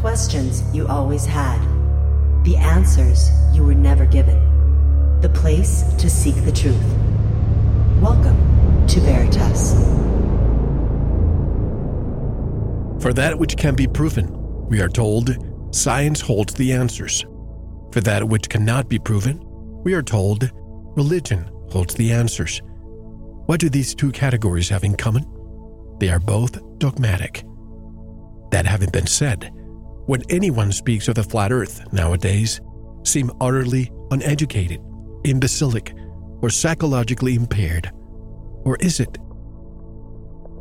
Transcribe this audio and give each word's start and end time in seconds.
Questions 0.00 0.62
you 0.72 0.86
always 0.86 1.26
had. 1.26 1.60
The 2.44 2.56
answers 2.56 3.30
you 3.52 3.64
were 3.64 3.74
never 3.74 4.06
given. 4.06 4.38
The 5.20 5.28
place 5.28 5.82
to 5.94 6.08
seek 6.08 6.36
the 6.44 6.52
truth. 6.52 6.80
Welcome 8.00 8.86
to 8.86 9.00
Veritas. 9.00 9.72
For 13.02 13.12
that 13.12 13.36
which 13.40 13.56
can 13.56 13.74
be 13.74 13.88
proven, 13.88 14.30
we 14.68 14.80
are 14.80 14.88
told 14.88 15.36
science 15.74 16.20
holds 16.20 16.54
the 16.54 16.72
answers. 16.72 17.26
For 17.90 18.00
that 18.02 18.22
which 18.22 18.48
cannot 18.48 18.88
be 18.88 19.00
proven, 19.00 19.42
we 19.82 19.94
are 19.94 20.02
told 20.02 20.48
religion 20.96 21.50
holds 21.72 21.96
the 21.96 22.12
answers. 22.12 22.62
What 23.46 23.58
do 23.58 23.68
these 23.68 23.96
two 23.96 24.12
categories 24.12 24.68
have 24.68 24.84
in 24.84 24.94
common? 24.94 25.26
They 25.98 26.08
are 26.08 26.20
both 26.20 26.56
dogmatic. 26.78 27.42
That 28.52 28.64
having 28.64 28.90
been 28.90 29.08
said, 29.08 29.52
when 30.08 30.22
anyone 30.30 30.72
speaks 30.72 31.06
of 31.06 31.16
the 31.16 31.22
flat 31.22 31.52
earth 31.52 31.92
nowadays, 31.92 32.62
seem 33.02 33.30
utterly 33.42 33.92
uneducated, 34.10 34.80
imbecilic, 35.24 35.92
or 36.40 36.48
psychologically 36.48 37.34
impaired. 37.34 37.92
Or 38.64 38.78
is 38.80 39.00
it? 39.00 39.18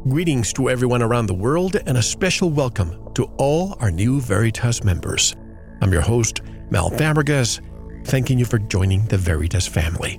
Greetings 0.10 0.52
to 0.52 0.70
everyone 0.70 1.02
around 1.02 1.28
the 1.28 1.34
world 1.34 1.78
and 1.86 1.98
a 1.98 2.02
special 2.02 2.50
welcome 2.50 3.14
to 3.14 3.23
all 3.38 3.78
our 3.80 3.90
new 3.90 4.20
Veritas 4.20 4.84
members. 4.84 5.34
I'm 5.82 5.94
your 5.94 6.02
host, 6.02 6.42
Mel 6.70 6.92
Fabregas, 6.92 7.62
thanking 8.06 8.38
you 8.38 8.44
for 8.44 8.59
joining 8.59 9.06
the 9.06 9.18
Veritas 9.18 9.66
family. 9.66 10.16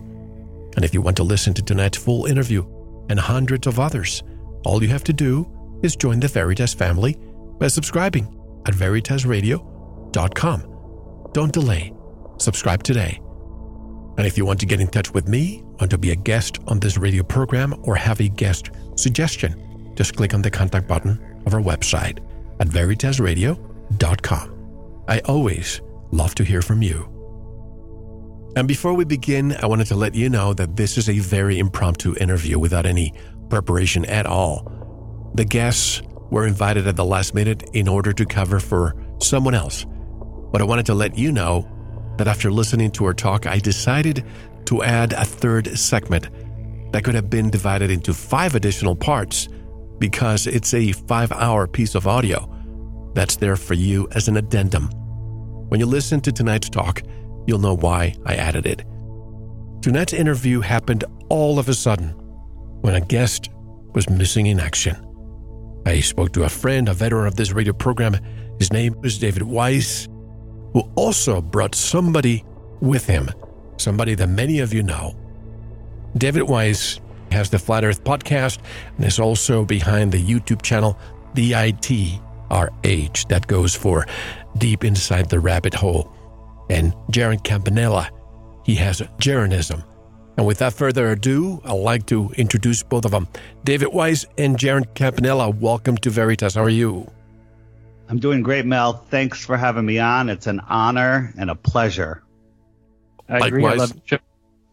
And 0.77 0.87
if 0.87 0.95
you 0.95 1.03
want 1.03 1.19
to 1.19 1.23
listen 1.23 1.53
to 1.53 1.63
tonight's 1.63 1.99
full 1.99 2.25
interview 2.25 2.65
and 3.11 3.21
hundreds 3.21 3.67
of 3.67 3.79
others, 3.79 4.23
all 4.65 4.83
you 4.83 4.89
have 4.89 5.05
to 5.05 5.13
do 5.13 5.47
is 5.83 5.97
join 5.97 6.19
the 6.19 6.29
Veritas 6.29 6.73
family 6.73 7.19
by 7.59 7.69
subscribing 7.69 8.38
at 8.67 8.75
veritasradio.com. 8.75 11.31
Don't 11.33 11.53
delay. 11.53 11.92
Subscribe 12.39 12.83
today. 12.83 13.20
And 14.17 14.27
if 14.27 14.37
you 14.37 14.45
want 14.45 14.59
to 14.61 14.67
get 14.67 14.81
in 14.81 14.89
touch 14.89 15.14
with 15.14 15.28
me, 15.28 15.62
want 15.78 15.91
to 15.91 15.98
be 15.98 16.11
a 16.11 16.17
guest 16.17 16.59
on 16.67 16.81
this 16.81 16.98
radio 16.98 17.23
program, 17.23 17.75
or 17.84 17.95
have 17.95 18.20
a 18.20 18.29
guest 18.29 18.70
suggestion, 18.97 19.92
just 19.95 20.17
click 20.17 20.34
on 20.34 20.42
the 20.42 20.51
contact 20.51 20.89
button 20.89 21.20
of 21.47 21.55
our 21.55 21.61
website 21.61 22.19
at 22.61 22.67
veritasradio.com. 22.69 25.05
I 25.09 25.20
always 25.20 25.81
love 26.11 26.34
to 26.34 26.45
hear 26.45 26.61
from 26.62 26.83
you. 26.83 27.09
And 28.56 28.67
before 28.67 28.95
we 28.95 29.05
begin, 29.05 29.56
I 29.62 29.67
wanted 29.67 29.86
to 29.89 29.95
let 29.95 30.17
you 30.17 30.29
know 30.29 30.53
that 30.55 30.75
this 30.77 30.98
is 30.98 31.09
a 31.09 31.20
very 31.20 31.61
impromptu 31.61 32.17
interview 32.17 32.59
without 32.59 32.86
any 32.86 33.14
preparation 33.51 34.05
at 34.06 34.27
all. 34.27 35.31
The 35.34 35.45
guests 35.45 36.03
were 36.31 36.47
invited 36.47 36.87
at 36.87 36.97
the 36.97 37.05
last 37.05 37.34
minute 37.34 37.69
in 37.73 37.89
order 37.89 38.12
to 38.12 38.27
cover 38.27 38.61
for 38.61 38.95
someone 39.21 39.55
else. 39.55 39.87
But 40.53 40.61
I 40.61 40.65
wanted 40.65 40.87
to 40.87 40.95
let 40.95 41.17
you 41.17 41.33
know 41.33 41.69
that 42.17 42.29
after 42.29 42.51
listening 42.51 42.91
to 42.93 43.05
her 43.07 43.15
talk, 43.15 43.47
I 43.47 43.59
decided 43.59 44.25
to 44.67 44.83
add 44.83 45.12
a 45.12 45.25
third 45.25 45.79
segment 45.79 46.29
that 46.93 47.05
could 47.05 47.15
have 47.15 47.31
been 47.31 47.51
divided 47.51 47.91
into 47.91 48.12
five 48.12 48.55
additional 48.55 48.97
parts 48.97 49.48
because 49.98 50.47
it's 50.47 50.75
a 50.75 50.93
five 50.93 51.33
hour 51.33 51.67
piece 51.67 51.95
of 51.95 52.07
audio 52.07 52.55
that's 53.15 53.37
there 53.37 53.57
for 53.57 53.75
you 53.75 54.09
as 54.13 54.29
an 54.29 54.37
addendum. 54.37 54.89
When 55.69 55.81
you 55.81 55.87
listen 55.87 56.20
to 56.23 56.33
tonight's 56.33 56.69
talk, 56.69 57.03
you'll 57.47 57.59
know 57.59 57.77
why 57.77 58.15
I 58.25 58.37
added 58.37 58.67
it. 58.67 58.85
Tonight's 59.83 60.13
interview 60.13 60.61
happened 60.61 61.05
all 61.29 61.59
of 61.59 61.69
a 61.69 61.75
sudden 61.75 62.11
when 62.81 62.95
a 62.95 63.01
guest 63.01 63.51
was 63.95 64.09
missing 64.09 64.47
in 64.47 64.61
action. 64.61 65.08
I 65.89 66.00
spoke 66.00 66.33
to 66.34 66.44
a 66.44 66.50
friend, 66.50 66.86
a 66.86 66.92
veteran 66.92 67.27
of 67.27 67.36
this 67.36 67.53
radio 67.53 67.72
program. 67.72 68.14
His 68.58 68.70
name 68.70 68.94
is 69.05 69.17
David 69.17 69.42
Weiss, 69.42 70.06
who 70.75 70.80
also 70.97 71.41
brought 71.41 71.75
somebody 71.75 72.45
with 72.83 73.06
him, 73.06 73.30
somebody 73.78 74.14
that 74.17 74.28
many 74.28 74.58
of 74.58 74.74
you 74.74 74.83
know. 74.83 75.17
David 76.14 76.42
Weiss 76.42 77.01
has 77.33 77.48
the 77.48 77.58
Flat 77.58 77.85
Earth 77.85 78.05
podcast 78.05 78.58
and 78.98 79.07
is 79.07 79.18
also 79.18 79.64
behind 79.64 80.13
the 80.13 80.23
YouTube 80.23 80.61
channel 80.61 80.98
the 81.33 81.52
DITRH, 81.52 83.29
that 83.29 83.46
goes 83.46 83.74
for 83.74 84.05
Deep 84.58 84.84
Inside 84.84 85.30
the 85.30 85.40
Rabbit 85.40 85.73
Hole. 85.73 86.13
And 86.68 86.92
Jeran 87.11 87.42
Campanella, 87.42 88.11
he 88.63 88.74
has 88.74 89.01
Jeranism. 89.18 89.83
And 90.39 90.47
without 90.47 90.73
further 90.73 91.11
ado, 91.11 91.61
I'd 91.65 91.73
like 91.73 92.07
to 92.07 92.31
introduce 92.37 92.85
both 92.85 93.05
of 93.05 93.11
them. 93.11 93.27
David 93.65 93.89
Weiss 93.89 94.25
and 94.39 94.57
Jeran 94.57 94.95
Campanella, 94.95 95.51
welcome 95.51 95.97
to 95.99 96.11
Veritas. 96.11 96.55
How 96.55 96.63
are 96.63 96.69
you? 96.69 97.11
I'm 98.09 98.21
doing 98.21 98.45
great, 98.45 98.65
Mel. 98.65 98.93
Thanks 98.93 99.45
for 99.45 99.57
having 99.57 99.85
me 99.85 99.99
on. 99.99 100.29
It's 100.29 100.47
an 100.47 100.61
honor 100.69 101.35
and 101.37 101.51
a 101.51 101.57
pleasure. 101.57 102.23
I 103.29 103.49
agree. 103.49 103.67
I 103.67 103.75
love 103.75 103.93
it. 104.13 104.23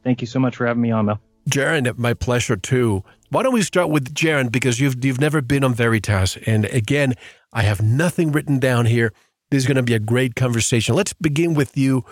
Thank 0.04 0.22
you 0.22 0.28
so 0.28 0.38
much 0.38 0.56
for 0.56 0.68
having 0.68 0.84
me 0.84 0.92
on, 0.92 1.08
Mel. 1.08 1.20
Jeran, 1.50 1.98
my 1.98 2.14
pleasure 2.14 2.58
too. 2.58 3.04
Why 3.30 3.42
don't 3.42 3.54
we 3.54 3.64
start 3.64 3.90
with 3.90 4.14
Jeran 4.14 4.52
because 4.52 4.80
you've 4.80 5.04
you've 5.04 5.20
never 5.20 5.42
been 5.42 5.64
on 5.64 5.74
Veritas, 5.74 6.38
and 6.46 6.66
again, 6.66 7.16
I 7.54 7.64
have 7.64 7.82
nothing 7.82 8.32
written 8.32 8.60
down 8.60 8.86
here. 8.86 9.14
This 9.50 9.64
is 9.64 9.68
going 9.68 9.78
to 9.78 9.84
be 9.84 9.96
a 9.96 10.00
great 10.00 10.36
conversation. 10.36 10.94
Let's 10.94 11.14
begin 11.14 11.56
with 11.56 11.76
you, 11.76 12.06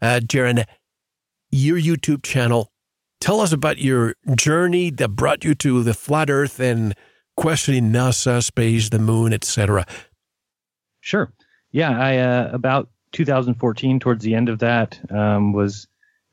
uh, 0.00 0.20
Jeran. 0.22 0.64
Your 1.50 1.76
YouTube 1.76 2.22
channel. 2.22 2.70
Tell 3.20 3.40
us 3.40 3.52
about 3.52 3.78
your 3.78 4.14
journey 4.34 4.90
that 4.90 5.10
brought 5.10 5.44
you 5.44 5.54
to 5.56 5.82
the 5.82 5.94
flat 5.94 6.30
Earth 6.30 6.58
and 6.58 6.94
questioning 7.36 7.92
NASA, 7.92 8.42
space, 8.42 8.88
the 8.88 8.98
moon, 8.98 9.32
etc. 9.32 9.86
Sure. 11.00 11.32
Yeah, 11.70 11.98
I 11.98 12.18
uh, 12.18 12.50
about 12.52 12.88
2014, 13.12 14.00
towards 14.00 14.24
the 14.24 14.34
end 14.34 14.48
of 14.48 14.60
that, 14.60 14.98
um, 15.10 15.52
was 15.52 15.86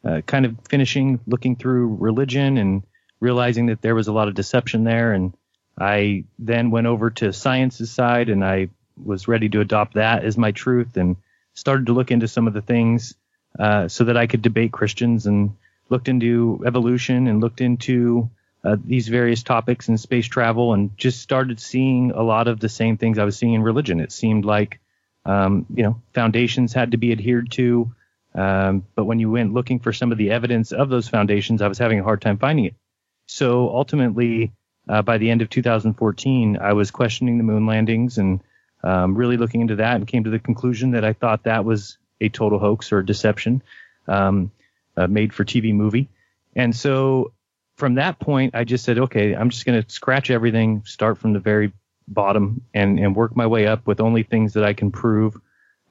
uh, 0.05 0.21
kind 0.25 0.45
of 0.45 0.55
finishing 0.69 1.19
looking 1.27 1.55
through 1.55 1.95
religion 1.95 2.57
and 2.57 2.83
realizing 3.19 3.67
that 3.67 3.81
there 3.81 3.95
was 3.95 4.07
a 4.07 4.13
lot 4.13 4.27
of 4.27 4.33
deception 4.33 4.83
there. 4.83 5.13
And 5.13 5.33
I 5.77 6.23
then 6.39 6.71
went 6.71 6.87
over 6.87 7.09
to 7.09 7.33
science's 7.33 7.91
side 7.91 8.29
and 8.29 8.43
I 8.43 8.69
was 9.03 9.27
ready 9.27 9.49
to 9.49 9.61
adopt 9.61 9.95
that 9.95 10.23
as 10.23 10.37
my 10.37 10.51
truth 10.51 10.97
and 10.97 11.17
started 11.53 11.87
to 11.87 11.93
look 11.93 12.11
into 12.11 12.27
some 12.27 12.47
of 12.47 12.53
the 12.53 12.61
things 12.61 13.15
uh, 13.59 13.87
so 13.87 14.05
that 14.05 14.17
I 14.17 14.27
could 14.27 14.41
debate 14.41 14.71
Christians 14.71 15.25
and 15.25 15.55
looked 15.89 16.07
into 16.07 16.63
evolution 16.65 17.27
and 17.27 17.41
looked 17.41 17.61
into 17.61 18.29
uh, 18.63 18.75
these 18.83 19.07
various 19.07 19.43
topics 19.43 19.87
in 19.87 19.97
space 19.97 20.25
travel 20.25 20.73
and 20.73 20.97
just 20.97 21.21
started 21.21 21.59
seeing 21.59 22.11
a 22.11 22.21
lot 22.21 22.47
of 22.47 22.59
the 22.59 22.69
same 22.69 22.97
things 22.97 23.17
I 23.17 23.23
was 23.23 23.37
seeing 23.37 23.53
in 23.53 23.63
religion. 23.63 23.99
It 23.99 24.11
seemed 24.11 24.45
like, 24.45 24.79
um, 25.25 25.65
you 25.73 25.83
know, 25.83 26.01
foundations 26.13 26.73
had 26.73 26.91
to 26.91 26.97
be 26.97 27.11
adhered 27.11 27.51
to. 27.51 27.93
Um, 28.35 28.85
but 28.95 29.05
when 29.05 29.19
you 29.19 29.31
went 29.31 29.53
looking 29.53 29.79
for 29.79 29.93
some 29.93 30.11
of 30.11 30.17
the 30.17 30.31
evidence 30.31 30.71
of 30.71 30.89
those 30.89 31.07
foundations, 31.07 31.61
I 31.61 31.67
was 31.67 31.77
having 31.77 31.99
a 31.99 32.03
hard 32.03 32.21
time 32.21 32.37
finding 32.37 32.65
it. 32.65 32.75
So 33.27 33.69
ultimately, 33.69 34.51
uh, 34.89 35.01
by 35.01 35.17
the 35.17 35.29
end 35.29 35.41
of 35.41 35.49
2014, 35.49 36.57
I 36.61 36.73
was 36.73 36.91
questioning 36.91 37.37
the 37.37 37.43
moon 37.43 37.65
landings 37.65 38.17
and 38.17 38.41
um, 38.83 39.15
really 39.15 39.37
looking 39.37 39.61
into 39.61 39.77
that 39.77 39.95
and 39.95 40.07
came 40.07 40.23
to 40.23 40.29
the 40.29 40.39
conclusion 40.39 40.91
that 40.91 41.03
I 41.03 41.13
thought 41.13 41.43
that 41.43 41.65
was 41.65 41.97
a 42.21 42.29
total 42.29 42.59
hoax 42.59 42.91
or 42.91 43.01
deception, 43.01 43.61
um, 44.07 44.51
made 45.05 45.33
for 45.33 45.45
TV 45.45 45.73
movie. 45.73 46.09
And 46.55 46.75
so 46.75 47.33
from 47.75 47.95
that 47.95 48.19
point, 48.19 48.55
I 48.55 48.63
just 48.63 48.83
said, 48.83 48.97
okay, 48.97 49.35
I'm 49.35 49.51
just 49.51 49.65
going 49.65 49.81
to 49.81 49.89
scratch 49.89 50.31
everything, 50.31 50.81
start 50.85 51.19
from 51.19 51.33
the 51.33 51.39
very 51.39 51.71
bottom 52.07 52.61
and, 52.73 52.99
and 52.99 53.15
work 53.15 53.35
my 53.35 53.45
way 53.45 53.67
up 53.67 53.85
with 53.85 53.99
only 54.01 54.23
things 54.23 54.53
that 54.53 54.63
I 54.63 54.73
can 54.73 54.91
prove 54.91 55.37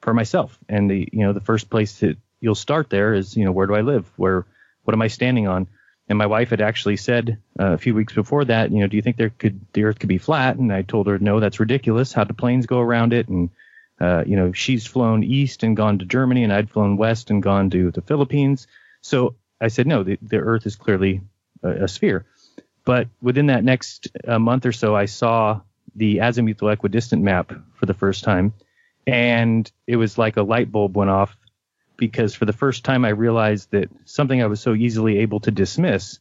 for 0.00 0.12
myself. 0.12 0.58
And 0.68 0.90
the, 0.90 1.08
you 1.12 1.20
know, 1.20 1.32
the 1.32 1.40
first 1.40 1.70
place 1.70 2.00
that 2.00 2.16
you'll 2.40 2.54
start 2.54 2.90
there 2.90 3.14
is, 3.14 3.36
you 3.36 3.44
know, 3.44 3.52
where 3.52 3.66
do 3.66 3.74
I 3.74 3.82
live? 3.82 4.10
Where, 4.16 4.44
what 4.84 4.94
am 4.94 5.02
I 5.02 5.08
standing 5.08 5.46
on? 5.46 5.68
And 6.08 6.18
my 6.18 6.26
wife 6.26 6.50
had 6.50 6.60
actually 6.60 6.96
said 6.96 7.38
uh, 7.58 7.72
a 7.72 7.78
few 7.78 7.94
weeks 7.94 8.12
before 8.12 8.44
that, 8.44 8.70
you 8.70 8.80
know, 8.80 8.86
do 8.86 8.96
you 8.96 9.02
think 9.02 9.16
there 9.16 9.30
could, 9.30 9.60
the 9.72 9.84
earth 9.84 9.98
could 9.98 10.08
be 10.08 10.18
flat? 10.18 10.56
And 10.56 10.72
I 10.72 10.82
told 10.82 11.06
her, 11.08 11.18
no, 11.18 11.40
that's 11.40 11.60
ridiculous. 11.60 12.12
How 12.12 12.24
do 12.24 12.32
planes 12.32 12.66
go 12.66 12.80
around 12.80 13.12
it? 13.12 13.28
And, 13.28 13.50
uh, 14.00 14.22
you 14.26 14.36
know, 14.36 14.52
she's 14.52 14.86
flown 14.86 15.24
east 15.24 15.62
and 15.62 15.76
gone 15.76 15.98
to 15.98 16.04
Germany 16.04 16.44
and 16.44 16.52
I'd 16.52 16.70
flown 16.70 16.96
west 16.96 17.30
and 17.30 17.42
gone 17.42 17.70
to 17.70 17.90
the 17.90 18.02
Philippines. 18.02 18.68
So 19.06 19.36
I 19.60 19.68
said, 19.68 19.86
no, 19.86 20.02
the, 20.02 20.18
the 20.20 20.38
earth 20.38 20.66
is 20.66 20.74
clearly 20.74 21.20
a, 21.62 21.84
a 21.84 21.88
sphere. 21.88 22.26
But 22.84 23.08
within 23.22 23.46
that 23.46 23.62
next 23.62 24.08
uh, 24.26 24.40
month 24.40 24.66
or 24.66 24.72
so, 24.72 24.96
I 24.96 25.06
saw 25.06 25.60
the 25.94 26.18
azimuthal 26.18 26.72
equidistant 26.72 27.22
map 27.22 27.52
for 27.74 27.86
the 27.86 27.94
first 27.94 28.24
time. 28.24 28.52
And 29.06 29.70
it 29.86 29.96
was 29.96 30.18
like 30.18 30.36
a 30.36 30.42
light 30.42 30.72
bulb 30.72 30.96
went 30.96 31.10
off 31.10 31.36
because 31.96 32.34
for 32.34 32.46
the 32.46 32.52
first 32.52 32.84
time 32.84 33.04
I 33.04 33.10
realized 33.10 33.70
that 33.70 33.88
something 34.04 34.42
I 34.42 34.46
was 34.46 34.60
so 34.60 34.74
easily 34.74 35.18
able 35.18 35.38
to 35.40 35.52
dismiss, 35.52 36.18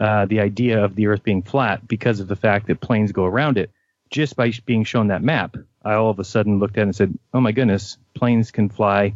uh, 0.00 0.26
the 0.26 0.40
idea 0.40 0.84
of 0.84 0.96
the 0.96 1.06
Earth 1.06 1.22
being 1.22 1.42
flat 1.42 1.86
because 1.86 2.18
of 2.18 2.26
the 2.26 2.36
fact 2.36 2.66
that 2.66 2.80
planes 2.80 3.12
go 3.12 3.24
around 3.24 3.58
it, 3.58 3.70
just 4.10 4.34
by 4.34 4.52
being 4.66 4.82
shown 4.82 5.08
that 5.08 5.22
map, 5.22 5.56
I 5.84 5.94
all 5.94 6.10
of 6.10 6.18
a 6.18 6.24
sudden 6.24 6.58
looked 6.58 6.76
at 6.78 6.82
it 6.82 6.82
and 6.82 6.96
said, 6.96 7.18
"Oh 7.32 7.40
my 7.40 7.52
goodness, 7.52 7.98
planes 8.14 8.50
can 8.50 8.68
fly 8.68 9.14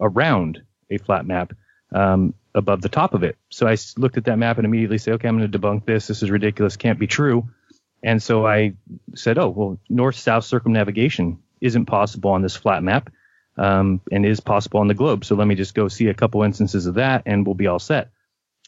around 0.00 0.62
a 0.90 0.98
flat 0.98 1.26
map 1.26 1.52
um, 1.94 2.34
above 2.54 2.82
the 2.82 2.88
top 2.88 3.14
of 3.14 3.22
it." 3.22 3.36
So 3.50 3.66
I 3.66 3.76
looked 3.96 4.16
at 4.16 4.24
that 4.24 4.38
map 4.38 4.58
and 4.58 4.66
immediately 4.66 4.98
said, 4.98 5.14
"Okay, 5.14 5.28
I'm 5.28 5.38
going 5.38 5.50
to 5.50 5.58
debunk 5.58 5.84
this. 5.86 6.06
This 6.06 6.22
is 6.22 6.30
ridiculous. 6.30 6.76
Can't 6.76 6.98
be 6.98 7.06
true." 7.06 7.48
And 8.02 8.22
so 8.22 8.46
I 8.46 8.74
said, 9.14 9.38
"Oh 9.38 9.48
well, 9.48 9.78
north-south 9.88 10.44
circumnavigation 10.44 11.38
isn't 11.60 11.86
possible 11.86 12.30
on 12.30 12.42
this 12.42 12.56
flat 12.56 12.82
map 12.82 13.10
um, 13.56 14.00
and 14.10 14.26
is 14.26 14.40
possible 14.40 14.80
on 14.80 14.88
the 14.88 14.94
globe. 14.94 15.24
So 15.24 15.34
let 15.34 15.46
me 15.46 15.54
just 15.54 15.74
go 15.74 15.88
see 15.88 16.08
a 16.08 16.14
couple 16.14 16.42
instances 16.42 16.86
of 16.86 16.94
that 16.94 17.22
and 17.26 17.46
we'll 17.46 17.54
be 17.54 17.66
all 17.66 17.78
set. 17.78 18.10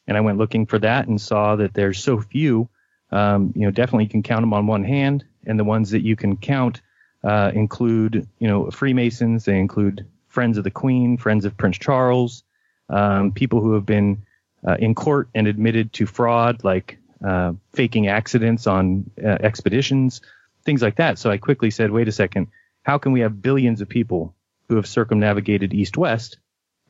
And 0.07 0.17
I 0.17 0.21
went 0.21 0.39
looking 0.39 0.67
for 0.67 0.79
that 0.79 1.09
and 1.09 1.21
saw 1.21 1.57
that 1.57 1.75
there's 1.75 2.03
so 2.03 2.21
few. 2.21 2.69
Um, 3.11 3.53
you 3.57 3.63
know, 3.63 3.71
definitely 3.71 4.05
you 4.05 4.11
can 4.11 4.23
count 4.23 4.43
them 4.43 4.53
on 4.53 4.67
one 4.67 4.85
hand, 4.85 5.25
and 5.47 5.59
the 5.59 5.65
ones 5.65 5.91
that 5.91 6.03
you 6.03 6.17
can 6.17 6.37
count 6.37 6.81
uh, 7.25 7.51
include, 7.55 8.29
you 8.39 8.49
know, 8.49 8.71
Freemasons. 8.71 9.45
They 9.45 9.59
include 9.59 10.07
Friends 10.29 10.59
of 10.59 10.65
the 10.65 10.71
Queen, 10.71 11.17
Friends 11.17 11.45
of 11.45 11.57
Prince 11.57 11.79
Charles, 11.79 12.45
um, 12.89 13.33
people 13.33 13.61
who 13.61 13.75
have 13.75 13.87
been 13.87 14.23
uh, 14.67 14.77
in 14.79 14.95
court 14.95 15.29
and 15.35 15.47
admitted 15.47 15.93
to 15.95 16.07
fraud, 16.07 16.65
like 16.65 16.99
uh, 17.25 17.53
faking 17.73 18.09
accidents 18.09 18.67
on 18.67 19.11
uh, 19.23 19.29
expeditions, 19.41 20.21
things 20.65 20.83
like 20.83 20.97
that. 20.97 21.19
So 21.19 21.31
I 21.31 21.39
quickly 21.39 21.71
said, 21.71 21.91
wait 21.91 22.09
a 22.09 22.13
second, 22.13 22.49
how 22.83 22.99
can 22.99 23.13
we 23.13 23.21
have 23.21 23.43
billions 23.43 23.81
of 23.81 23.89
people 23.89 24.35
who 24.69 24.77
have 24.77 24.87
circumnavigated 24.87 25.73
east-west, 25.73 26.39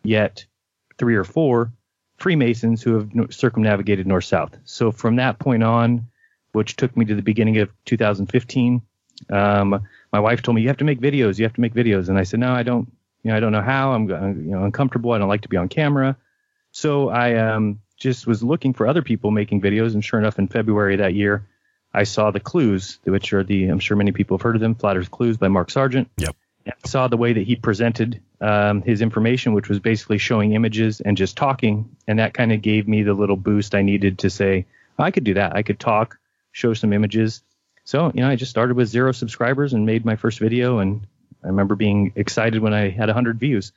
yet 0.03 0.45
three 0.99 1.17
or 1.17 1.25
four 1.25 1.73
Freemasons 2.17 2.83
who 2.83 2.95
have 2.95 3.35
circumnavigated 3.35 4.07
north-south? 4.07 4.57
So 4.65 4.91
from 4.91 5.17
that 5.17 5.39
point 5.39 5.63
on, 5.63 6.09
which 6.53 6.77
took 6.77 6.97
me 6.97 7.05
to 7.05 7.15
the 7.15 7.23
beginning 7.23 7.59
of 7.59 7.71
2015, 7.85 8.81
um, 9.31 9.87
my 10.13 10.21
wife 10.21 10.43
told 10.43 10.55
me 10.55 10.63
you 10.63 10.69
have 10.69 10.79
to 10.79 10.85
make 10.85 11.01
videos, 11.01 11.39
you 11.39 11.45
have 11.45 11.55
to 11.55 11.61
make 11.61 11.75
videos, 11.75 12.09
and 12.09 12.19
I 12.19 12.23
said 12.23 12.41
no, 12.41 12.53
I 12.53 12.63
don't. 12.63 12.91
You 13.27 13.33
know, 13.33 13.39
I 13.39 13.41
don't 13.41 13.51
know 13.51 13.61
how. 13.61 13.91
I'm 13.91 14.09
you 14.09 14.53
know 14.53 14.63
uncomfortable. 14.63 15.11
I 15.11 15.19
don't 15.19 15.29
like 15.29 15.41
to 15.41 15.49
be 15.49 15.57
on 15.57 15.69
camera. 15.69 16.17
So 16.71 17.09
I 17.09 17.35
um, 17.35 17.81
just 17.99 18.25
was 18.25 18.41
looking 18.41 18.73
for 18.73 18.87
other 18.87 19.03
people 19.03 19.33
making 19.33 19.61
videos, 19.63 19.95
and 19.95 20.05
sure 20.05 20.21
enough, 20.21 20.39
in 20.39 20.47
February 20.47 20.95
that 20.95 21.15
year, 21.15 21.45
I 21.93 22.05
saw 22.05 22.31
the 22.31 22.39
clues, 22.39 23.01
which 23.03 23.33
are 23.33 23.43
the 23.43 23.67
I'm 23.67 23.81
sure 23.81 23.97
many 23.97 24.13
people 24.13 24.37
have 24.37 24.43
heard 24.43 24.55
of 24.55 24.61
them, 24.61 24.77
Flat 24.77 24.97
Earth 24.97 25.11
Clues 25.11 25.39
by 25.39 25.49
Mark 25.49 25.73
Sargent. 25.73 26.09
Yep. 26.19 26.37
And 26.67 26.75
saw 26.85 27.09
the 27.09 27.17
way 27.17 27.33
that 27.33 27.45
he 27.45 27.57
presented 27.57 28.23
um, 28.41 28.83
his 28.83 29.03
information, 29.03 29.55
which 29.55 29.69
was 29.69 29.81
basically 29.81 30.19
showing 30.19 30.53
images 30.53 31.01
and 31.01 31.17
just 31.17 31.37
talking, 31.37 31.97
and 32.07 32.21
that 32.21 32.33
kind 32.33 32.53
of 32.53 32.63
gave 32.63 32.87
me 32.87 33.03
the 33.03 33.15
little 33.15 33.37
boost 33.37 33.75
I 33.75 33.83
needed 33.83 34.21
to 34.21 34.31
say 34.31 34.67
I 35.01 35.11
could 35.11 35.25
do 35.25 35.35
that. 35.35 35.57
I 35.57 35.65
could 35.65 35.81
talk, 35.81 36.17
show 36.53 36.75
some 36.75 36.93
images. 36.93 37.43
So 37.83 38.13
you 38.15 38.21
know, 38.21 38.29
I 38.29 38.37
just 38.37 38.53
started 38.53 38.77
with 38.77 38.87
zero 38.87 39.11
subscribers 39.11 39.73
and 39.73 39.85
made 39.85 40.05
my 40.05 40.15
first 40.15 40.39
video, 40.39 40.79
and 40.79 41.09
I 41.45 41.49
remember 41.49 41.75
being 41.75 42.13
excited 42.17 42.61
when 42.61 42.75
I 42.75 42.91
had 42.91 43.09
100 43.09 43.39
views, 43.39 43.73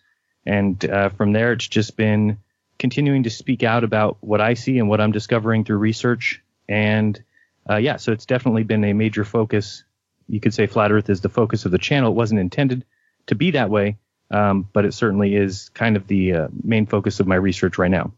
and 0.45 0.83
uh, 0.85 1.09
from 1.09 1.33
there 1.33 1.53
it's 1.53 1.67
just 1.67 1.95
been 1.97 2.37
continuing 2.77 3.23
to 3.23 3.29
speak 3.29 3.63
out 3.63 3.83
about 3.83 4.17
what 4.21 4.41
I 4.41 4.53
see 4.53 4.79
and 4.79 4.89
what 4.89 5.01
I'm 5.01 5.11
discovering 5.11 5.65
through 5.65 5.77
research. 5.77 6.41
And 6.67 7.21
uh, 7.69 7.75
yeah, 7.75 7.97
so 7.97 8.11
it's 8.11 8.25
definitely 8.25 8.63
been 8.63 8.83
a 8.85 8.93
major 8.93 9.25
focus. 9.25 9.83
You 10.27 10.39
could 10.39 10.53
say 10.53 10.65
Flat 10.65 10.91
Earth 10.91 11.09
is 11.09 11.21
the 11.21 11.29
focus 11.29 11.65
of 11.65 11.71
the 11.71 11.77
channel. 11.77 12.11
It 12.11 12.15
wasn't 12.15 12.39
intended 12.39 12.85
to 13.27 13.35
be 13.35 13.51
that 13.51 13.69
way, 13.69 13.97
um, 14.31 14.67
but 14.71 14.85
it 14.85 14.93
certainly 14.93 15.35
is 15.35 15.69
kind 15.69 15.97
of 15.97 16.07
the 16.07 16.33
uh, 16.33 16.47
main 16.63 16.85
focus 16.85 17.19
of 17.19 17.27
my 17.27 17.35
research 17.35 17.77
right 17.77 17.91
now. 17.91 18.13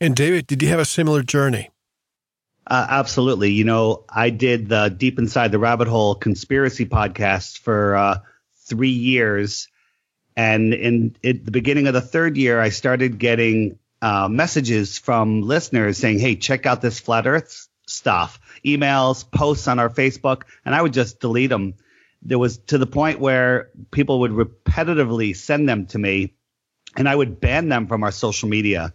And 0.00 0.14
David, 0.14 0.46
did 0.46 0.62
you 0.62 0.68
have 0.68 0.80
a 0.80 0.84
similar 0.84 1.22
journey? 1.22 1.70
Uh, 2.68 2.86
absolutely. 2.90 3.50
You 3.52 3.64
know, 3.64 4.04
I 4.08 4.30
did 4.30 4.68
the 4.68 4.90
Deep 4.90 5.18
Inside 5.18 5.52
the 5.52 5.58
Rabbit 5.58 5.88
Hole 5.88 6.14
conspiracy 6.14 6.84
podcast 6.84 7.58
for 7.58 7.96
uh, 7.96 8.18
three 8.66 8.90
years 8.90 9.68
and 10.38 10.72
in, 10.72 11.16
the 11.20 11.50
beginning 11.50 11.88
of 11.88 11.94
the 11.94 12.00
third 12.00 12.36
year, 12.36 12.60
I 12.60 12.68
started 12.68 13.18
getting 13.18 13.80
uh, 14.00 14.28
messages 14.28 14.96
from 14.96 15.42
listeners 15.42 15.98
saying, 15.98 16.20
"Hey, 16.20 16.36
check 16.36 16.64
out 16.64 16.80
this 16.80 17.00
flat 17.00 17.26
Earth 17.26 17.66
stuff." 17.88 18.38
Emails, 18.64 19.28
posts 19.28 19.66
on 19.66 19.80
our 19.80 19.90
Facebook, 19.90 20.42
and 20.64 20.76
I 20.76 20.80
would 20.80 20.92
just 20.92 21.18
delete 21.18 21.50
them. 21.50 21.74
There 22.22 22.38
was 22.38 22.58
to 22.68 22.78
the 22.78 22.86
point 22.86 23.18
where 23.18 23.70
people 23.90 24.20
would 24.20 24.30
repetitively 24.30 25.34
send 25.34 25.68
them 25.68 25.86
to 25.86 25.98
me, 25.98 26.34
and 26.96 27.08
I 27.08 27.16
would 27.16 27.40
ban 27.40 27.68
them 27.68 27.88
from 27.88 28.04
our 28.04 28.12
social 28.12 28.48
media. 28.48 28.92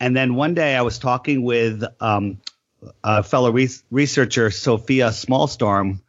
And 0.00 0.16
then 0.16 0.34
one 0.34 0.54
day, 0.54 0.76
I 0.76 0.82
was 0.82 0.98
talking 0.98 1.42
with 1.42 1.82
um, 2.00 2.40
a 3.02 3.22
fellow 3.22 3.50
re- 3.50 3.68
researcher, 3.90 4.50
Sophia 4.50 5.08
Smallstorm, 5.08 6.00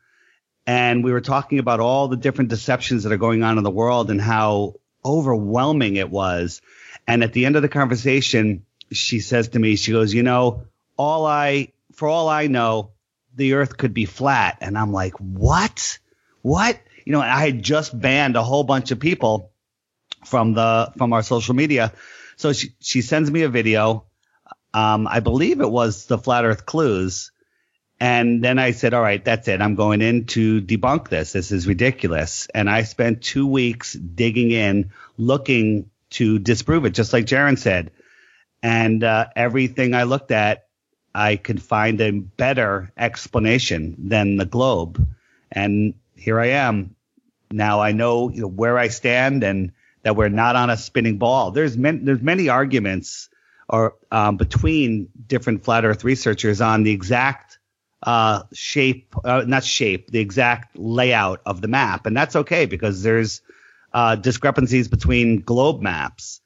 and 0.67 1.03
we 1.03 1.11
were 1.11 1.21
talking 1.21 1.57
about 1.59 1.79
all 1.79 2.07
the 2.07 2.17
different 2.17 2.51
deceptions 2.51 3.03
that 3.03 3.11
are 3.11 3.17
going 3.17 3.43
on 3.43 3.57
in 3.57 3.63
the 3.63 3.71
world 3.71 4.11
and 4.11 4.21
how 4.21 4.75
overwhelming 5.03 5.95
it 5.95 6.09
was. 6.09 6.61
And 7.07 7.23
at 7.23 7.33
the 7.33 7.45
end 7.47 7.55
of 7.55 7.63
the 7.63 7.69
conversation, 7.69 8.65
she 8.91 9.19
says 9.19 9.49
to 9.49 9.59
me, 9.59 9.75
she 9.75 9.91
goes, 9.91 10.13
you 10.13 10.21
know, 10.21 10.65
all 10.95 11.25
I, 11.25 11.69
for 11.93 12.07
all 12.07 12.29
I 12.29 12.47
know, 12.47 12.91
the 13.35 13.53
earth 13.53 13.77
could 13.77 13.93
be 13.93 14.05
flat. 14.05 14.57
And 14.61 14.77
I'm 14.77 14.91
like, 14.91 15.13
what? 15.13 15.97
What? 16.41 16.79
You 17.05 17.13
know, 17.13 17.21
I 17.21 17.45
had 17.45 17.63
just 17.63 17.99
banned 17.99 18.35
a 18.35 18.43
whole 18.43 18.63
bunch 18.63 18.91
of 18.91 18.99
people 18.99 19.51
from 20.25 20.53
the, 20.53 20.93
from 20.97 21.13
our 21.13 21.23
social 21.23 21.55
media. 21.55 21.93
So 22.39 22.53
she, 22.53 22.69
she 22.79 23.01
sends 23.01 23.29
me 23.29 23.43
a 23.43 23.49
video. 23.49 24.05
Um, 24.73 25.07
I 25.07 25.19
believe 25.19 25.61
it 25.61 25.69
was 25.69 26.05
the 26.05 26.17
flat 26.17 26.45
earth 26.45 26.65
clues 26.65 27.31
and 27.99 28.41
then 28.43 28.59
I 28.59 28.71
said, 28.71 28.93
all 28.93 29.01
right, 29.01 29.23
that's 29.23 29.47
it. 29.47 29.61
I'm 29.61 29.75
going 29.75 30.01
in 30.01 30.25
to 30.27 30.61
debunk 30.61 31.09
this. 31.09 31.33
This 31.33 31.51
is 31.51 31.67
ridiculous. 31.67 32.47
And 32.53 32.69
I 32.69 32.83
spent 32.83 33.21
two 33.21 33.45
weeks 33.45 33.93
digging 33.93 34.51
in, 34.51 34.91
looking 35.17 35.89
to 36.11 36.39
disprove 36.39 36.85
it, 36.85 36.91
just 36.91 37.11
like 37.11 37.25
Jeran 37.25 37.57
said. 37.57 37.91
And 38.63 39.03
uh, 39.03 39.27
everything 39.35 39.93
I 39.93 40.03
looked 40.03 40.31
at, 40.31 40.67
I 41.13 41.35
could 41.35 41.61
find 41.61 41.99
a 41.99 42.11
better 42.11 42.91
explanation 42.97 43.95
than 43.97 44.37
the 44.37 44.45
globe. 44.45 45.05
And 45.51 45.95
here 46.15 46.39
I 46.39 46.47
am. 46.47 46.95
Now 47.51 47.81
I 47.81 47.91
know, 47.91 48.29
you 48.29 48.41
know 48.41 48.47
where 48.47 48.77
I 48.77 48.89
stand 48.89 49.43
and 49.43 49.73
that 50.03 50.15
we're 50.15 50.29
not 50.29 50.55
on 50.55 50.69
a 50.69 50.77
spinning 50.77 51.17
ball. 51.17 51.51
There's 51.51 51.77
many, 51.77 51.99
there's 51.99 52.21
many 52.21 52.49
arguments 52.49 53.29
or 53.67 53.95
um, 54.11 54.37
between 54.37 55.09
different 55.27 55.63
flat 55.63 55.85
Earth 55.85 56.03
researchers 56.03 56.61
on 56.61 56.83
the 56.83 56.91
exact 56.91 57.59
uh, 58.03 58.43
shape, 58.53 59.13
uh, 59.23 59.43
not 59.45 59.63
shape, 59.63 60.09
the 60.09 60.19
exact 60.19 60.77
layout 60.77 61.41
of 61.45 61.61
the 61.61 61.67
map. 61.67 62.05
And 62.05 62.15
that's 62.15 62.35
okay 62.35 62.65
because 62.65 63.03
there's 63.03 63.41
uh, 63.93 64.15
discrepancies 64.15 64.87
between 64.87 65.41
globe 65.41 65.81
maps. 65.81 66.41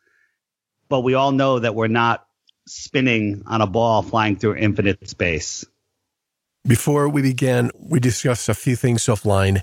But 0.90 1.02
we 1.02 1.14
all 1.14 1.32
know 1.32 1.60
that 1.60 1.76
we're 1.76 1.88
not 1.88 2.26
spinning 2.68 3.44
on 3.46 3.62
a 3.62 3.68
ball 3.68 4.02
flying 4.02 4.36
through 4.36 4.56
infinite 4.56 5.10
space. 5.10 5.66
Before 6.66 7.10
we 7.10 7.22
began, 7.22 7.72
we 7.78 8.00
discussed 8.00 8.48
a 8.48 8.54
few 8.54 8.76
things 8.76 9.04
offline. 9.06 9.62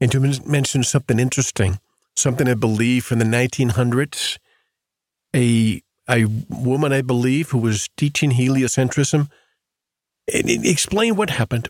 And 0.00 0.10
to 0.12 0.20
mention 0.46 0.82
something 0.82 1.18
interesting, 1.18 1.78
something 2.16 2.48
I 2.48 2.54
believe 2.54 3.04
from 3.04 3.18
the 3.18 3.24
1900s. 3.24 4.38
A, 5.34 5.82
a 6.08 6.26
woman, 6.48 6.92
I 6.92 7.02
believe, 7.02 7.50
who 7.50 7.58
was 7.58 7.88
teaching 7.96 8.32
heliocentrism– 8.32 9.28
Explain 10.28 11.16
what 11.16 11.30
happened. 11.30 11.68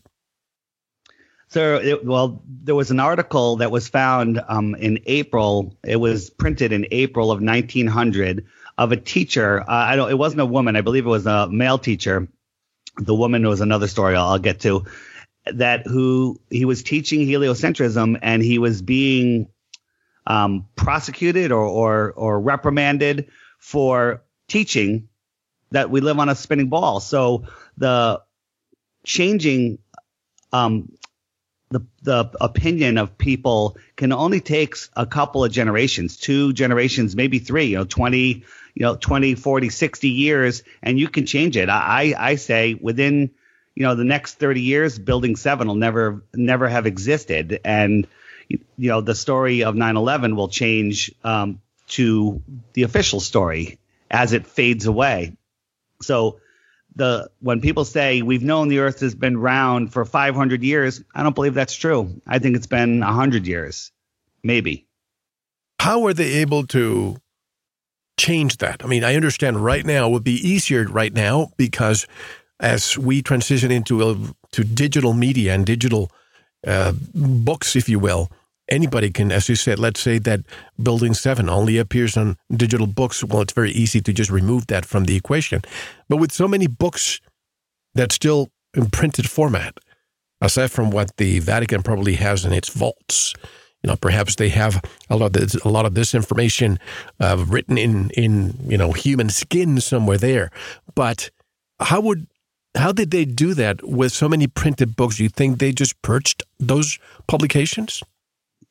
So, 1.49 1.77
it, 1.77 2.05
well, 2.05 2.43
there 2.47 2.75
was 2.75 2.91
an 2.91 3.01
article 3.01 3.57
that 3.57 3.71
was 3.71 3.89
found 3.89 4.43
um, 4.49 4.75
in 4.75 5.01
April. 5.07 5.77
It 5.85 5.97
was 5.97 6.31
printed 6.31 6.73
in 6.73 6.87
April 6.91 7.31
of 7.31 7.43
1900 7.43 8.47
of 8.79 8.93
a 8.93 8.97
teacher. 8.97 9.61
Uh, 9.61 9.65
I 9.69 9.97
don't. 9.97 10.11
It 10.11 10.19
wasn't 10.19 10.41
a 10.41 10.47
woman. 10.47 10.77
I 10.77 10.81
believe 10.81 11.05
it 11.05 11.11
was 11.11 11.27
a 11.27 11.49
male 11.49 11.79
teacher. 11.79 12.29
The 12.97 13.15
woman 13.15 13.47
was 13.47 13.61
another 13.61 13.89
story 13.89 14.17
I'll, 14.17 14.29
I'll 14.29 14.39
get 14.39 14.61
to. 14.61 14.85
That 15.47 15.87
who 15.87 16.41
he 16.51 16.65
was 16.65 16.83
teaching 16.83 17.27
heliocentrism 17.27 18.19
and 18.23 18.43
he 18.43 18.59
was 18.59 18.81
being 18.81 19.49
um, 20.27 20.69
prosecuted 20.77 21.53
or, 21.53 21.65
or 21.65 22.13
or 22.13 22.41
reprimanded 22.41 23.31
for 23.59 24.23
teaching 24.49 25.09
that 25.71 25.91
we 25.91 26.01
live 26.01 26.19
on 26.19 26.29
a 26.29 26.35
spinning 26.35 26.69
ball. 26.69 27.01
So 27.01 27.45
the 27.77 28.23
changing 29.05 29.79
um, 30.53 30.93
the 31.71 31.81
the 32.03 32.31
opinion 32.41 32.99
of 32.99 33.19
people 33.19 33.77
can 33.97 34.13
only 34.13 34.41
takes 34.41 34.91
a 34.95 35.07
couple 35.07 35.45
of 35.45 35.51
generations, 35.51 36.17
two 36.17 36.53
generations, 36.53 37.17
maybe 37.17 37.39
three, 37.39 37.67
you 37.67 37.79
know, 37.79 37.85
20, 37.85 38.45
you 38.75 38.83
know, 38.83 38.97
20, 38.97 39.35
40, 39.35 39.69
60 39.71 40.09
years, 40.09 40.63
and 40.83 40.99
you 40.99 41.09
can 41.09 41.27
change 41.27 41.57
it. 41.57 41.69
I, 41.69 42.15
I 42.17 42.35
say 42.37 42.75
within, 42.75 43.31
you 43.75 43.83
know, 43.85 43.95
the 43.95 44.05
next 44.05 44.35
30 44.35 44.61
years, 44.61 44.99
building 44.99 45.37
seven 45.37 45.67
will 45.67 45.75
never, 45.75 46.25
never 46.35 46.69
have 46.69 46.87
existed. 46.87 47.61
And, 47.65 48.07
you 48.77 48.89
know, 48.89 49.01
the 49.01 49.15
story 49.15 49.65
of 49.65 49.75
9-11 49.75 50.37
will 50.37 50.49
change, 50.49 51.13
um, 51.25 51.61
to 51.89 52.43
the 52.73 52.85
official 52.85 53.21
story 53.21 53.79
as 54.11 54.33
it 54.33 54.47
fades 54.47 54.87
away. 54.87 55.37
So 56.01 56.41
the 56.95 57.31
when 57.41 57.61
people 57.61 57.85
say 57.85 58.23
we've 58.23 58.43
known 58.43 58.69
the 58.69 58.81
earth 58.81 59.01
has 59.01 59.15
been 59.15 59.37
round 59.37 59.93
for 59.93 60.05
500 60.05 60.63
years 60.63 61.03
i 61.15 61.23
don't 61.23 61.35
believe 61.35 61.55
that's 61.55 61.75
true. 61.75 62.21
I 62.27 62.39
think 62.39 62.57
it's 62.57 62.67
been 62.67 63.01
100 63.01 63.47
years. 63.47 63.93
Maybe. 64.43 64.87
How 65.79 66.05
are 66.07 66.13
they 66.13 66.35
able 66.35 66.67
to 66.69 67.17
change 68.19 68.59
that? 68.59 68.85
I 68.85 68.89
mean 68.89 69.05
i 69.05 69.15
understand 69.15 69.65
right 69.65 69.85
now 69.85 70.09
would 70.09 70.25
be 70.25 70.47
easier 70.47 70.85
right 70.85 71.13
now 71.13 71.51
because 71.57 72.07
as 72.61 72.97
we 72.97 73.23
transition 73.23 73.71
into 73.71 74.09
a, 74.09 74.17
to 74.53 74.65
digital 74.65 75.13
media 75.15 75.53
and 75.55 75.67
digital 75.67 76.11
uh, 76.65 76.93
books, 77.13 77.75
if 77.75 77.89
you 77.89 77.99
will, 77.99 78.31
anybody 78.69 79.11
can, 79.11 79.33
as 79.33 79.49
you 79.49 79.55
said, 79.55 79.79
let's 79.79 80.01
say 80.01 80.19
that 80.19 80.41
Building 80.83 81.15
7 81.15 81.49
only 81.49 81.79
appears 81.79 82.17
on 82.17 82.37
digital 82.51 82.87
books. 82.87 83.23
Well, 83.25 83.43
it's 83.43 83.53
very 83.53 83.73
easy 83.73 84.01
to 84.01 84.13
just 84.13 84.31
remove 84.31 84.67
that 84.69 84.85
from 84.85 85.05
the 85.05 85.17
equation. 85.17 85.63
But 86.09 86.19
with 86.19 86.33
so 86.33 86.49
many 86.49 86.67
books 86.67 87.21
that 87.95 88.13
still 88.13 88.51
in 88.75 88.91
printed 88.91 89.29
format, 89.29 89.79
aside 90.41 90.71
from 90.71 90.91
what 90.91 91.17
the 91.17 91.39
Vatican 91.41 91.83
probably 91.83 92.15
has 92.15 92.45
in 92.45 92.53
its 92.53 92.69
vaults, 92.69 93.35
you 93.83 93.89
know, 93.89 93.97
perhaps 93.97 94.37
they 94.37 94.49
have 94.51 94.83
a 95.11 95.17
lot 95.17 95.27
of 95.27 95.33
this, 95.33 95.55
a 95.57 95.69
lot 95.69 95.87
of 95.87 95.95
this 95.95 96.15
information 96.15 96.79
uh, 97.21 97.45
written 97.49 97.77
in 97.77 98.11
in 98.11 98.55
you 98.69 98.79
know 98.79 98.93
human 98.93 99.29
skin 99.29 99.81
somewhere 99.81 100.19
there. 100.19 100.51
But 100.95 101.31
how 101.81 102.01
would 102.01 102.29
how 102.77 102.93
did 102.93 103.11
they 103.11 103.25
do 103.25 103.55
that 103.55 103.83
with 103.87 104.13
so 104.13 104.29
many 104.29 104.47
printed 104.47 104.95
books? 104.95 105.19
You 105.19 105.29
think 105.29 105.59
they 105.59 105.73
just 105.73 106.01
purged 106.03 106.45
those 106.61 106.99
publications? 107.27 108.03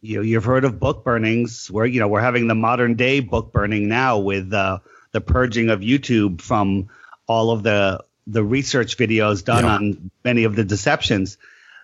You 0.01 0.17
know, 0.17 0.22
you've 0.24 0.43
heard 0.43 0.65
of 0.65 0.79
book 0.79 1.03
burnings. 1.03 1.70
Where 1.70 1.86
you 1.86 2.00
know 2.00 2.08
we're 2.08 2.22
having 2.22 2.48
the 2.48 2.55
modern 2.55 2.96
day 2.96 3.20
book 3.20 3.51
burning 3.51 3.88
now 3.88 4.20
with 4.20 4.51
uh, 4.51 4.79
the 5.12 5.22
purging 5.22 5.70
of 5.70 5.81
YouTube 5.81 6.41
from 6.41 6.89
all 7.27 7.51
of 7.51 7.63
the 7.63 8.03
the 8.27 8.43
research 8.43 8.98
videos 8.98 9.43
done 9.43 9.63
yeah. 9.63 9.75
on 9.75 10.12
many 10.24 10.43
of 10.43 10.55
the 10.55 10.63
deceptions. 10.63 11.38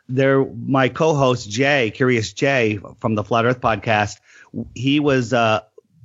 There, 0.09 0.45
my 0.45 0.87
co-host 0.87 1.49
Jay, 1.49 1.91
Curious 1.91 2.31
Jay 2.31 2.79
from 2.99 3.15
the 3.15 3.23
Flat 3.23 3.45
Earth 3.45 3.59
podcast, 3.59 4.19
he 4.73 4.99
was 5.01 5.33
uh, 5.33 5.61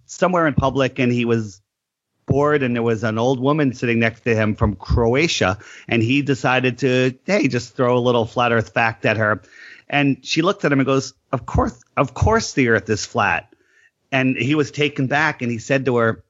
somewhere 0.06 0.46
in 0.46 0.54
public 0.54 0.98
and 0.98 1.12
he 1.12 1.24
was 1.24 1.62
bored, 2.26 2.62
and 2.62 2.74
there 2.74 2.82
was 2.82 3.04
an 3.04 3.18
old 3.18 3.40
woman 3.40 3.74
sitting 3.74 3.98
next 3.98 4.22
to 4.22 4.34
him 4.34 4.54
from 4.54 4.74
Croatia 4.74 5.58
and 5.88 6.02
he 6.02 6.22
decided 6.22 6.78
to 6.78 7.14
hey 7.26 7.48
just 7.48 7.76
throw 7.76 7.96
a 7.96 8.00
little 8.00 8.26
flat 8.26 8.52
earth 8.52 8.72
fact 8.72 9.04
at 9.04 9.16
her 9.16 9.42
and 9.92 10.24
she 10.26 10.42
looked 10.42 10.64
at 10.64 10.72
him 10.72 10.80
and 10.80 10.86
goes 10.86 11.14
of 11.30 11.46
course 11.46 11.80
of 11.96 12.14
course 12.14 12.54
the 12.54 12.68
earth 12.68 12.90
is 12.90 13.06
flat 13.06 13.54
and 14.10 14.36
he 14.36 14.56
was 14.56 14.72
taken 14.72 15.06
back 15.06 15.42
and 15.42 15.52
he 15.52 15.58
said 15.58 15.84
to 15.84 15.96
her 15.96 16.24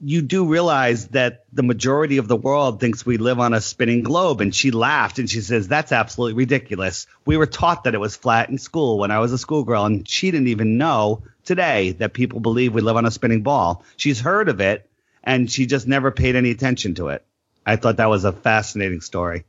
you 0.00 0.20
do 0.20 0.46
realize 0.46 1.08
that 1.08 1.44
the 1.52 1.62
majority 1.62 2.16
of 2.16 2.28
the 2.28 2.36
world 2.36 2.80
thinks 2.80 3.06
we 3.06 3.18
live 3.18 3.38
on 3.38 3.54
a 3.54 3.60
spinning 3.60 4.02
globe. 4.02 4.40
And 4.40 4.52
she 4.52 4.72
laughed 4.72 5.20
and 5.20 5.30
she 5.30 5.40
says, 5.40 5.68
That's 5.68 5.92
absolutely 5.92 6.34
ridiculous. 6.34 7.06
We 7.24 7.36
were 7.36 7.46
taught 7.46 7.84
that 7.84 7.94
it 7.94 8.00
was 8.00 8.16
flat 8.16 8.48
in 8.48 8.58
school 8.58 8.98
when 8.98 9.12
I 9.12 9.20
was 9.20 9.32
a 9.32 9.38
schoolgirl, 9.38 9.84
and 9.84 10.08
she 10.08 10.32
didn't 10.32 10.48
even 10.48 10.76
know 10.76 11.22
today 11.44 11.92
that 11.92 12.14
people 12.14 12.40
believe 12.40 12.74
we 12.74 12.80
live 12.80 12.96
on 12.96 13.06
a 13.06 13.10
spinning 13.10 13.42
ball. 13.42 13.84
She's 13.96 14.20
heard 14.20 14.48
of 14.48 14.60
it 14.60 14.90
and 15.26 15.50
she 15.50 15.66
just 15.66 15.86
never 15.86 16.10
paid 16.10 16.36
any 16.36 16.50
attention 16.50 16.94
to 16.94 17.08
it. 17.08 17.24
I 17.66 17.76
thought 17.76 17.96
that 17.96 18.08
was 18.08 18.24
a 18.24 18.32
fascinating 18.32 19.00
story. 19.00 19.44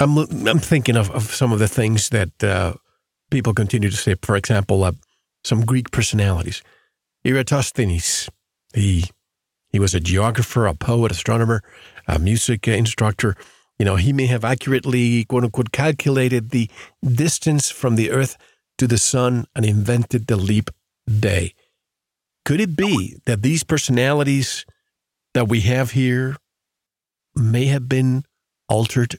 I'm, 0.00 0.18
I'm 0.18 0.58
thinking 0.58 0.96
of, 0.96 1.10
of 1.10 1.34
some 1.34 1.52
of 1.52 1.58
the 1.58 1.68
things 1.68 2.08
that 2.08 2.42
uh, 2.42 2.74
people 3.30 3.54
continue 3.54 3.90
to 3.90 3.96
say. 3.96 4.16
For 4.22 4.36
example, 4.36 4.84
uh, 4.84 4.92
some 5.44 5.64
Greek 5.64 5.90
personalities. 5.90 6.62
Eratosthenes, 7.24 8.28
he 8.74 9.04
he 9.70 9.80
was 9.80 9.94
a 9.94 10.00
geographer, 10.00 10.66
a 10.66 10.74
poet, 10.74 11.10
astronomer, 11.10 11.62
a 12.06 12.18
music 12.18 12.68
instructor. 12.68 13.34
You 13.78 13.84
know, 13.84 13.96
he 13.96 14.12
may 14.12 14.26
have 14.26 14.44
accurately, 14.44 15.24
quote 15.24 15.42
unquote, 15.42 15.72
calculated 15.72 16.50
the 16.50 16.70
distance 17.02 17.70
from 17.70 17.96
the 17.96 18.12
Earth 18.12 18.36
to 18.78 18.86
the 18.86 18.98
Sun 18.98 19.46
and 19.56 19.64
invented 19.64 20.28
the 20.28 20.36
leap 20.36 20.70
day. 21.08 21.54
Could 22.44 22.60
it 22.60 22.76
be 22.76 23.16
that 23.26 23.42
these 23.42 23.64
personalities 23.64 24.64
that 25.32 25.48
we 25.48 25.62
have 25.62 25.92
here 25.92 26.36
may 27.34 27.66
have 27.66 27.88
been 27.88 28.24
altered? 28.68 29.18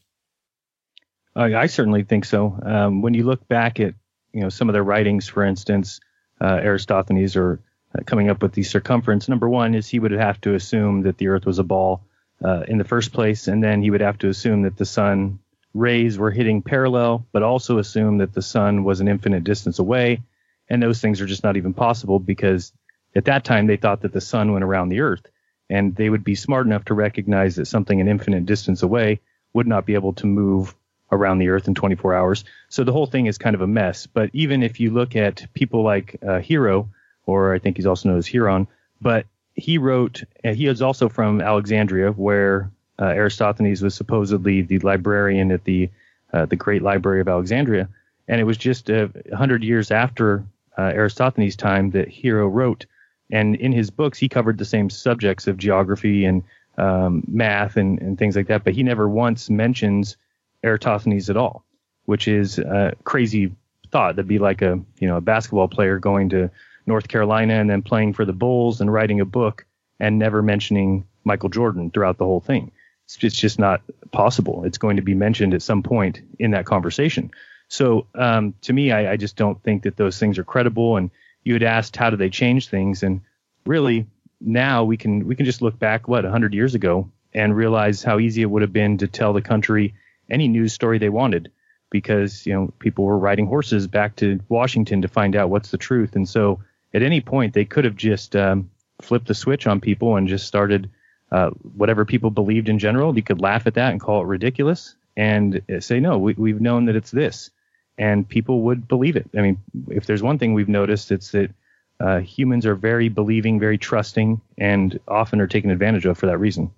Uh, 1.36 1.50
I 1.56 1.66
certainly 1.68 2.04
think 2.04 2.26
so. 2.26 2.58
Um, 2.64 3.02
when 3.02 3.14
you 3.14 3.24
look 3.24 3.48
back 3.48 3.80
at 3.80 3.94
you 4.32 4.42
know 4.42 4.50
some 4.50 4.70
of 4.70 4.74
their 4.74 4.84
writings, 4.84 5.28
for 5.28 5.44
instance, 5.44 6.00
uh, 6.42 6.60
Aristophanes 6.62 7.36
or 7.36 7.60
uh, 7.98 8.04
coming 8.04 8.30
up 8.30 8.42
with 8.42 8.54
the 8.54 8.64
circumference. 8.64 9.30
Number 9.30 9.50
one 9.50 9.76
is 9.76 9.88
he 9.88 10.00
would 10.00 10.12
have 10.12 10.40
to 10.42 10.56
assume 10.56 11.04
that 11.04 11.18
the 11.18 11.30
Earth 11.30 11.46
was 11.46 11.60
a 11.60 11.64
ball 11.64 12.02
uh, 12.44 12.64
in 12.68 12.78
the 12.78 12.84
first 12.84 13.14
place, 13.14 13.48
and 13.48 13.64
then 13.64 13.82
he 13.82 13.90
would 13.90 14.02
have 14.02 14.18
to 14.20 14.30
assume 14.30 14.64
that 14.64 14.78
the 14.78 14.86
sun 14.86 15.40
rays 15.74 16.18
were 16.18 16.32
hitting 16.32 16.62
parallel, 16.62 17.26
but 17.32 17.44
also 17.44 17.78
assume 17.78 18.18
that 18.18 18.34
the 18.34 18.42
sun 18.42 18.84
was 18.84 19.02
an 19.02 19.08
infinite 19.08 19.44
distance 19.44 19.80
away. 19.80 20.22
And 20.70 20.82
those 20.82 21.00
things 21.00 21.22
are 21.22 21.26
just 21.26 21.44
not 21.44 21.58
even 21.58 21.74
possible 21.74 22.20
because 22.20 22.74
at 23.16 23.26
that 23.26 23.44
time 23.44 23.68
they 23.68 23.78
thought 23.78 24.02
that 24.02 24.14
the 24.14 24.22
sun 24.22 24.52
went 24.52 24.64
around 24.64 24.90
the 24.90 25.02
Earth, 25.02 25.26
and 25.70 25.96
they 25.96 26.10
would 26.10 26.24
be 26.24 26.36
smart 26.36 26.66
enough 26.66 26.86
to 26.86 26.94
recognize 26.94 27.56
that 27.56 27.68
something 27.68 28.02
an 28.02 28.08
infinite 28.08 28.46
distance 28.46 28.84
away 28.84 29.22
would 29.54 29.68
not 29.68 29.86
be 29.86 29.94
able 29.94 30.14
to 30.14 30.26
move 30.26 30.76
around 31.12 31.40
the 31.40 31.50
Earth 31.50 31.68
in 31.68 31.76
24 31.76 32.14
hours. 32.14 32.46
So 32.70 32.84
the 32.84 32.92
whole 32.92 33.06
thing 33.06 33.28
is 33.28 33.38
kind 33.38 33.56
of 33.56 33.62
a 33.62 33.68
mess. 33.68 34.08
But 34.08 34.30
even 34.34 34.64
if 34.64 34.80
you 34.80 34.92
look 34.92 35.16
at 35.16 35.48
people 35.54 35.84
like 35.84 36.18
uh, 36.26 36.40
Hero, 36.40 36.90
or 37.26 37.54
I 37.54 37.60
think 37.60 37.78
he's 37.78 37.86
also 37.86 38.10
known 38.10 38.18
as 38.18 38.28
Heron. 38.28 38.68
But 39.02 39.26
he 39.54 39.78
wrote, 39.78 40.24
he 40.44 40.68
is 40.68 40.82
also 40.82 41.10
from 41.10 41.42
Alexandria, 41.42 42.12
where 42.12 42.72
uh, 43.00 43.06
Aristophanes 43.06 43.82
was 43.82 43.96
supposedly 43.96 44.62
the 44.62 44.80
librarian 44.80 45.52
at 45.52 45.64
the 45.64 45.90
uh, 46.34 46.46
the 46.46 46.56
Great 46.56 46.82
Library 46.82 47.22
of 47.22 47.28
Alexandria, 47.28 47.88
and 48.28 48.42
it 48.42 48.44
was 48.44 48.58
just 48.58 48.90
a 48.90 49.06
uh, 49.06 49.36
hundred 49.36 49.64
years 49.64 49.92
after 49.92 50.44
uh, 50.78 50.92
Aristophanes' 50.94 51.56
time 51.56 51.92
that 51.92 52.10
Hero 52.10 52.48
wrote. 52.48 52.86
And 53.32 53.56
in 53.56 53.72
his 53.72 53.90
books, 53.90 54.20
he 54.20 54.28
covered 54.28 54.58
the 54.58 54.66
same 54.66 54.90
subjects 54.90 55.48
of 55.48 55.58
geography 55.58 56.26
and 56.26 56.44
um, 56.78 57.24
math 57.28 57.78
and, 57.78 58.00
and 58.02 58.18
things 58.18 58.36
like 58.36 58.48
that, 58.48 58.64
but 58.64 58.74
he 58.74 58.84
never 58.84 59.08
once 59.08 59.50
mentions 59.50 60.18
Eratosthenes 60.66 61.30
at 61.30 61.38
all, 61.38 61.64
which 62.06 62.28
is 62.28 62.60
a 62.60 62.94
crazy 63.04 63.54
thought. 63.92 64.16
That'd 64.16 64.28
be 64.28 64.40
like 64.40 64.62
a 64.62 64.80
you 65.00 65.08
know 65.08 65.18
a 65.18 65.22
basketball 65.22 65.68
player 65.68 66.00
going 66.00 66.30
to 66.30 66.50
North 66.86 67.08
Carolina 67.08 67.54
and 67.54 67.70
then 67.70 67.82
playing 67.82 68.14
for 68.14 68.26
the 68.26 68.34
Bulls 68.34 68.82
and 68.82 68.92
writing 68.92 69.22
a 69.22 69.26
book 69.26 69.66
and 70.00 70.20
never 70.20 70.42
mentioning 70.42 71.06
Michael 71.24 71.50
Jordan 71.50 71.92
throughout 71.92 72.18
the 72.18 72.26
whole 72.26 72.42
thing. 72.42 72.72
It's 73.06 73.24
it's 73.24 73.36
just 73.36 73.60
not 73.60 73.82
possible. 74.12 74.64
It's 74.66 74.78
going 74.78 74.98
to 74.98 75.02
be 75.02 75.14
mentioned 75.14 75.54
at 75.54 75.62
some 75.62 75.84
point 75.84 76.22
in 76.40 76.52
that 76.52 76.66
conversation. 76.66 77.32
So 77.68 78.08
um, 78.16 78.54
to 78.62 78.74
me, 78.74 78.92
I, 78.92 79.14
I, 79.14 79.18
just 79.18 79.36
don't 79.36 79.62
think 79.64 79.84
that 79.84 79.98
those 79.98 80.20
things 80.20 80.38
are 80.38 80.44
credible. 80.44 80.98
And 80.98 81.10
you 81.44 81.54
had 81.54 81.64
asked 81.64 81.96
how 81.96 82.12
do 82.12 82.16
they 82.16 82.30
change 82.30 82.70
things, 82.70 83.02
and 83.02 83.22
really 83.66 84.06
now 84.40 84.84
we 84.84 84.98
can 84.98 85.28
we 85.28 85.36
can 85.36 85.46
just 85.46 85.62
look 85.62 85.80
back 85.80 86.08
what 86.08 86.24
100 86.24 86.54
years 86.54 86.76
ago 86.76 87.10
and 87.34 87.56
realize 87.56 88.04
how 88.04 88.20
easy 88.20 88.42
it 88.42 88.50
would 88.50 88.62
have 88.62 88.74
been 88.74 88.98
to 89.00 89.08
tell 89.08 89.34
the 89.34 89.42
country 89.42 89.94
any 90.30 90.48
news 90.48 90.74
story 90.74 90.98
they 90.98 91.10
wanted 91.10 91.52
because 91.92 92.46
you 92.46 92.54
know 92.54 92.74
people 92.80 93.06
were 93.06 93.18
riding 93.18 93.48
horses 93.48 93.88
back 93.88 94.16
to 94.18 94.40
Washington 94.50 95.02
to 95.02 95.08
find 95.08 95.36
out 95.36 95.50
what's 95.50 95.72
the 95.72 95.78
truth, 95.78 96.16
and 96.16 96.28
so 96.28 96.60
at 96.94 97.04
any 97.04 97.22
point 97.22 97.54
they 97.54 97.66
could 97.66 97.86
have 97.86 97.96
just 97.96 98.36
um, 98.36 98.70
flipped 99.02 99.28
the 99.28 99.36
switch 99.36 99.68
on 99.68 99.80
people 99.80 100.16
and 100.16 100.28
just 100.28 100.48
started 100.48 100.90
uh, 101.32 101.50
whatever 101.76 102.06
people 102.06 102.30
believed 102.30 102.70
in 102.70 102.80
general. 102.80 103.16
You 103.16 103.24
could 103.24 103.42
laugh 103.42 103.68
at 103.68 103.74
that 103.76 103.92
and 103.92 104.00
call 104.00 104.22
it 104.22 104.26
ridiculous 104.26 104.96
and 105.18 105.62
say, 105.80 106.00
no, 106.00 106.18
we, 106.18 106.34
we've 106.34 106.62
known 106.62 106.86
that 106.86 106.96
it's 106.96 107.12
this. 107.12 107.50
And 107.98 108.28
people 108.28 108.62
would 108.64 108.88
believe 108.88 109.16
it. 109.16 109.30
I 109.38 109.42
mean, 109.42 109.58
if 109.90 110.06
there's 110.06 110.22
one 110.22 110.38
thing 110.38 110.54
we've 110.54 110.70
noticed, 110.70 111.12
it's 111.12 111.32
that 111.32 111.52
uh, 112.00 112.20
humans 112.20 112.66
are 112.66 112.76
very 112.76 113.08
believing, 113.08 113.60
very 113.60 113.78
trusting, 113.78 114.42
and 114.58 115.00
often 115.08 115.40
are 115.40 115.48
taken 115.48 115.72
advantage 115.72 116.06
of 116.06 116.18
for 116.18 116.26
that 116.26 116.38
reason. 116.38 116.72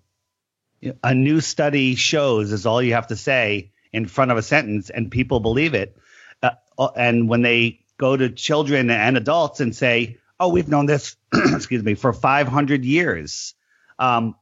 A 1.04 1.14
new 1.14 1.42
study 1.42 1.96
shows 1.96 2.52
is 2.52 2.66
all 2.66 2.82
you 2.82 2.94
have 2.94 3.08
to 3.08 3.16
say 3.16 3.72
in 3.92 4.06
front 4.06 4.32
of 4.32 4.38
a 4.38 4.42
sentence, 4.42 4.90
and 4.90 5.10
people 5.12 5.40
believe 5.40 5.74
it. 5.74 5.98
Uh, 6.44 6.52
and 6.96 7.28
when 7.28 7.42
they 7.42 7.80
go 7.98 8.16
to 8.16 8.30
children 8.30 8.90
and 8.90 9.18
adults 9.18 9.60
and 9.60 9.76
say, 9.76 10.18
"Oh, 10.40 10.50
we've 10.50 10.68
known 10.68 10.86
this, 10.86 11.16
excuse 11.34 11.84
me, 11.84 11.96
for 11.96 12.14
500 12.14 12.86
years." 12.86 13.56
Um, 13.98 14.36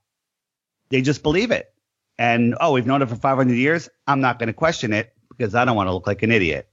they 0.89 1.01
just 1.01 1.23
believe 1.23 1.51
it, 1.51 1.73
and 2.17 2.55
oh, 2.59 2.73
we've 2.73 2.85
known 2.85 3.01
it 3.01 3.09
for 3.09 3.15
500 3.15 3.53
years. 3.53 3.89
I'm 4.05 4.21
not 4.21 4.39
going 4.39 4.47
to 4.47 4.53
question 4.53 4.91
it 4.93 5.13
because 5.29 5.55
I 5.55 5.65
don't 5.65 5.75
want 5.75 5.87
to 5.87 5.93
look 5.93 6.07
like 6.07 6.23
an 6.23 6.31
idiot. 6.31 6.67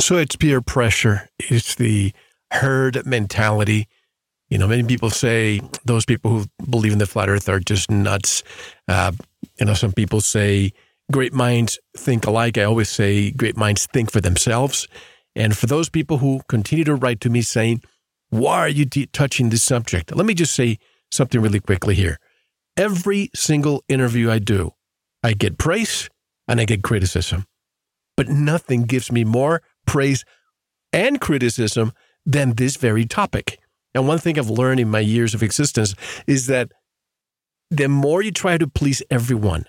So 0.00 0.16
it's 0.16 0.36
peer 0.36 0.60
pressure. 0.60 1.28
It's 1.38 1.74
the 1.74 2.12
herd 2.50 3.04
mentality. 3.06 3.88
You 4.52 4.58
know, 4.58 4.68
many 4.68 4.82
people 4.82 5.08
say 5.08 5.62
those 5.86 6.04
people 6.04 6.30
who 6.30 6.44
believe 6.68 6.92
in 6.92 6.98
the 6.98 7.06
flat 7.06 7.30
Earth 7.30 7.48
are 7.48 7.58
just 7.58 7.90
nuts. 7.90 8.42
Uh, 8.86 9.12
you 9.58 9.64
know, 9.64 9.72
some 9.72 9.94
people 9.94 10.20
say 10.20 10.74
great 11.10 11.32
minds 11.32 11.78
think 11.96 12.26
alike. 12.26 12.58
I 12.58 12.64
always 12.64 12.90
say 12.90 13.30
great 13.30 13.56
minds 13.56 13.86
think 13.86 14.12
for 14.12 14.20
themselves. 14.20 14.86
And 15.34 15.56
for 15.56 15.64
those 15.64 15.88
people 15.88 16.18
who 16.18 16.42
continue 16.50 16.84
to 16.84 16.94
write 16.94 17.22
to 17.22 17.30
me 17.30 17.40
saying, 17.40 17.82
why 18.28 18.58
are 18.58 18.68
you 18.68 18.84
touching 18.84 19.48
this 19.48 19.62
subject? 19.62 20.14
Let 20.14 20.26
me 20.26 20.34
just 20.34 20.54
say 20.54 20.76
something 21.10 21.40
really 21.40 21.60
quickly 21.60 21.94
here. 21.94 22.18
Every 22.76 23.30
single 23.34 23.82
interview 23.88 24.30
I 24.30 24.38
do, 24.38 24.72
I 25.22 25.32
get 25.32 25.56
praise 25.56 26.10
and 26.46 26.60
I 26.60 26.66
get 26.66 26.82
criticism. 26.82 27.46
But 28.18 28.28
nothing 28.28 28.82
gives 28.82 29.10
me 29.10 29.24
more 29.24 29.62
praise 29.86 30.26
and 30.92 31.22
criticism 31.22 31.94
than 32.26 32.56
this 32.56 32.76
very 32.76 33.06
topic. 33.06 33.58
And 33.94 34.08
one 34.08 34.18
thing 34.18 34.38
I've 34.38 34.50
learned 34.50 34.80
in 34.80 34.88
my 34.88 35.00
years 35.00 35.34
of 35.34 35.42
existence 35.42 35.94
is 36.26 36.46
that 36.46 36.72
the 37.70 37.88
more 37.88 38.22
you 38.22 38.32
try 38.32 38.58
to 38.58 38.66
please 38.66 39.02
everyone, 39.10 39.64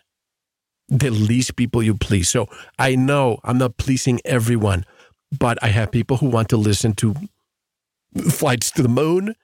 the 0.87 1.09
least 1.09 1.55
people 1.55 1.81
you 1.81 1.95
please. 1.95 2.29
So 2.29 2.47
I 2.77 2.95
know 2.95 3.39
I'm 3.43 3.57
not 3.57 3.77
pleasing 3.77 4.19
everyone, 4.25 4.85
but 5.37 5.57
I 5.61 5.67
have 5.67 5.91
people 5.91 6.17
who 6.17 6.27
want 6.27 6.49
to 6.49 6.57
listen 6.57 6.93
to 6.95 7.15
flights 8.29 8.71
to 8.71 8.83
the 8.83 8.89
moon. 8.89 9.35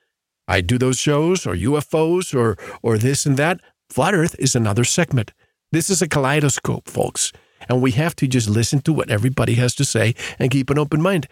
I 0.47 0.61
do 0.61 0.77
those 0.77 0.99
shows 0.99 1.45
or 1.45 1.55
UFOs 1.55 2.33
or 2.35 2.57
or 2.81 2.97
this 2.97 3.25
and 3.25 3.37
that. 3.37 3.59
Flat 3.89 4.13
Earth 4.13 4.35
is 4.39 4.55
another 4.55 4.83
segment. 4.83 5.33
This 5.71 5.89
is 5.89 6.01
a 6.01 6.07
kaleidoscope, 6.07 6.87
folks. 6.87 7.31
And 7.67 7.81
we 7.81 7.91
have 7.91 8.15
to 8.17 8.27
just 8.27 8.49
listen 8.49 8.81
to 8.81 8.93
what 8.93 9.09
everybody 9.09 9.55
has 9.55 9.75
to 9.75 9.85
say 9.85 10.15
and 10.37 10.51
keep 10.51 10.69
an 10.69 10.79
open 10.79 11.01
mind. 11.01 11.27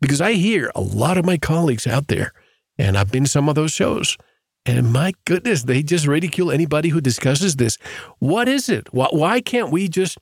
Because 0.00 0.20
I 0.20 0.32
hear 0.32 0.70
a 0.74 0.80
lot 0.80 1.18
of 1.18 1.24
my 1.24 1.36
colleagues 1.36 1.86
out 1.86 2.08
there, 2.08 2.32
and 2.78 2.96
I've 2.96 3.10
been 3.10 3.24
to 3.24 3.30
some 3.30 3.48
of 3.48 3.54
those 3.54 3.72
shows, 3.72 4.16
and 4.64 4.92
my 4.92 5.12
goodness, 5.24 5.64
they 5.64 5.82
just 5.82 6.06
ridicule 6.06 6.50
anybody 6.50 6.90
who 6.90 7.00
discusses 7.00 7.56
this. 7.56 7.78
What 8.18 8.48
is 8.48 8.68
it? 8.68 8.92
Why 8.92 9.40
can't 9.40 9.70
we 9.70 9.88
just 9.88 10.18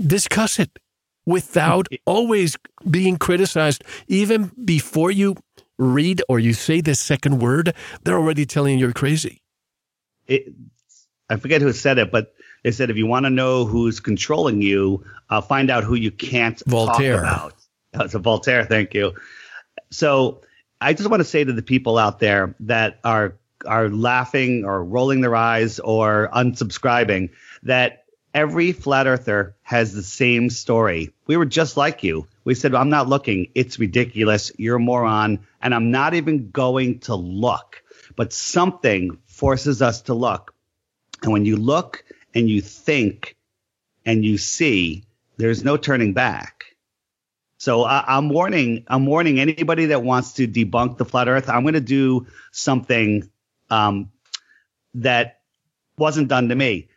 discuss 0.00 0.58
it 0.58 0.78
without 1.24 1.88
always 2.06 2.56
being 2.88 3.16
criticized? 3.16 3.82
Even 4.08 4.52
before 4.64 5.10
you 5.10 5.36
read 5.78 6.22
or 6.28 6.38
you 6.38 6.52
say 6.52 6.80
the 6.80 6.94
second 6.94 7.38
word, 7.38 7.74
they're 8.04 8.18
already 8.18 8.44
telling 8.44 8.78
you 8.78 8.86
you're 8.86 8.92
crazy. 8.92 9.40
It, 10.26 10.52
I 11.30 11.36
forget 11.36 11.62
who 11.62 11.72
said 11.72 11.98
it, 11.98 12.12
but 12.12 12.34
they 12.62 12.72
said 12.72 12.90
if 12.90 12.96
you 12.96 13.06
want 13.06 13.24
to 13.24 13.30
know 13.30 13.64
who's 13.64 14.00
controlling 14.00 14.60
you, 14.60 15.04
uh, 15.30 15.40
find 15.40 15.70
out 15.70 15.82
who 15.82 15.94
you 15.94 16.10
can't 16.10 16.62
Voltaire. 16.66 17.22
talk 17.22 17.22
about. 17.22 17.54
That's 17.92 18.14
a 18.14 18.18
Voltaire. 18.18 18.64
Thank 18.64 18.92
you. 18.92 19.14
So 19.90 20.42
I 20.80 20.92
just 20.92 21.08
want 21.08 21.20
to 21.20 21.24
say 21.24 21.44
to 21.44 21.52
the 21.52 21.62
people 21.62 21.98
out 21.98 22.18
there 22.18 22.54
that 22.60 23.00
are 23.04 23.36
are 23.64 23.88
laughing 23.88 24.64
or 24.64 24.84
rolling 24.84 25.22
their 25.22 25.34
eyes 25.34 25.78
or 25.80 26.28
unsubscribing 26.32 27.30
that 27.62 28.04
every 28.34 28.72
flat 28.72 29.06
earther 29.06 29.56
has 29.62 29.94
the 29.94 30.02
same 30.02 30.50
story. 30.50 31.12
We 31.26 31.38
were 31.38 31.46
just 31.46 31.76
like 31.76 32.02
you. 32.02 32.26
We 32.44 32.54
said, 32.54 32.74
I'm 32.74 32.90
not 32.90 33.08
looking. 33.08 33.48
It's 33.54 33.78
ridiculous. 33.78 34.52
You're 34.58 34.76
a 34.76 34.80
moron. 34.80 35.40
And 35.62 35.74
I'm 35.74 35.90
not 35.90 36.12
even 36.14 36.50
going 36.50 37.00
to 37.00 37.14
look. 37.14 37.82
But 38.14 38.32
something 38.32 39.18
forces 39.24 39.80
us 39.80 40.02
to 40.02 40.14
look. 40.14 40.54
And 41.22 41.32
when 41.32 41.46
you 41.46 41.56
look 41.56 42.04
and 42.34 42.48
you 42.48 42.60
think 42.60 43.36
and 44.04 44.22
you 44.22 44.36
see, 44.36 45.04
there's 45.38 45.64
no 45.64 45.78
turning 45.78 46.12
back. 46.12 46.65
So 47.58 47.84
I, 47.84 48.18
am 48.18 48.28
warning, 48.28 48.84
I'm 48.86 49.06
warning 49.06 49.40
anybody 49.40 49.86
that 49.86 50.02
wants 50.02 50.34
to 50.34 50.46
debunk 50.46 50.98
the 50.98 51.04
flat 51.04 51.28
earth. 51.28 51.48
I'm 51.48 51.62
going 51.62 51.74
to 51.74 51.80
do 51.80 52.26
something 52.52 53.30
um, 53.70 54.10
that 54.94 55.40
wasn't 55.96 56.28
done 56.28 56.50
to 56.50 56.54
me. 56.54 56.88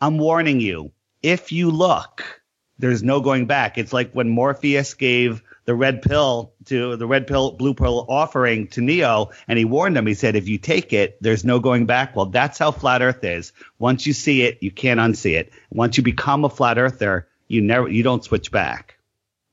I'm 0.00 0.18
warning 0.18 0.60
you. 0.60 0.92
If 1.22 1.50
you 1.52 1.70
look, 1.70 2.42
there's 2.78 3.02
no 3.02 3.20
going 3.20 3.46
back. 3.46 3.78
It's 3.78 3.92
like 3.92 4.12
when 4.12 4.28
Morpheus 4.28 4.92
gave 4.94 5.42
the 5.64 5.74
red 5.74 6.02
pill 6.02 6.52
to 6.66 6.96
the 6.96 7.06
red 7.06 7.26
pill, 7.26 7.52
blue 7.52 7.72
pill 7.72 8.04
offering 8.08 8.68
to 8.68 8.82
Neo, 8.82 9.30
and 9.48 9.58
he 9.58 9.64
warned 9.64 9.96
him. 9.96 10.06
He 10.06 10.14
said, 10.14 10.36
if 10.36 10.46
you 10.46 10.58
take 10.58 10.92
it, 10.92 11.16
there's 11.22 11.44
no 11.44 11.58
going 11.58 11.86
back. 11.86 12.14
Well, 12.14 12.26
that's 12.26 12.58
how 12.58 12.70
flat 12.70 13.02
Earth 13.02 13.24
is. 13.24 13.52
Once 13.78 14.06
you 14.06 14.12
see 14.12 14.42
it, 14.42 14.58
you 14.62 14.70
can't 14.70 15.00
unsee 15.00 15.38
it. 15.38 15.52
Once 15.72 15.96
you 15.96 16.02
become 16.02 16.44
a 16.44 16.50
flat 16.50 16.78
Earther, 16.78 17.26
you 17.48 17.62
never, 17.62 17.88
you 17.88 18.02
don't 18.02 18.22
switch 18.22 18.52
back. 18.52 18.95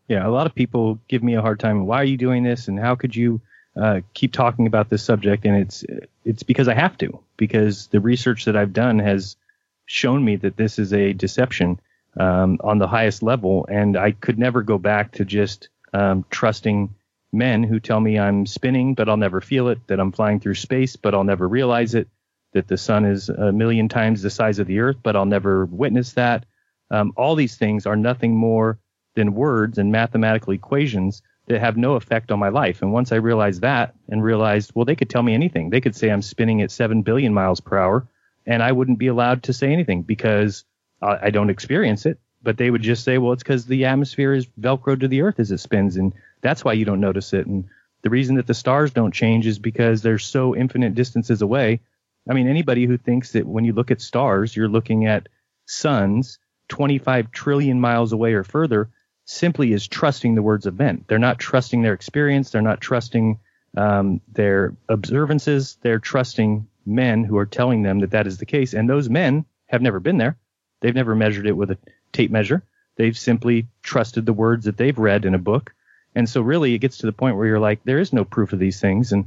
Yeah, 0.08 0.28
a 0.28 0.30
lot 0.30 0.48
of 0.48 0.56
people 0.56 1.00
give 1.08 1.24
me 1.24 1.36
a 1.36 1.42
hard 1.42 1.60
time. 1.60 1.86
Why 1.86 2.02
are 2.02 2.06
you 2.06 2.18
doing 2.18 2.44
this? 2.44 2.68
And 2.68 2.80
how 2.80 2.96
could 2.96 3.16
you 3.16 3.42
uh, 3.76 4.02
keep 4.14 4.34
talking 4.34 4.68
about 4.68 4.90
this 4.90 5.04
subject, 5.04 5.46
and 5.46 5.56
it's 5.58 5.84
it's 6.26 6.44
because 6.44 6.68
I 6.68 6.76
have 6.76 6.98
to 7.00 7.20
because 7.38 7.88
the 7.88 8.00
research 8.00 8.46
that 8.46 8.56
I've 8.56 8.74
done 8.74 9.00
has 9.00 9.36
shown 9.86 10.24
me 10.24 10.36
that 10.38 10.58
this 10.58 10.78
is 10.78 10.94
a 10.94 11.14
deception 11.14 11.80
um, 12.20 12.60
on 12.64 12.78
the 12.78 12.88
highest 12.88 13.24
level, 13.24 13.66
and 13.70 13.98
I 13.98 14.12
could 14.12 14.38
never 14.38 14.62
go 14.62 14.78
back 14.78 15.14
to 15.14 15.26
just 15.26 15.70
um, 15.94 16.26
trusting 16.30 16.94
men 17.32 17.64
who 17.64 17.80
tell 17.80 18.00
me 18.00 18.20
I'm 18.20 18.46
spinning, 18.46 18.94
but 18.94 19.10
I'll 19.10 19.18
never 19.18 19.42
feel 19.42 19.70
it, 19.70 19.80
that 19.88 20.00
I'm 20.00 20.12
flying 20.12 20.40
through 20.40 20.56
space, 20.56 20.96
but 20.96 21.16
I'll 21.16 21.24
never 21.24 21.48
realize 21.48 21.96
it, 21.96 22.08
that 22.54 22.68
the 22.68 22.78
sun 22.78 23.06
is 23.06 23.30
a 23.30 23.52
million 23.52 23.90
times 23.90 24.22
the 24.22 24.30
size 24.30 24.60
of 24.60 24.68
the 24.68 24.80
Earth, 24.80 24.98
but 25.02 25.16
I'll 25.16 25.26
never 25.26 25.66
witness 25.66 26.14
that. 26.14 26.46
Um, 26.92 27.14
all 27.18 27.34
these 27.34 27.58
things 27.58 27.88
are 27.88 27.96
nothing 27.96 28.36
more 28.36 28.78
than 29.16 29.34
words 29.34 29.78
and 29.78 29.92
mathematical 29.92 30.54
equations 30.54 31.22
that 31.48 31.60
have 31.60 31.78
no 31.78 31.96
effect 31.96 32.32
on 32.32 32.40
my 32.40 32.50
life. 32.50 32.82
And 32.82 32.94
once 32.94 33.12
I 33.12 33.18
realized 33.18 33.62
that 33.62 33.96
and 34.08 34.24
realized, 34.24 34.72
well, 34.74 34.86
they 34.86 34.96
could 34.96 35.10
tell 35.10 35.24
me 35.24 35.34
anything. 35.34 35.70
They 35.70 35.82
could 35.82 35.96
say 35.96 36.10
I'm 36.10 36.22
spinning 36.22 36.62
at 36.62 36.72
7 36.72 37.02
billion 37.02 37.34
miles 37.34 37.60
per 37.60 37.78
hour 37.78 38.08
and 38.46 38.64
I 38.64 38.72
wouldn't 38.72 39.00
be 39.00 39.08
allowed 39.08 39.44
to 39.44 39.54
say 39.54 39.72
anything 39.72 40.04
because 40.04 40.64
I 41.02 41.32
don't 41.32 41.50
experience 41.50 42.06
it. 42.06 42.20
But 42.42 42.58
they 42.58 42.70
would 42.70 42.82
just 42.82 43.04
say, 43.04 43.18
well, 43.18 43.34
it's 43.34 43.44
because 43.44 43.66
the 43.66 43.86
atmosphere 43.86 44.34
is 44.34 44.48
velcro 44.60 45.00
to 45.00 45.08
the 45.08 45.22
earth 45.22 45.40
as 45.40 45.52
it 45.52 45.60
spins. 45.60 45.96
And 45.96 46.14
that's 46.42 46.64
why 46.66 46.74
you 46.74 46.84
don't 46.84 47.00
notice 47.00 47.32
it. 47.34 47.46
And 47.46 47.66
the 48.02 48.10
reason 48.10 48.36
that 48.36 48.48
the 48.48 48.54
stars 48.54 48.92
don't 48.92 49.14
change 49.14 49.48
is 49.48 49.60
because 49.60 50.02
they're 50.02 50.20
so 50.20 50.54
infinite 50.56 50.94
distances 50.94 51.42
away. 51.42 51.80
I 52.30 52.34
mean, 52.34 52.48
anybody 52.48 52.86
who 52.86 52.98
thinks 52.98 53.32
that 53.32 53.46
when 53.46 53.64
you 53.64 53.72
look 53.72 53.92
at 53.92 54.02
stars, 54.02 54.56
you're 54.56 54.68
looking 54.68 55.06
at 55.08 55.30
suns 55.66 56.40
25 56.68 57.32
trillion 57.32 57.80
miles 57.80 58.12
away 58.12 58.34
or 58.34 58.44
further, 58.44 58.90
simply 59.26 59.74
is 59.74 59.88
trusting 59.88 60.36
the 60.36 60.42
words 60.42 60.66
of 60.66 60.78
men. 60.78 61.06
They're 61.08 61.20
not 61.20 61.40
trusting 61.40 61.82
their 61.82 61.94
experience. 61.94 62.50
They're 62.50 62.62
not 62.62 62.82
trusting 62.82 63.40
um, 63.76 64.22
their 64.32 64.76
observances. 64.90 65.78
They're 65.82 66.00
trusting 66.00 66.68
men 66.86 67.24
who 67.24 67.38
are 67.38 67.46
telling 67.46 67.84
them 67.84 68.00
that 68.00 68.12
that 68.12 68.28
is 68.28 68.38
the 68.38 68.46
case. 68.46 68.74
And 68.74 68.90
those 68.90 69.10
men 69.10 69.46
have 69.68 69.82
never 69.82 70.00
been 70.00 70.18
there. 70.18 70.38
They've 70.82 70.94
never 70.94 71.16
measured 71.16 71.48
it 71.48 71.56
with 71.56 71.72
a 71.72 71.78
tape 72.12 72.32
measure. 72.32 72.64
They've 72.96 73.18
simply 73.18 73.68
trusted 73.82 74.26
the 74.26 74.34
words 74.34 74.66
that 74.66 74.78
they've 74.78 74.98
read 74.98 75.26
in 75.26 75.34
a 75.34 75.40
book. 75.40 75.74
And 76.16 76.30
so 76.30 76.42
really 76.42 76.74
it 76.74 76.80
gets 76.80 76.98
to 77.00 77.06
the 77.06 77.14
point 77.14 77.38
where 77.38 77.48
you're 77.48 77.60
like, 77.60 77.84
there 77.84 78.00
is 78.00 78.14
no 78.14 78.24
proof 78.26 78.54
of 78.54 78.60
these 78.60 78.80
things. 78.80 79.12
And 79.12 79.26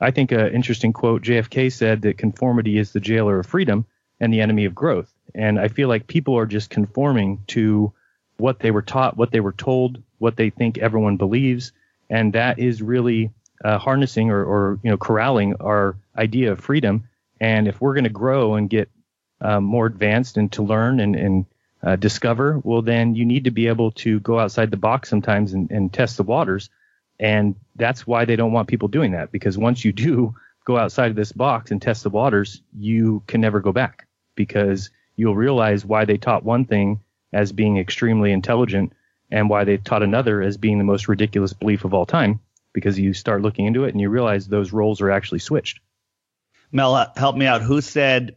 I 0.00 0.10
think 0.12 0.30
an 0.30 0.54
interesting 0.54 0.92
quote, 0.92 1.22
JFK 1.22 1.72
said 1.72 2.02
that 2.02 2.18
conformity 2.18 2.78
is 2.78 2.92
the 2.92 3.00
jailer 3.00 3.40
of 3.40 3.46
freedom 3.46 3.86
and 4.20 4.32
the 4.32 4.40
enemy 4.40 4.64
of 4.66 4.74
growth. 4.74 5.12
And 5.34 5.58
I 5.58 5.68
feel 5.68 5.88
like 5.88 6.06
people 6.06 6.36
are 6.38 6.46
just 6.46 6.70
conforming 6.70 7.42
to 7.48 7.92
what 8.38 8.60
they 8.60 8.70
were 8.70 8.82
taught, 8.82 9.16
what 9.16 9.30
they 9.30 9.40
were 9.40 9.52
told, 9.52 10.02
what 10.18 10.36
they 10.36 10.50
think 10.50 10.78
everyone 10.78 11.16
believes, 11.16 11.72
and 12.08 12.32
that 12.32 12.58
is 12.58 12.80
really 12.80 13.30
uh, 13.64 13.78
harnessing 13.78 14.30
or, 14.30 14.44
or, 14.44 14.78
you 14.82 14.90
know 14.90 14.96
corralling 14.96 15.54
our 15.60 15.96
idea 16.16 16.52
of 16.52 16.60
freedom. 16.60 17.08
And 17.40 17.68
if 17.68 17.80
we're 17.80 17.94
going 17.94 18.04
to 18.04 18.10
grow 18.10 18.54
and 18.54 18.70
get 18.70 18.88
um, 19.40 19.64
more 19.64 19.86
advanced 19.86 20.36
and 20.36 20.50
to 20.52 20.62
learn 20.62 21.00
and, 21.00 21.14
and 21.14 21.46
uh, 21.82 21.96
discover, 21.96 22.60
well, 22.64 22.82
then 22.82 23.14
you 23.14 23.24
need 23.24 23.44
to 23.44 23.50
be 23.50 23.68
able 23.68 23.92
to 23.92 24.18
go 24.20 24.38
outside 24.38 24.70
the 24.70 24.76
box 24.76 25.08
sometimes 25.08 25.52
and, 25.52 25.70
and 25.70 25.92
test 25.92 26.16
the 26.16 26.22
waters. 26.24 26.70
And 27.20 27.54
that's 27.76 28.06
why 28.06 28.24
they 28.24 28.36
don't 28.36 28.52
want 28.52 28.68
people 28.68 28.88
doing 28.88 29.12
that 29.12 29.32
because 29.32 29.58
once 29.58 29.84
you 29.84 29.92
do 29.92 30.34
go 30.64 30.76
outside 30.76 31.10
of 31.10 31.16
this 31.16 31.32
box 31.32 31.70
and 31.70 31.80
test 31.80 32.02
the 32.02 32.10
waters, 32.10 32.62
you 32.76 33.22
can 33.26 33.40
never 33.40 33.60
go 33.60 33.72
back 33.72 34.06
because 34.34 34.90
you'll 35.16 35.36
realize 35.36 35.84
why 35.84 36.04
they 36.04 36.16
taught 36.16 36.44
one 36.44 36.64
thing 36.64 37.00
as 37.32 37.52
being 37.52 37.78
extremely 37.78 38.32
intelligent 38.32 38.92
and 39.30 39.50
why 39.50 39.64
they 39.64 39.76
taught 39.76 40.02
another 40.02 40.40
as 40.42 40.56
being 40.56 40.78
the 40.78 40.84
most 40.84 41.08
ridiculous 41.08 41.52
belief 41.52 41.84
of 41.84 41.94
all 41.94 42.06
time 42.06 42.40
because 42.72 42.98
you 42.98 43.12
start 43.12 43.42
looking 43.42 43.66
into 43.66 43.84
it 43.84 43.90
and 43.90 44.00
you 44.00 44.08
realize 44.08 44.46
those 44.46 44.72
roles 44.72 45.00
are 45.00 45.10
actually 45.10 45.38
switched. 45.38 45.80
Mel, 46.70 47.12
help 47.16 47.36
me 47.36 47.46
out. 47.46 47.62
Who 47.62 47.80
said, 47.80 48.36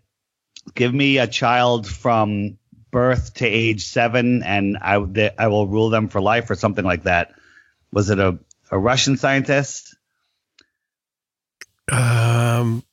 give 0.73 0.93
me 0.93 1.17
a 1.17 1.27
child 1.27 1.88
from 1.88 2.58
birth 2.91 3.36
to 3.36 3.47
age 3.47 3.86
seven 3.86 4.43
and 4.43 4.77
I, 4.77 4.99
they, 4.99 5.32
I 5.38 5.47
will 5.47 5.67
rule 5.67 5.89
them 5.89 6.08
for 6.08 6.21
life 6.21 6.49
or 6.49 6.56
something 6.56 6.86
like 6.86 7.04
that? 7.04 7.34
Was 7.93 8.10
it 8.10 8.19
a, 8.19 8.39
a 8.69 8.80
Russian 8.80 9.17
scientist? 9.17 9.95
Um, 11.91 12.84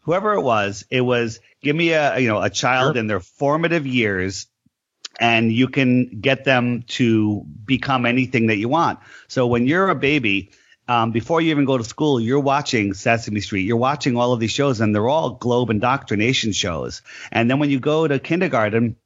whoever 0.00 0.34
it 0.34 0.42
was, 0.42 0.84
it 0.90 1.02
was 1.02 1.40
give 1.62 1.76
me 1.76 1.92
a 1.92 2.18
you 2.18 2.28
know 2.28 2.40
a 2.40 2.48
child 2.48 2.94
sure. 2.94 3.00
in 3.00 3.06
their 3.06 3.20
formative 3.20 3.86
years 3.86 4.46
and 5.18 5.52
you 5.52 5.68
can 5.68 6.20
get 6.20 6.44
them 6.44 6.82
to 6.88 7.44
become 7.64 8.06
anything 8.06 8.46
that 8.46 8.56
you 8.56 8.68
want. 8.68 8.98
So 9.28 9.46
when 9.46 9.66
you're 9.66 9.88
a 9.88 9.94
baby, 9.94 10.50
um, 10.88 11.10
before 11.10 11.40
you 11.40 11.50
even 11.50 11.64
go 11.64 11.78
to 11.78 11.84
school, 11.84 12.20
you're 12.20 12.40
watching 12.40 12.94
Sesame 12.94 13.40
Street. 13.40 13.62
You're 13.62 13.76
watching 13.76 14.16
all 14.16 14.32
of 14.32 14.40
these 14.40 14.52
shows, 14.52 14.80
and 14.80 14.94
they're 14.94 15.08
all 15.08 15.30
globe 15.30 15.70
indoctrination 15.70 16.52
shows. 16.52 17.02
And 17.32 17.50
then 17.50 17.58
when 17.58 17.70
you 17.70 17.80
go 17.80 18.06
to 18.06 18.18
kindergarten, 18.18 18.96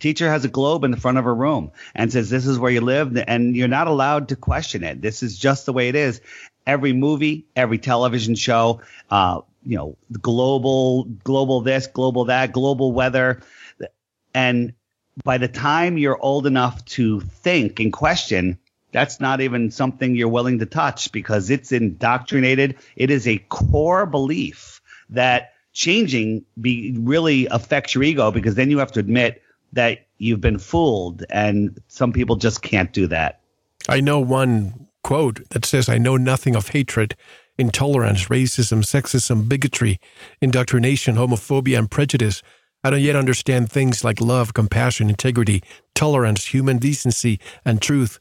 teacher 0.00 0.28
has 0.28 0.44
a 0.44 0.48
globe 0.48 0.84
in 0.84 0.90
the 0.90 0.96
front 0.96 1.18
of 1.18 1.24
her 1.24 1.34
room 1.34 1.70
and 1.94 2.12
says, 2.12 2.28
"This 2.28 2.46
is 2.46 2.58
where 2.58 2.72
you 2.72 2.80
live," 2.80 3.16
and 3.28 3.54
you're 3.54 3.68
not 3.68 3.86
allowed 3.86 4.28
to 4.30 4.36
question 4.36 4.82
it. 4.82 5.00
This 5.00 5.22
is 5.22 5.38
just 5.38 5.66
the 5.66 5.72
way 5.72 5.88
it 5.88 5.94
is. 5.94 6.20
Every 6.66 6.92
movie, 6.92 7.46
every 7.54 7.78
television 7.78 8.34
show, 8.34 8.80
uh, 9.10 9.42
you 9.64 9.76
know, 9.76 9.96
global, 10.20 11.04
global 11.04 11.60
this, 11.60 11.86
global 11.86 12.24
that, 12.26 12.52
global 12.52 12.92
weather, 12.92 13.42
and 14.34 14.72
by 15.24 15.38
the 15.38 15.48
time 15.48 15.98
you're 15.98 16.20
old 16.20 16.46
enough 16.46 16.84
to 16.86 17.20
think 17.20 17.80
and 17.80 17.92
question, 17.92 18.58
that's 18.92 19.20
not 19.20 19.40
even 19.40 19.70
something 19.70 20.14
you're 20.14 20.28
willing 20.28 20.58
to 20.58 20.66
touch 20.66 21.12
because 21.12 21.50
it's 21.50 21.72
indoctrinated. 21.72 22.76
It 22.96 23.10
is 23.10 23.26
a 23.26 23.38
core 23.48 24.06
belief 24.06 24.80
that 25.10 25.52
changing 25.72 26.44
be 26.60 26.94
really 26.98 27.46
affects 27.46 27.94
your 27.94 28.04
ego 28.04 28.30
because 28.30 28.54
then 28.54 28.70
you 28.70 28.78
have 28.78 28.92
to 28.92 29.00
admit 29.00 29.42
that 29.72 30.06
you've 30.18 30.40
been 30.40 30.58
fooled, 30.58 31.24
and 31.30 31.80
some 31.88 32.12
people 32.12 32.36
just 32.36 32.62
can't 32.62 32.92
do 32.92 33.06
that. 33.06 33.40
I 33.88 34.00
know 34.00 34.20
one 34.20 34.88
quote 35.02 35.48
that 35.50 35.64
says, 35.64 35.88
I 35.88 35.98
know 35.98 36.16
nothing 36.16 36.54
of 36.54 36.68
hatred, 36.68 37.16
intolerance, 37.58 38.26
racism, 38.26 38.84
sexism, 38.84 39.48
bigotry, 39.48 39.98
indoctrination, 40.40 41.16
homophobia, 41.16 41.78
and 41.78 41.90
prejudice. 41.90 42.42
I 42.84 42.90
don't 42.90 43.00
yet 43.00 43.16
understand 43.16 43.70
things 43.70 44.02
like 44.02 44.20
love, 44.20 44.54
compassion, 44.54 45.08
integrity, 45.08 45.62
tolerance, 45.94 46.46
human 46.46 46.78
decency, 46.78 47.38
and 47.64 47.80
truth 47.80 48.18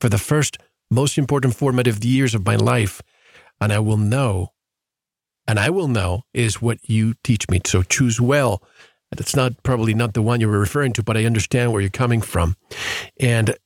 for 0.00 0.08
the 0.08 0.18
first, 0.18 0.58
most 0.90 1.18
important 1.18 1.54
formative 1.56 2.04
years 2.04 2.34
of 2.34 2.46
my 2.46 2.56
life. 2.56 3.02
And 3.60 3.72
I 3.72 3.80
will 3.80 3.96
know, 3.96 4.52
and 5.46 5.58
I 5.58 5.70
will 5.70 5.88
know 5.88 6.22
is 6.32 6.62
what 6.62 6.78
you 6.82 7.14
teach 7.24 7.48
me. 7.48 7.60
So 7.64 7.82
choose 7.82 8.20
well. 8.20 8.62
That's 9.10 9.36
not 9.36 9.62
probably 9.62 9.94
not 9.94 10.14
the 10.14 10.22
one 10.22 10.40
you 10.40 10.48
were 10.48 10.58
referring 10.58 10.92
to, 10.94 11.02
but 11.02 11.16
I 11.16 11.24
understand 11.24 11.72
where 11.72 11.80
you're 11.80 11.90
coming 11.90 12.20
from. 12.20 12.56
And 13.20 13.56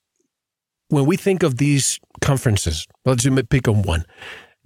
when 0.88 1.06
we 1.06 1.16
think 1.16 1.42
of 1.42 1.58
these 1.58 1.98
conferences, 2.20 2.86
let's 3.04 3.26
pick 3.50 3.68
on 3.68 3.82
one 3.82 4.04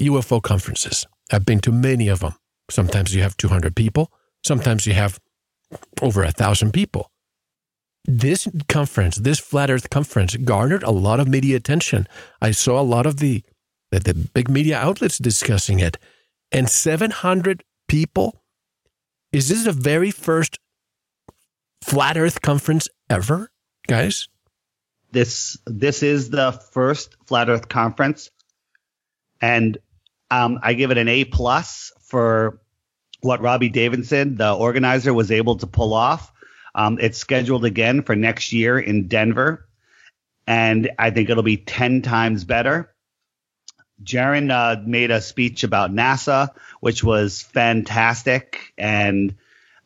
UFO 0.01 0.43
conferences. 0.43 1.07
I've 1.33 1.47
been 1.47 1.61
to 1.61 1.73
many 1.73 2.09
of 2.09 2.21
them. 2.21 2.35
Sometimes 2.71 3.15
you 3.15 3.23
have 3.23 3.37
200 3.37 3.75
people, 3.77 4.11
sometimes 4.45 4.87
you 4.87 4.95
have 4.95 5.19
over 6.01 6.23
a 6.23 6.33
thousand 6.33 6.73
people. 6.73 7.11
This 8.05 8.49
conference, 8.69 9.17
this 9.17 9.39
flat 9.39 9.71
Earth 9.71 9.89
conference, 9.89 10.37
garnered 10.37 10.83
a 10.83 10.91
lot 10.91 11.21
of 11.21 11.29
media 11.29 11.57
attention. 11.57 12.09
I 12.41 12.51
saw 12.51 12.81
a 12.81 12.83
lot 12.83 13.07
of 13.07 13.19
the, 13.19 13.45
the, 13.91 14.15
big 14.15 14.49
media 14.51 14.77
outlets 14.79 15.19
discussing 15.19 15.79
it, 15.79 15.99
and 16.51 16.69
700 16.69 17.63
people. 17.87 18.43
Is 19.31 19.49
this 19.49 19.65
the 19.65 19.73
very 19.73 20.11
first 20.11 20.59
flat 21.81 22.17
Earth 22.17 22.43
conference 22.43 22.89
ever, 23.09 23.51
guys? 23.87 24.29
This 25.13 25.59
this 25.67 26.03
is 26.03 26.31
the 26.31 26.53
first 26.53 27.17
flat 27.27 27.49
Earth 27.49 27.69
conference, 27.69 28.31
and 29.41 29.79
um, 30.31 30.59
I 30.63 30.73
give 30.73 30.91
it 30.91 30.99
an 30.99 31.09
A 31.09 31.25
plus 31.25 31.93
for 32.01 32.63
what 33.23 33.41
Robbie 33.41 33.71
Davidson, 33.71 34.37
the 34.37 34.53
organizer, 34.53 35.15
was 35.15 35.31
able 35.31 35.57
to 35.57 35.67
pull 35.67 35.95
off. 35.95 36.33
Um, 36.75 36.99
it's 37.01 37.19
scheduled 37.19 37.65
again 37.65 38.03
for 38.03 38.15
next 38.15 38.53
year 38.53 38.79
in 38.79 39.09
Denver, 39.09 39.67
and 40.47 40.91
I 40.99 41.11
think 41.11 41.31
it'll 41.31 41.43
be 41.43 41.57
ten 41.57 42.03
times 42.03 42.45
better. 42.45 42.93
Jeran 44.03 44.51
uh, 44.51 44.83
made 44.85 45.11
a 45.11 45.21
speech 45.21 45.63
about 45.63 45.93
NASA, 45.93 46.51
which 46.81 47.05
was 47.05 47.43
fantastic, 47.43 48.73
and 48.77 49.37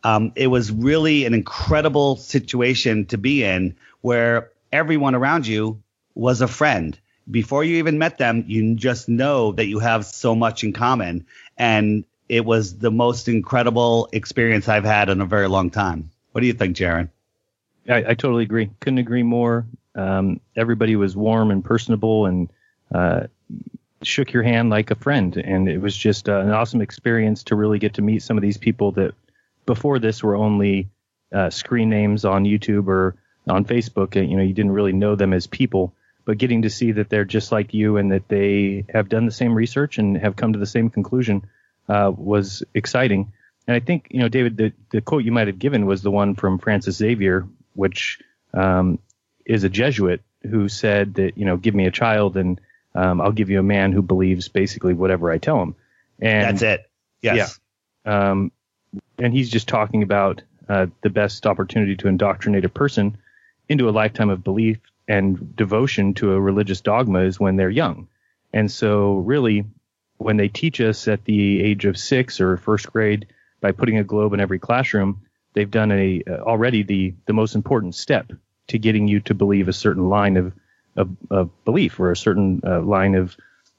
um, 0.03 0.33
it 0.37 0.46
was 0.46 0.70
really 0.72 1.25
an 1.27 1.35
incredible 1.35 2.16
situation 2.16 3.07
to 3.07 3.18
be 3.18 3.44
in, 3.44 3.77
where 4.01 4.51
everyone 4.72 5.14
around 5.14 5.46
you 5.46 5.83
was 6.14 6.40
a 6.40 6.49
friend. 6.49 6.99
Before 7.29 7.64
you 7.64 7.79
even 7.79 7.99
met 7.99 8.18
them, 8.18 8.44
you 8.46 8.77
just 8.77 9.09
know 9.09 9.53
that 9.53 9.66
you 9.66 9.81
have 9.81 10.07
so 10.07 10.35
much 10.37 10.62
in 10.62 10.72
common. 10.72 11.27
And 11.59 12.05
it 12.28 12.44
was 12.44 12.78
the 12.78 12.90
most 12.90 13.28
incredible 13.28 14.08
experience 14.12 14.68
I've 14.68 14.84
had 14.84 15.08
in 15.08 15.20
a 15.20 15.26
very 15.26 15.48
long 15.48 15.70
time. 15.70 16.10
What 16.32 16.40
do 16.40 16.46
you 16.46 16.52
think, 16.52 16.76
Jeran? 16.76 17.10
I, 17.88 17.98
I 17.98 18.14
totally 18.14 18.42
agree. 18.42 18.70
Couldn't 18.80 18.98
agree 18.98 19.22
more. 19.22 19.66
Um, 19.94 20.40
everybody 20.56 20.96
was 20.96 21.16
warm 21.16 21.50
and 21.50 21.64
personable 21.64 22.26
and 22.26 22.50
uh, 22.94 23.28
shook 24.02 24.32
your 24.32 24.42
hand 24.42 24.70
like 24.70 24.90
a 24.90 24.96
friend. 24.96 25.36
And 25.36 25.68
it 25.68 25.78
was 25.78 25.96
just 25.96 26.28
uh, 26.28 26.40
an 26.40 26.50
awesome 26.50 26.80
experience 26.80 27.44
to 27.44 27.56
really 27.56 27.78
get 27.78 27.94
to 27.94 28.02
meet 28.02 28.22
some 28.22 28.36
of 28.36 28.42
these 28.42 28.58
people 28.58 28.92
that 28.92 29.14
before 29.64 29.98
this 29.98 30.22
were 30.22 30.36
only 30.36 30.88
uh, 31.32 31.50
screen 31.50 31.88
names 31.88 32.24
on 32.24 32.44
YouTube 32.44 32.88
or 32.88 33.16
on 33.48 33.64
Facebook, 33.64 34.14
you 34.16 34.36
know, 34.36 34.42
you 34.42 34.52
didn't 34.52 34.72
really 34.72 34.92
know 34.92 35.14
them 35.14 35.32
as 35.32 35.46
people, 35.46 35.94
but 36.24 36.38
getting 36.38 36.62
to 36.62 36.70
see 36.70 36.92
that 36.92 37.08
they're 37.08 37.24
just 37.24 37.52
like 37.52 37.72
you 37.72 37.96
and 37.96 38.10
that 38.10 38.28
they 38.28 38.84
have 38.92 39.08
done 39.08 39.26
the 39.26 39.32
same 39.32 39.54
research 39.54 39.98
and 39.98 40.16
have 40.16 40.34
come 40.34 40.52
to 40.52 40.58
the 40.58 40.66
same 40.66 40.90
conclusion 40.90 41.46
uh, 41.88 42.12
was 42.16 42.62
exciting. 42.75 43.33
And 43.66 43.75
I 43.75 43.81
think, 43.81 44.09
you 44.11 44.20
know, 44.20 44.29
David, 44.29 44.57
the, 44.57 44.72
the 44.90 45.01
quote 45.01 45.25
you 45.25 45.33
might 45.33 45.49
have 45.49 45.59
given 45.59 45.87
was 45.87 46.03
the 46.03 46.11
one 46.11 46.35
from 46.35 46.59
Francis 46.59 46.96
Xavier, 46.96 47.46
which 47.75 48.20
um, 48.55 48.99
is 49.44 49.64
a 49.64 49.68
Jesuit 49.68 50.22
who 50.42 50.68
said 50.68 51.14
that, 51.14 51.37
you 51.37 51.44
know, 51.44 51.57
give 51.57 51.75
me 51.75 51.87
a 51.87 51.90
child 51.90 52.37
and 52.37 52.61
um, 52.94 53.20
I'll 53.20 53.33
give 53.33 53.51
you 53.51 53.59
a 53.59 53.64
man 53.64 53.92
who 53.92 54.03
believes 54.03 54.49
basically 54.49 54.94
whatever 54.94 55.31
I 55.31 55.38
tell 55.38 55.61
him. 55.61 55.75
And 56.20 56.59
that's 56.59 56.62
it. 56.62 56.90
Yes. 57.22 57.59
Yeah. 58.05 58.31
Um, 58.31 58.53
and 59.18 59.33
he's 59.33 59.51
just 59.51 59.68
talking 59.68 60.03
about 60.03 60.42
uh, 60.68 60.87
the 61.03 61.11
best 61.11 61.46
opportunity 61.46 61.96
to 61.96 62.09
indoctrinate 62.09 62.64
a 62.64 62.68
person 62.68 63.18
into 63.68 63.88
a 63.88 63.90
lifetime 63.90 64.31
of 64.31 64.44
belief 64.44 64.79
and 65.09 65.55
devotion 65.57 66.14
to 66.14 66.33
a 66.33 66.40
religious 66.40 66.81
dogma 66.81 67.20
is 67.20 67.38
when 67.38 67.57
they're 67.57 67.70
young. 67.70 68.09
And 68.53 68.70
so, 68.70 69.16
really, 69.16 69.64
when 70.18 70.37
they 70.37 70.48
teach 70.48 70.81
us 70.81 71.09
at 71.09 71.24
the 71.24 71.62
age 71.62 71.85
of 71.85 71.96
six 71.96 72.40
or 72.40 72.57
first 72.57 72.92
grade 72.92 73.26
by 73.61 73.72
putting 73.72 73.98
a 73.98 74.05
globe 74.05 74.33
in 74.33 74.40
every 74.40 74.59
classroom, 74.59 75.20
they've 75.55 75.70
done 75.70 75.92
a 75.92 76.22
uh, 76.29 76.40
already 76.40 76.83
the 76.83 77.14
the 77.26 77.33
most 77.33 77.55
important 77.55 77.94
step 77.94 78.33
to 78.68 78.79
getting 78.79 79.09
you 79.09 79.20
to 79.20 79.35
believe 79.35 79.68
a 79.68 79.72
certain 79.72 80.09
line 80.09 80.37
of 80.37 80.52
of, 80.96 81.11
of 81.31 81.64
belief 81.64 82.00
or 82.00 82.11
a 82.11 82.16
certain 82.16 82.61
uh, 82.64 82.81
line 82.81 83.14
of 83.14 83.37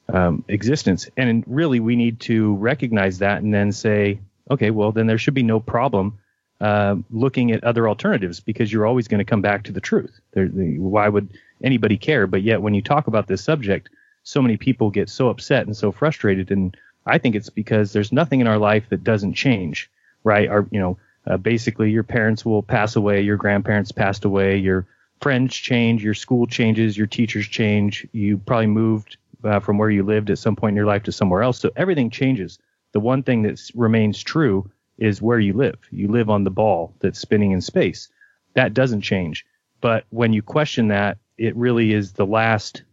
um, 0.10 0.44
existence. 0.48 1.10
And 1.18 1.44
really, 1.48 1.80
we 1.80 1.96
need 1.96 2.20
to 2.22 2.56
recognize 2.56 3.20
that 3.20 3.42
and 3.42 3.54
then 3.54 3.72
say, 3.72 4.20
okay, 4.50 4.72
well, 4.72 4.92
then 4.92 5.08
there 5.08 5.18
should 5.18 5.34
be 5.34 5.44
no 5.44 5.60
problem 5.60 6.20
uh, 6.62 6.96
looking 7.12 7.52
at 7.52 7.64
other 7.64 7.88
alternatives 7.88 8.40
because 8.40 8.72
you're 8.72 8.86
always 8.86 9.08
going 9.08 9.20
to 9.20 9.26
come 9.26 9.42
back 9.42 9.64
to 9.64 9.72
the 9.72 9.82
truth. 9.82 10.20
There, 10.32 10.48
the, 10.48 10.80
why 10.80 11.08
would 11.10 11.30
anybody 11.64 11.98
care? 11.98 12.28
But 12.28 12.44
yet, 12.44 12.62
when 12.62 12.74
you 12.74 12.82
talk 12.82 13.08
about 13.08 13.28
this 13.28 13.44
subject, 13.44 13.90
so 14.28 14.42
many 14.42 14.58
people 14.58 14.90
get 14.90 15.08
so 15.08 15.30
upset 15.30 15.66
and 15.66 15.78
so 15.78 15.90
frustrated. 15.90 16.52
And 16.52 16.76
I 17.06 17.18
think 17.18 17.34
it's 17.34 17.50
because 17.50 17.94
there's 17.94 18.12
nothing 18.12 18.42
in 18.42 18.48
our 18.48 18.58
life 18.58 18.84
that 18.90 19.02
doesn't 19.02 19.36
change, 19.36 19.90
right? 20.26 20.50
Our, 20.50 20.68
you 20.70 20.82
know, 20.82 20.98
uh, 21.26 21.38
basically, 21.38 21.92
your 21.92 22.04
parents 22.04 22.46
will 22.46 22.62
pass 22.62 22.98
away, 22.98 23.22
your 23.22 23.38
grandparents 23.38 23.94
passed 23.94 24.26
away, 24.26 24.58
your 24.58 24.86
friends 25.22 25.56
change, 25.56 26.04
your 26.04 26.14
school 26.14 26.46
changes, 26.46 26.98
your 26.98 27.08
teachers 27.08 27.48
change. 27.48 28.06
You 28.12 28.38
probably 28.38 28.68
moved 28.68 29.16
uh, 29.46 29.62
from 29.62 29.78
where 29.78 29.90
you 29.90 30.04
lived 30.04 30.30
at 30.30 30.40
some 30.40 30.58
point 30.58 30.74
in 30.74 30.78
your 30.78 30.86
life 30.86 31.04
to 31.04 31.14
somewhere 31.14 31.42
else. 31.42 31.60
So 31.60 31.72
everything 31.78 32.10
changes. 32.10 32.60
The 32.92 33.00
one 33.00 33.24
thing 33.24 33.44
that 33.44 33.62
remains 33.76 34.22
true 34.22 34.70
is 34.98 35.22
where 35.22 35.40
you 35.40 35.54
live. 35.54 35.78
You 35.90 36.10
live 36.10 36.30
on 36.30 36.44
the 36.44 36.52
ball 36.52 36.94
that's 37.00 37.20
spinning 37.20 37.52
in 37.52 37.62
space. 37.62 38.10
That 38.56 38.74
doesn't 38.74 39.02
change. 39.02 39.46
But 39.80 40.06
when 40.10 40.34
you 40.34 40.42
question 40.42 40.90
that, 40.90 41.18
it 41.38 41.56
really 41.56 41.94
is 41.94 42.12
the 42.12 42.26
last 42.26 42.84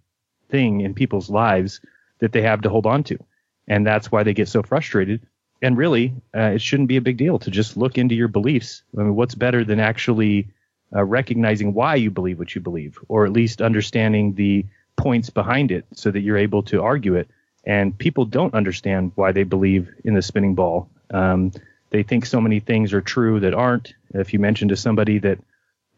thing 0.49 0.81
in 0.81 0.95
people's 0.95 1.31
lives 1.31 1.81
that 2.21 2.33
they 2.33 2.43
have 2.43 2.63
to 2.63 2.71
hold 2.71 2.87
on 2.87 3.05
to. 3.05 3.19
And 3.67 3.87
that's 3.87 4.11
why 4.13 4.23
they 4.23 4.35
get 4.35 4.49
so 4.49 4.63
frustrated. 4.63 5.27
And 5.63 5.77
really, 5.77 6.15
uh, 6.37 6.53
it 6.55 6.61
shouldn't 6.61 6.89
be 6.89 6.97
a 6.97 7.03
big 7.03 7.17
deal 7.17 7.39
to 7.39 7.51
just 7.51 7.77
look 7.77 7.97
into 7.97 8.15
your 8.15 8.29
beliefs. 8.29 8.83
I 8.97 9.03
mean, 9.03 9.15
what's 9.15 9.35
better 9.35 9.65
than 9.65 9.81
actually 9.81 10.49
uh, 10.95 11.05
recognizing 11.05 11.75
why 11.75 11.97
you 11.97 12.11
believe 12.11 12.39
what 12.39 12.55
you 12.55 12.61
believe, 12.61 12.99
or 13.09 13.25
at 13.25 13.33
least 13.33 13.63
understanding 13.63 14.35
the 14.35 14.67
points 14.97 15.31
behind 15.31 15.71
it 15.71 15.87
so 15.95 16.11
that 16.11 16.21
you're 16.21 16.37
able 16.37 16.63
to 16.65 16.83
argue 16.83 17.15
it. 17.15 17.29
And 17.65 17.97
people 17.97 18.27
don't 18.27 18.55
understand 18.55 19.13
why 19.15 19.33
they 19.33 19.45
believe 19.45 19.89
in 20.05 20.15
the 20.15 20.23
spinning 20.23 20.55
ball. 20.55 20.91
Um, 21.11 21.53
they 21.91 22.03
think 22.03 22.27
so 22.27 22.41
many 22.41 22.61
things 22.61 22.93
are 22.93 23.01
true 23.01 23.41
that 23.41 23.55
aren't. 23.55 23.95
If 24.13 24.33
you 24.33 24.39
mention 24.39 24.69
to 24.69 24.77
somebody 24.77 25.19
that, 25.21 25.39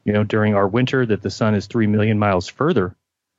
you 0.04 0.12
know, 0.12 0.24
during 0.24 0.54
our 0.54 0.68
winter 0.68 1.04
that 1.04 1.22
the 1.22 1.30
sun 1.30 1.54
is 1.54 1.66
three 1.66 1.86
million 1.86 2.18
miles 2.18 2.48
further, 2.48 2.94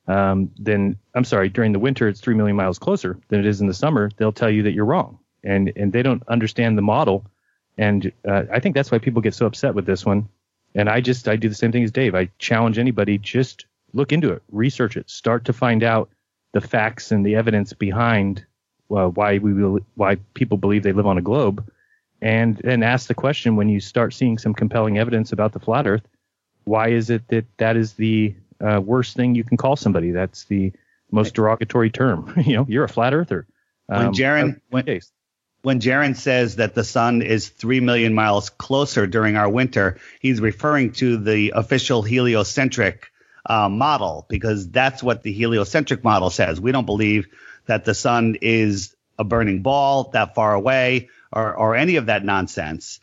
um, 0.07 0.51
then 0.57 0.97
I'm 1.13 1.23
sorry, 1.23 1.49
during 1.49 1.73
the 1.73 1.79
winter 1.79 2.07
it's 2.07 2.21
three 2.21 2.35
million 2.35 2.55
miles 2.55 2.79
closer 2.79 3.19
than 3.29 3.39
it 3.39 3.45
is 3.45 3.61
in 3.61 3.67
the 3.67 3.73
summer, 3.73 4.09
they'll 4.17 4.31
tell 4.31 4.49
you 4.49 4.63
that 4.63 4.71
you're 4.73 4.85
wrong, 4.85 5.19
and 5.43 5.71
and 5.75 5.91
they 5.91 6.03
don't 6.03 6.23
understand 6.27 6.77
the 6.77 6.81
model, 6.81 7.25
and 7.77 8.11
uh, 8.27 8.43
I 8.51 8.59
think 8.59 8.75
that's 8.75 8.91
why 8.91 8.99
people 8.99 9.21
get 9.21 9.33
so 9.33 9.45
upset 9.45 9.75
with 9.75 9.85
this 9.85 10.05
one. 10.05 10.29
And 10.75 10.89
I 10.89 11.01
just 11.01 11.27
I 11.27 11.35
do 11.35 11.49
the 11.49 11.55
same 11.55 11.71
thing 11.71 11.83
as 11.83 11.91
Dave. 11.91 12.13
I 12.13 12.29
challenge 12.39 12.77
anybody 12.77 13.17
just 13.17 13.65
look 13.93 14.11
into 14.11 14.31
it, 14.31 14.43
research 14.51 14.97
it, 14.97 15.09
start 15.09 15.45
to 15.45 15.53
find 15.53 15.83
out 15.83 16.09
the 16.53 16.61
facts 16.61 17.11
and 17.11 17.25
the 17.25 17.35
evidence 17.35 17.73
behind 17.73 18.45
uh, 18.91 19.07
why 19.07 19.37
we 19.37 19.53
will, 19.53 19.79
why 19.95 20.17
people 20.33 20.57
believe 20.57 20.83
they 20.83 20.93
live 20.93 21.07
on 21.07 21.17
a 21.17 21.21
globe 21.21 21.69
and 22.21 22.57
then 22.57 22.83
ask 22.83 23.07
the 23.07 23.13
question 23.13 23.55
when 23.55 23.69
you 23.69 23.79
start 23.79 24.13
seeing 24.13 24.37
some 24.37 24.53
compelling 24.53 24.97
evidence 24.97 25.31
about 25.31 25.53
the 25.53 25.59
flat 25.59 25.87
Earth, 25.87 26.07
why 26.63 26.89
is 26.89 27.09
it 27.09 27.27
that 27.27 27.45
that 27.57 27.77
is 27.77 27.93
the 27.93 28.33
uh, 28.61 28.81
worst 28.81 29.15
thing 29.15 29.35
you 29.35 29.43
can 29.43 29.57
call 29.57 29.75
somebody? 29.75 30.11
That's 30.11 30.45
the 30.45 30.73
most 31.11 31.35
derogatory 31.35 31.89
term. 31.89 32.33
you 32.45 32.57
know, 32.57 32.65
you're 32.67 32.83
a 32.83 32.89
flat 32.89 33.13
earther. 33.13 33.47
Um, 33.89 34.05
when 34.05 34.13
Jeran 34.13 34.61
when, 34.69 34.99
when 35.61 35.79
Jeran 35.79 36.15
says 36.15 36.57
that 36.57 36.75
the 36.75 36.83
sun 36.83 37.21
is 37.21 37.49
three 37.49 37.79
million 37.79 38.13
miles 38.13 38.49
closer 38.49 39.07
during 39.07 39.35
our 39.35 39.49
winter, 39.49 39.97
he's 40.19 40.41
referring 40.41 40.91
to 40.93 41.17
the 41.17 41.53
official 41.55 42.01
heliocentric 42.01 43.11
uh, 43.45 43.69
model 43.69 44.25
because 44.29 44.69
that's 44.69 45.01
what 45.01 45.23
the 45.23 45.31
heliocentric 45.31 46.03
model 46.03 46.29
says. 46.29 46.59
We 46.59 46.71
don't 46.71 46.85
believe 46.85 47.27
that 47.65 47.85
the 47.85 47.93
sun 47.93 48.37
is 48.41 48.95
a 49.17 49.23
burning 49.23 49.61
ball 49.61 50.11
that 50.11 50.35
far 50.35 50.53
away 50.53 51.09
or, 51.31 51.55
or 51.55 51.75
any 51.75 51.95
of 51.95 52.07
that 52.07 52.23
nonsense. 52.23 52.99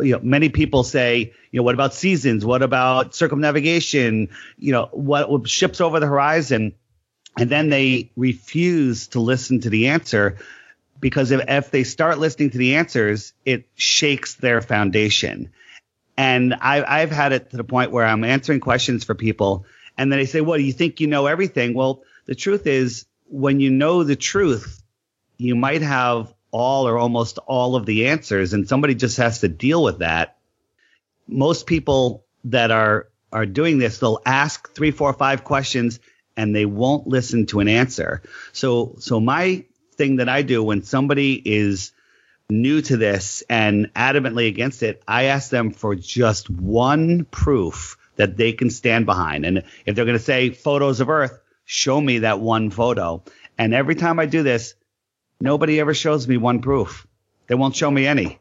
You 0.00 0.12
know, 0.12 0.20
many 0.22 0.48
people 0.48 0.82
say, 0.84 1.32
you 1.50 1.60
know, 1.60 1.62
what 1.62 1.74
about 1.74 1.94
seasons? 1.94 2.44
What 2.44 2.62
about 2.62 3.14
circumnavigation? 3.14 4.28
You 4.58 4.72
know, 4.72 4.88
what 4.92 5.48
ships 5.48 5.80
over 5.80 6.00
the 6.00 6.06
horizon? 6.06 6.74
And 7.38 7.50
then 7.50 7.68
they 7.68 8.10
refuse 8.16 9.08
to 9.08 9.20
listen 9.20 9.60
to 9.60 9.70
the 9.70 9.88
answer 9.88 10.38
because 10.98 11.30
if, 11.30 11.42
if 11.48 11.70
they 11.70 11.84
start 11.84 12.18
listening 12.18 12.50
to 12.50 12.58
the 12.58 12.76
answers, 12.76 13.32
it 13.44 13.68
shakes 13.74 14.34
their 14.34 14.60
foundation. 14.60 15.50
And 16.16 16.54
I, 16.54 16.82
I've 17.02 17.10
had 17.10 17.32
it 17.32 17.50
to 17.50 17.56
the 17.58 17.64
point 17.64 17.92
where 17.92 18.06
I'm 18.06 18.24
answering 18.24 18.60
questions 18.60 19.04
for 19.04 19.14
people 19.14 19.66
and 19.98 20.12
then 20.12 20.18
they 20.18 20.26
say, 20.26 20.40
well, 20.40 20.58
you 20.58 20.72
think 20.72 21.00
you 21.00 21.06
know 21.06 21.26
everything? 21.26 21.74
Well, 21.74 22.02
the 22.26 22.34
truth 22.34 22.66
is 22.66 23.06
when 23.28 23.60
you 23.60 23.70
know 23.70 24.02
the 24.04 24.16
truth, 24.16 24.82
you 25.38 25.54
might 25.54 25.82
have 25.82 26.32
all 26.56 26.88
or 26.88 26.96
almost 26.96 27.36
all 27.46 27.76
of 27.76 27.84
the 27.84 28.08
answers 28.08 28.54
and 28.54 28.66
somebody 28.66 28.94
just 28.94 29.18
has 29.18 29.40
to 29.40 29.48
deal 29.48 29.82
with 29.82 29.98
that. 29.98 30.38
Most 31.28 31.66
people 31.66 32.24
that 32.44 32.70
are, 32.70 33.08
are 33.30 33.44
doing 33.44 33.76
this, 33.78 33.98
they'll 33.98 34.22
ask 34.24 34.72
three, 34.74 34.90
four, 34.90 35.12
five 35.12 35.44
questions 35.44 36.00
and 36.34 36.56
they 36.56 36.64
won't 36.64 37.06
listen 37.06 37.44
to 37.44 37.60
an 37.60 37.68
answer. 37.68 38.22
So, 38.52 38.94
so 39.00 39.20
my 39.20 39.66
thing 39.96 40.16
that 40.16 40.30
I 40.30 40.40
do 40.40 40.62
when 40.62 40.82
somebody 40.82 41.34
is 41.44 41.92
new 42.48 42.80
to 42.80 42.96
this 42.96 43.42
and 43.50 43.92
adamantly 43.92 44.48
against 44.48 44.82
it, 44.82 45.02
I 45.06 45.24
ask 45.24 45.50
them 45.50 45.72
for 45.72 45.94
just 45.94 46.48
one 46.48 47.26
proof 47.26 47.98
that 48.16 48.38
they 48.38 48.54
can 48.54 48.70
stand 48.70 49.04
behind. 49.04 49.44
And 49.44 49.62
if 49.84 49.94
they're 49.94 50.06
going 50.06 50.16
to 50.16 50.24
say 50.24 50.48
photos 50.48 51.00
of 51.00 51.10
Earth, 51.10 51.38
show 51.66 52.00
me 52.00 52.20
that 52.20 52.40
one 52.40 52.70
photo. 52.70 53.22
And 53.58 53.74
every 53.74 53.94
time 53.94 54.18
I 54.18 54.24
do 54.24 54.42
this, 54.42 54.74
nobody 55.40 55.80
ever 55.80 55.94
shows 55.94 56.26
me 56.26 56.36
one 56.36 56.60
proof. 56.60 57.06
They 57.46 57.54
won't 57.54 57.76
show 57.76 57.90
me 57.90 58.06
any. 58.06 58.40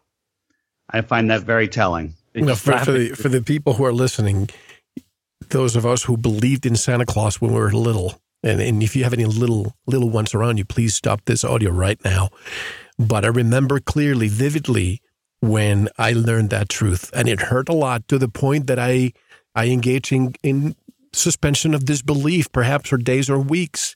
I 0.90 1.02
find 1.02 1.30
that 1.32 1.44
very 1.44 1.68
telling. 1.68 2.16
For, 2.34 2.56
for, 2.56 2.92
the, 2.92 3.10
for 3.10 3.30
the 3.30 3.42
people 3.42 3.74
who 3.74 3.86
are 3.86 3.94
listening, 3.94 4.50
those 5.50 5.76
of 5.76 5.86
us 5.86 6.04
who 6.04 6.18
believed 6.18 6.66
in 6.66 6.76
Santa 6.76 7.06
Claus 7.06 7.40
when 7.40 7.52
we 7.52 7.60
were 7.60 7.72
little, 7.72 8.20
and, 8.44 8.62
and 8.62 8.84
if 8.84 8.96
you 8.96 9.04
have 9.04 9.14
any 9.14 9.26
little 9.26 9.76
little 9.88 10.10
ones 10.10 10.34
around 10.34 10.58
you, 10.58 10.66
please 10.66 10.94
stop 10.94 11.22
this 11.26 11.44
audio 11.44 11.72
right 11.72 12.04
now. 12.04 12.30
But 13.00 13.26
I 13.26 13.30
remember 13.30 13.80
clearly, 13.80 14.28
vividly, 14.28 15.02
when 15.40 15.90
I 15.98 16.14
learned 16.14 16.50
that 16.52 16.70
truth, 16.70 17.10
and 17.14 17.28
it 17.28 17.42
hurt 17.42 17.70
a 17.70 17.74
lot 17.74 18.08
to 18.10 18.18
the 18.18 18.30
point 18.30 18.68
that 18.68 18.80
I 18.80 19.14
I 19.56 19.68
engaged 19.68 20.12
in, 20.12 20.36
in 20.44 20.76
suspension 21.14 21.74
of 21.74 21.86
disbelief, 21.86 22.52
perhaps 22.52 22.90
for 22.90 22.98
days 22.98 23.30
or 23.30 23.40
weeks, 23.40 23.96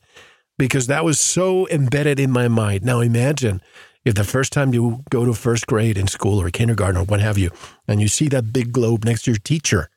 because 0.60 0.86
that 0.86 1.04
was 1.04 1.20
so 1.20 1.68
embedded 1.70 2.20
in 2.20 2.30
my 2.30 2.48
mind. 2.48 2.84
Now 2.84 3.00
imagine 3.00 3.62
if 4.06 4.14
the 4.14 4.24
first 4.24 4.54
time 4.54 4.74
you 4.74 5.04
go 5.10 5.26
to 5.26 5.34
first 5.34 5.66
grade 5.66 5.98
in 5.98 6.08
school 6.08 6.40
or 6.40 6.52
kindergarten 6.52 7.02
or 7.02 7.06
what 7.06 7.22
have 7.22 7.40
you, 7.40 7.50
and 7.88 8.00
you 8.00 8.08
see 8.08 8.28
that 8.28 8.54
big 8.54 8.72
globe 8.72 9.06
next 9.06 9.24
to 9.24 9.32
your 9.32 9.40
teacher, 9.40 9.90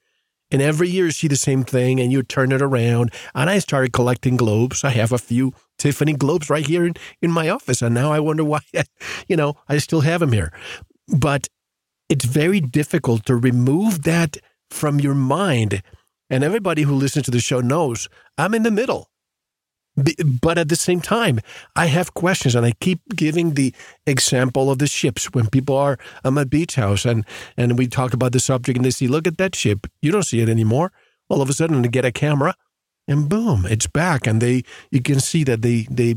and 0.53 0.63
every 0.63 0.89
year 0.89 1.07
you 1.07 1.11
see 1.11 1.29
the 1.29 1.37
same 1.37 1.65
thing 1.65 1.99
and 1.99 2.13
you 2.13 2.23
turn 2.23 2.53
it 2.53 2.61
around. 2.61 3.13
And 3.35 3.49
I 3.49 3.59
started 3.59 3.93
collecting 3.93 4.37
globes. 4.37 4.85
I 4.85 4.91
have 4.91 5.11
a 5.11 5.19
few 5.19 5.55
Tiffany 5.79 6.13
globes 6.13 6.51
right 6.51 6.67
here 6.67 6.85
in, 6.85 6.95
in 7.23 7.31
my 7.31 7.49
office. 7.49 7.81
And 7.81 7.95
now 7.95 8.13
I 8.13 8.21
wonder 8.21 8.45
why, 8.45 8.61
you 9.29 9.37
know, 9.37 9.55
I 9.67 9.79
still 9.79 10.03
have 10.03 10.21
them 10.21 10.33
here. 10.33 10.53
But 11.09 11.49
it's 12.11 12.27
very 12.27 12.61
difficult 12.61 13.25
to 13.27 13.35
remove 13.35 14.03
that 14.03 14.37
from 14.71 15.01
your 15.01 15.15
mind. 15.15 15.83
And 16.29 16.45
everybody 16.45 16.83
who 16.83 16.95
listens 16.95 17.25
to 17.25 17.31
the 17.31 17.41
show 17.41 17.61
knows 17.61 18.11
I'm 18.37 18.55
in 18.55 18.63
the 18.63 18.71
middle. 18.71 19.09
But 19.95 20.57
at 20.57 20.69
the 20.69 20.77
same 20.77 21.01
time, 21.01 21.41
I 21.77 21.87
have 21.87 22.15
questions, 22.15 22.55
and 22.55 22.65
I 22.65 22.73
keep 22.81 23.01
giving 23.15 23.55
the 23.55 23.75
example 24.07 24.71
of 24.71 24.79
the 24.79 24.87
ships 24.87 25.27
when 25.33 25.49
people 25.49 25.77
are 25.77 25.99
I'm 26.25 26.43
beach 26.49 26.77
house 26.77 27.05
and 27.05 27.27
and 27.57 27.77
we 27.77 27.87
talk 27.87 28.15
about 28.15 28.33
the 28.33 28.41
subject, 28.41 28.79
and 28.79 28.87
they 28.87 28.91
see, 28.91 29.07
look 29.07 29.27
at 29.27 29.37
that 29.39 29.55
ship, 29.55 29.87
you 30.01 30.11
don't 30.11 30.23
see 30.23 30.41
it 30.41 30.49
anymore. 30.49 30.93
All 31.29 31.43
of 31.43 31.51
a 31.51 31.53
sudden, 31.53 31.83
they 31.83 31.89
get 31.89 32.07
a 32.07 32.13
camera, 32.13 32.55
and 33.07 33.29
boom, 33.29 33.67
it's 33.67 33.87
back, 33.87 34.27
and 34.27 34.41
they 34.41 34.63
you 34.91 35.03
can 35.03 35.21
see 35.21 35.45
that 35.45 35.61
they 35.61 35.87
they 35.91 36.17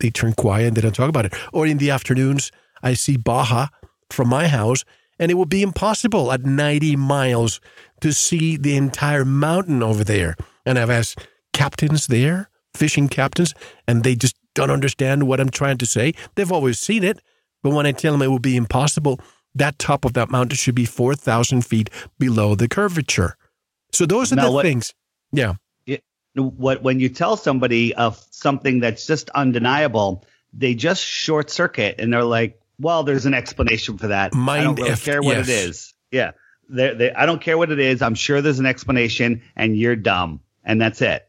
they 0.00 0.10
turn 0.10 0.32
quiet 0.32 0.68
and 0.68 0.76
they 0.76 0.80
don't 0.80 0.94
talk 0.94 1.08
about 1.08 1.26
it. 1.26 1.34
Or 1.52 1.66
in 1.66 1.78
the 1.78 1.90
afternoons, 1.90 2.50
I 2.82 2.94
see 2.94 3.16
Baja 3.16 3.68
from 4.10 4.28
my 4.28 4.48
house, 4.48 4.84
and 5.18 5.30
it 5.30 5.34
would 5.34 5.48
be 5.48 5.62
impossible 5.62 6.32
at 6.32 6.44
90 6.44 6.96
miles 6.96 7.60
to 8.00 8.12
see 8.12 8.56
the 8.56 8.76
entire 8.76 9.24
mountain 9.24 9.82
over 9.82 10.02
there. 10.02 10.36
And 10.66 10.78
I've 10.78 10.90
asked 10.90 11.26
captains 11.52 12.08
there, 12.08 12.50
fishing 12.74 13.08
captains, 13.08 13.54
and 13.86 14.04
they 14.04 14.14
just 14.14 14.36
don't 14.54 14.70
understand 14.70 15.26
what 15.26 15.40
I'm 15.40 15.50
trying 15.50 15.78
to 15.78 15.86
say. 15.86 16.14
They've 16.34 16.52
always 16.52 16.78
seen 16.78 17.04
it, 17.04 17.20
but 17.62 17.72
when 17.72 17.86
I 17.86 17.92
tell 17.92 18.12
them 18.12 18.22
it 18.22 18.30
would 18.30 18.42
be 18.42 18.56
impossible, 18.56 19.20
that 19.54 19.78
top 19.78 20.04
of 20.04 20.14
that 20.14 20.30
mountain 20.30 20.56
should 20.56 20.74
be 20.74 20.84
4,000 20.84 21.64
feet 21.64 21.90
below 22.18 22.54
the 22.54 22.68
curvature. 22.68 23.36
So 23.92 24.06
those 24.06 24.32
are 24.32 24.36
now 24.36 24.46
the 24.46 24.52
what, 24.52 24.64
things. 24.64 24.94
Yeah. 25.32 25.54
It, 25.86 26.02
what 26.34 26.82
when 26.82 26.98
you 27.00 27.08
tell 27.08 27.36
somebody 27.36 27.94
of 27.94 28.22
something 28.30 28.80
that's 28.80 29.06
just 29.06 29.28
undeniable, 29.30 30.24
they 30.52 30.74
just 30.74 31.04
short 31.04 31.50
circuit 31.50 31.96
and 31.98 32.12
they're 32.12 32.24
like, 32.24 32.58
well, 32.78 33.02
there's 33.02 33.26
an 33.26 33.34
explanation 33.34 33.98
for 33.98 34.08
that. 34.08 34.34
Mind 34.34 34.60
I 34.60 34.64
don't 34.64 34.74
really 34.76 34.90
if, 34.90 35.04
care 35.04 35.22
what 35.22 35.36
yes. 35.36 35.48
it 35.48 35.52
is. 35.52 35.94
Yeah. 36.10 36.32
They, 36.68 36.94
they, 36.94 37.12
I 37.12 37.26
don't 37.26 37.40
care 37.40 37.58
what 37.58 37.70
it 37.70 37.78
is. 37.78 38.00
I'm 38.00 38.14
sure 38.14 38.40
there's 38.40 38.58
an 38.58 38.66
explanation, 38.66 39.42
and 39.56 39.76
you're 39.76 39.96
dumb, 39.96 40.40
and 40.64 40.80
that's 40.80 41.02
it. 41.02 41.28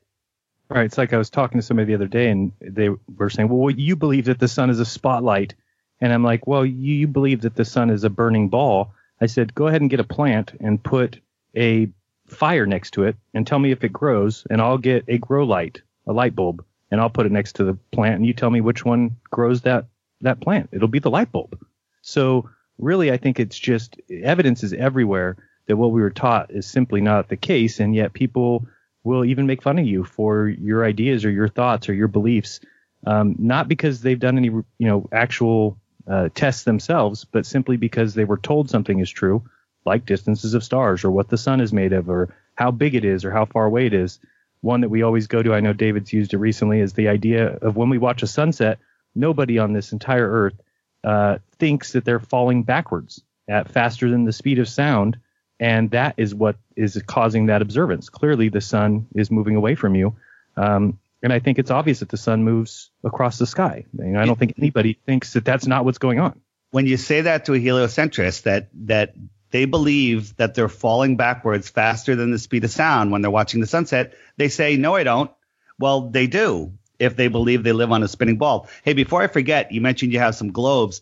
Right. 0.69 0.86
It's 0.86 0.97
like 0.97 1.13
I 1.13 1.17
was 1.17 1.30
talking 1.30 1.60
to 1.60 1.65
somebody 1.65 1.88
the 1.88 1.95
other 1.95 2.08
day, 2.08 2.30
and 2.30 2.52
they 2.62 2.89
were 2.89 3.30
saying, 3.30 3.49
"Well, 3.49 3.69
you 3.69 3.95
believe 3.95 4.26
that 4.26 4.39
the 4.39 4.47
sun 4.47 4.69
is 4.69 4.80
a 4.80 4.86
spotlight," 4.86 5.54
and 6.02 6.12
I'm 6.12 6.23
like, 6.23 6.47
"Well, 6.47 6.65
you, 6.65 7.08
believe 7.08 7.41
that 7.41 7.56
the 7.56 7.65
sun 7.65 7.89
is 7.89 8.04
a 8.04 8.10
burning 8.10 8.49
ball." 8.49 8.93
I 9.21 9.28
said, 9.28 9.54
"Go 9.54 9.67
ahead 9.67 9.82
and 9.82 9.89
get 9.89 9.99
a 9.99 10.06
plant 10.06 10.54
and 10.60 10.82
put 10.82 11.19
a 11.56 11.89
fire 12.28 12.65
next 12.65 12.91
to 12.91 13.04
it, 13.04 13.15
and 13.34 13.45
tell 13.45 13.60
me 13.60 13.71
if 13.71 13.84
it 13.84 13.93
grows, 13.93 14.47
and 14.49 14.62
I'll 14.62 14.78
get 14.78 15.04
a 15.08 15.17
grow 15.17 15.45
light, 15.45 15.82
a 16.08 16.13
light 16.13 16.36
bulb, 16.36 16.63
and 16.89 16.99
I'll 16.99 17.10
put 17.10 17.26
it 17.26 17.32
next 17.32 17.54
to 17.58 17.63
the 17.63 17.78
plant, 17.91 18.15
and 18.15 18.26
you 18.26 18.34
tell 18.34 18.49
me 18.49 18.62
which 18.62 18.84
one 18.86 19.17
grows 19.30 19.62
that 19.62 19.86
that 20.21 20.39
plant. 20.39 20.69
It'll 20.71 20.88
be 20.88 20.99
the 20.99 21.12
light 21.12 21.32
bulb. 21.32 21.60
So 22.02 22.49
really, 22.78 23.12
I 23.12 23.17
think 23.17 23.39
it's 23.39 23.60
just 23.60 23.97
evidence 24.10 24.63
is 24.63 24.73
everywhere 24.73 25.36
that 25.67 25.78
what 25.78 25.91
we 25.91 26.02
were 26.02 26.10
taught 26.10 26.52
is 26.52 26.65
simply 26.65 27.02
not 27.02 27.30
the 27.30 27.38
case, 27.38 27.80
and 27.80 27.93
yet 27.93 28.13
people 28.13 28.65
will 29.03 29.25
even 29.25 29.47
make 29.47 29.61
fun 29.61 29.79
of 29.79 29.85
you 29.85 30.03
for 30.03 30.47
your 30.47 30.85
ideas 30.85 31.25
or 31.25 31.31
your 31.31 31.47
thoughts 31.47 31.89
or 31.89 31.93
your 31.93 32.07
beliefs, 32.07 32.59
um, 33.05 33.35
not 33.37 33.67
because 33.67 34.01
they've 34.01 34.19
done 34.19 34.37
any 34.37 34.47
you 34.47 34.65
know 34.79 35.07
actual 35.11 35.77
uh, 36.07 36.29
tests 36.33 36.63
themselves, 36.63 37.25
but 37.25 37.45
simply 37.45 37.77
because 37.77 38.13
they 38.13 38.25
were 38.25 38.37
told 38.37 38.69
something 38.69 38.99
is 38.99 39.09
true, 39.09 39.43
like 39.85 40.05
distances 40.05 40.53
of 40.53 40.63
stars 40.63 41.03
or 41.03 41.11
what 41.11 41.29
the 41.29 41.37
sun 41.37 41.61
is 41.61 41.73
made 41.73 41.93
of 41.93 42.09
or 42.09 42.33
how 42.55 42.71
big 42.71 42.95
it 42.95 43.05
is 43.05 43.25
or 43.25 43.31
how 43.31 43.45
far 43.45 43.65
away 43.65 43.85
it 43.85 43.93
is. 43.93 44.19
One 44.61 44.81
that 44.81 44.89
we 44.89 45.01
always 45.01 45.27
go 45.27 45.43
to, 45.43 45.53
I 45.53 45.59
know 45.59 45.73
David's 45.73 46.13
used 46.13 46.33
it 46.33 46.37
recently, 46.37 46.79
is 46.79 46.93
the 46.93 47.09
idea 47.09 47.57
of 47.57 47.75
when 47.75 47.89
we 47.89 47.97
watch 47.97 48.23
a 48.23 48.27
sunset, 48.27 48.79
nobody 49.13 49.59
on 49.59 49.73
this 49.73 49.91
entire 49.91 50.29
earth 50.29 50.61
uh, 51.03 51.39
thinks 51.57 51.91
that 51.91 52.05
they're 52.05 52.19
falling 52.19 52.63
backwards 52.63 53.21
at 53.49 53.69
faster 53.69 54.09
than 54.09 54.23
the 54.23 54.31
speed 54.31 54.59
of 54.59 54.69
sound, 54.69 55.17
and 55.63 55.91
that 55.91 56.15
is 56.17 56.36
what 56.36 56.58
is 56.76 57.02
causing 57.08 57.45
that 57.45 57.62
observance. 57.62 58.10
Clearly, 58.10 58.49
the 58.49 58.60
sun 58.60 59.08
is 59.15 59.32
moving 59.32 59.56
away 59.56 59.76
from 59.76 59.95
you, 59.95 60.17
um, 60.58 60.99
and 61.21 61.32
I 61.32 61.39
think 61.39 61.58
it's 61.58 61.71
obvious 61.71 62.02
that 62.02 62.10
the 62.10 62.17
sun 62.17 62.43
moves 62.43 62.91
across 63.02 63.38
the 63.38 63.47
sky. 63.47 63.86
I, 63.97 64.02
mean, 64.02 64.17
I 64.17 64.26
don't 64.26 64.38
think 64.38 64.56
anybody 64.58 64.99
thinks 65.06 65.34
that 65.34 65.45
that's 65.45 65.65
not 65.65 65.86
what's 65.86 65.99
going 65.99 66.19
on. 66.19 66.41
When 66.71 66.86
you 66.86 66.97
say 66.97 67.21
that 67.21 67.45
to 67.45 67.54
a 67.54 67.60
heliocentrist, 67.60 68.43
that 68.43 68.67
that 68.88 69.13
they 69.52 69.63
believe 69.63 70.36
that 70.36 70.54
they're 70.54 70.67
falling 70.67 71.15
backwards 71.15 71.69
faster 71.69 72.17
than 72.17 72.32
the 72.32 72.39
speed 72.39 72.65
of 72.65 72.71
sound 72.71 73.12
when 73.12 73.21
they're 73.21 73.32
watching 73.32 73.62
the 73.62 73.67
sunset, 73.67 74.15
they 74.36 74.49
say, 74.49 74.76
"No, 74.76 74.95
I 74.95 75.04
don't." 75.04 75.32
Well, 75.80 76.10
they 76.10 76.28
do 76.28 76.73
if 76.99 77.15
they 77.15 77.30
believe 77.30 77.63
they 77.63 77.71
live 77.71 77.93
on 77.93 78.04
a 78.04 78.10
spinning 78.10 78.38
ball. 78.38 78.67
Hey, 78.84 78.93
before 78.93 79.21
I 79.21 79.28
forget, 79.28 79.71
you 79.71 79.80
mentioned 79.80 80.12
you 80.12 80.19
have 80.19 80.36
some 80.36 80.52
globes. 80.52 81.02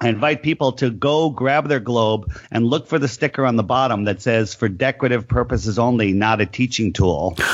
I 0.00 0.08
invite 0.08 0.42
people 0.42 0.72
to 0.72 0.90
go 0.90 1.30
grab 1.30 1.68
their 1.68 1.80
globe 1.80 2.32
and 2.50 2.66
look 2.66 2.86
for 2.86 2.98
the 2.98 3.08
sticker 3.08 3.44
on 3.44 3.56
the 3.56 3.62
bottom 3.62 4.04
that 4.04 4.22
says 4.22 4.54
for 4.54 4.68
decorative 4.68 5.28
purposes 5.28 5.78
only, 5.78 6.12
not 6.12 6.40
a 6.40 6.46
teaching 6.46 6.92
tool. 6.92 7.36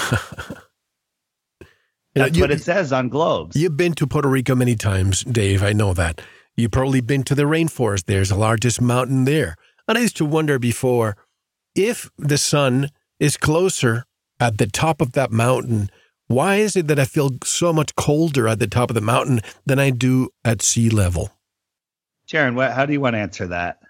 That's 2.15 2.37
you, 2.37 2.43
what 2.43 2.51
it 2.51 2.63
says 2.63 2.93
on 2.93 3.09
globes. 3.09 3.57
You've 3.57 3.77
been 3.77 3.95
to 3.95 4.07
Puerto 4.07 4.29
Rico 4.29 4.55
many 4.55 4.77
times, 4.77 5.23
Dave. 5.25 5.63
I 5.63 5.73
know 5.73 5.93
that. 5.95 6.23
You've 6.57 6.71
probably 6.71 7.03
been 7.03 7.25
to 7.25 7.35
the 7.35 7.43
rainforest. 7.43 8.05
There's 8.05 8.31
the 8.31 8.37
largest 8.37 8.81
mountain 8.81 9.25
there. 9.25 9.57
And 9.87 9.99
I 9.99 10.01
used 10.03 10.17
to 10.19 10.25
wonder 10.25 10.59
before 10.59 11.17
if 11.75 12.11
the 12.17 12.39
sun 12.39 12.89
is 13.21 13.37
closer 13.37 14.05
at 14.41 14.57
the 14.59 14.67
top 14.67 15.03
of 15.03 15.13
that 15.13 15.31
mountain 15.31 15.91
why 16.29 16.57
is 16.57 16.75
it 16.75 16.89
that 16.89 16.99
I 16.99 17.05
feel 17.05 17.31
so 17.45 17.73
much 17.73 17.95
colder 17.95 18.49
at 18.49 18.59
the 18.59 18.67
top 18.67 18.91
of 18.91 18.95
the 18.95 19.01
mountain 19.01 19.41
than 19.65 19.79
I 19.79 19.91
do 19.91 20.31
at 20.45 20.61
sea 20.61 20.91
level? 20.91 21.31
Jeran, 22.29 22.55
what, 22.55 22.73
how 22.73 22.87
do 22.87 22.93
you 22.93 23.01
want 23.01 23.15
to 23.15 23.21
answer 23.21 23.47
that? 23.49 23.81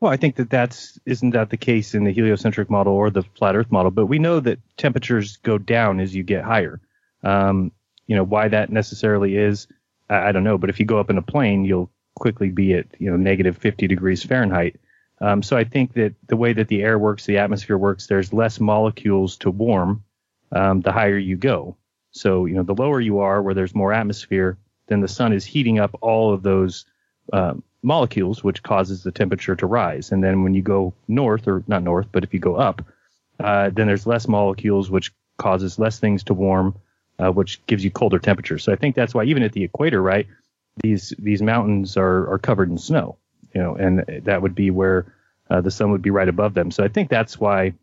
Well, 0.00 0.12
I 0.12 0.16
think 0.16 0.36
that 0.36 0.50
that's 0.50 0.98
isn't 1.06 1.30
that 1.30 1.50
the 1.50 1.56
case 1.56 1.94
in 1.94 2.04
the 2.04 2.12
heliocentric 2.12 2.68
model 2.68 2.92
or 2.92 3.10
the 3.10 3.22
flat 3.22 3.56
Earth 3.56 3.70
model, 3.70 3.90
but 3.90 4.06
we 4.06 4.18
know 4.18 4.40
that 4.40 4.58
temperatures 4.76 5.36
go 5.38 5.56
down 5.56 6.00
as 6.00 6.14
you 6.14 6.22
get 6.22 6.44
higher. 6.44 6.80
Um, 7.22 7.72
you 8.06 8.16
know 8.16 8.24
why 8.24 8.48
that 8.48 8.70
necessarily 8.70 9.36
is, 9.36 9.66
I, 10.10 10.28
I, 10.28 10.32
don't 10.32 10.44
know. 10.44 10.58
But 10.58 10.68
if 10.68 10.78
you 10.78 10.84
go 10.84 10.98
up 10.98 11.10
in 11.10 11.16
a 11.16 11.22
plane, 11.22 11.64
you'll 11.64 11.90
quickly 12.16 12.50
be 12.50 12.74
at 12.74 12.86
you 12.98 13.10
know 13.10 13.16
negative 13.16 13.56
50 13.56 13.86
degrees 13.86 14.22
Fahrenheit. 14.22 14.78
Um, 15.20 15.42
so 15.42 15.56
I 15.56 15.64
think 15.64 15.94
that 15.94 16.14
the 16.26 16.36
way 16.36 16.52
that 16.52 16.68
the 16.68 16.82
air 16.82 16.98
works, 16.98 17.24
the 17.24 17.38
atmosphere 17.38 17.78
works, 17.78 18.06
there's 18.06 18.32
less 18.32 18.60
molecules 18.60 19.38
to 19.38 19.50
warm 19.50 20.04
um, 20.52 20.82
the 20.82 20.92
higher 20.92 21.16
you 21.16 21.36
go. 21.36 21.76
So 22.10 22.44
you 22.46 22.54
know, 22.54 22.62
the 22.62 22.74
lower 22.74 23.00
you 23.00 23.20
are, 23.20 23.42
where 23.42 23.54
there's 23.54 23.74
more 23.74 23.92
atmosphere, 23.92 24.58
then 24.88 25.00
the 25.00 25.08
sun 25.08 25.32
is 25.32 25.46
heating 25.46 25.78
up 25.78 25.96
all 26.02 26.34
of 26.34 26.42
those 26.42 26.84
uh, 27.32 27.54
molecules, 27.82 28.42
which 28.42 28.62
causes 28.62 29.02
the 29.02 29.12
temperature 29.12 29.56
to 29.56 29.66
rise. 29.66 30.12
And 30.12 30.22
then 30.22 30.42
when 30.42 30.54
you 30.54 30.62
go 30.62 30.94
north, 31.08 31.46
or 31.46 31.62
not 31.66 31.82
north, 31.82 32.06
but 32.12 32.24
if 32.24 32.32
you 32.32 32.40
go 32.40 32.56
up, 32.56 32.84
uh, 33.40 33.70
then 33.70 33.86
there's 33.86 34.06
less 34.06 34.28
molecules, 34.28 34.90
which 34.90 35.12
causes 35.38 35.78
less 35.78 35.98
things 35.98 36.22
to 36.24 36.34
warm, 36.34 36.76
uh, 37.18 37.30
which 37.30 37.64
gives 37.66 37.84
you 37.84 37.90
colder 37.90 38.18
temperatures. 38.18 38.62
So 38.62 38.72
I 38.72 38.76
think 38.76 38.94
that's 38.94 39.14
why 39.14 39.24
even 39.24 39.42
at 39.42 39.52
the 39.52 39.64
equator, 39.64 40.00
right, 40.00 40.26
these 40.82 41.12
these 41.18 41.42
mountains 41.42 41.96
are 41.96 42.30
are 42.32 42.38
covered 42.38 42.70
in 42.70 42.78
snow, 42.78 43.16
you 43.54 43.62
know, 43.62 43.74
and 43.74 44.04
that 44.24 44.42
would 44.42 44.54
be 44.54 44.70
where 44.70 45.06
uh, 45.50 45.60
the 45.60 45.70
sun 45.70 45.90
would 45.90 46.02
be 46.02 46.10
right 46.10 46.28
above 46.28 46.54
them. 46.54 46.70
So 46.70 46.82
I 46.82 46.88
think 46.88 47.10
that's 47.10 47.38
why 47.38 47.74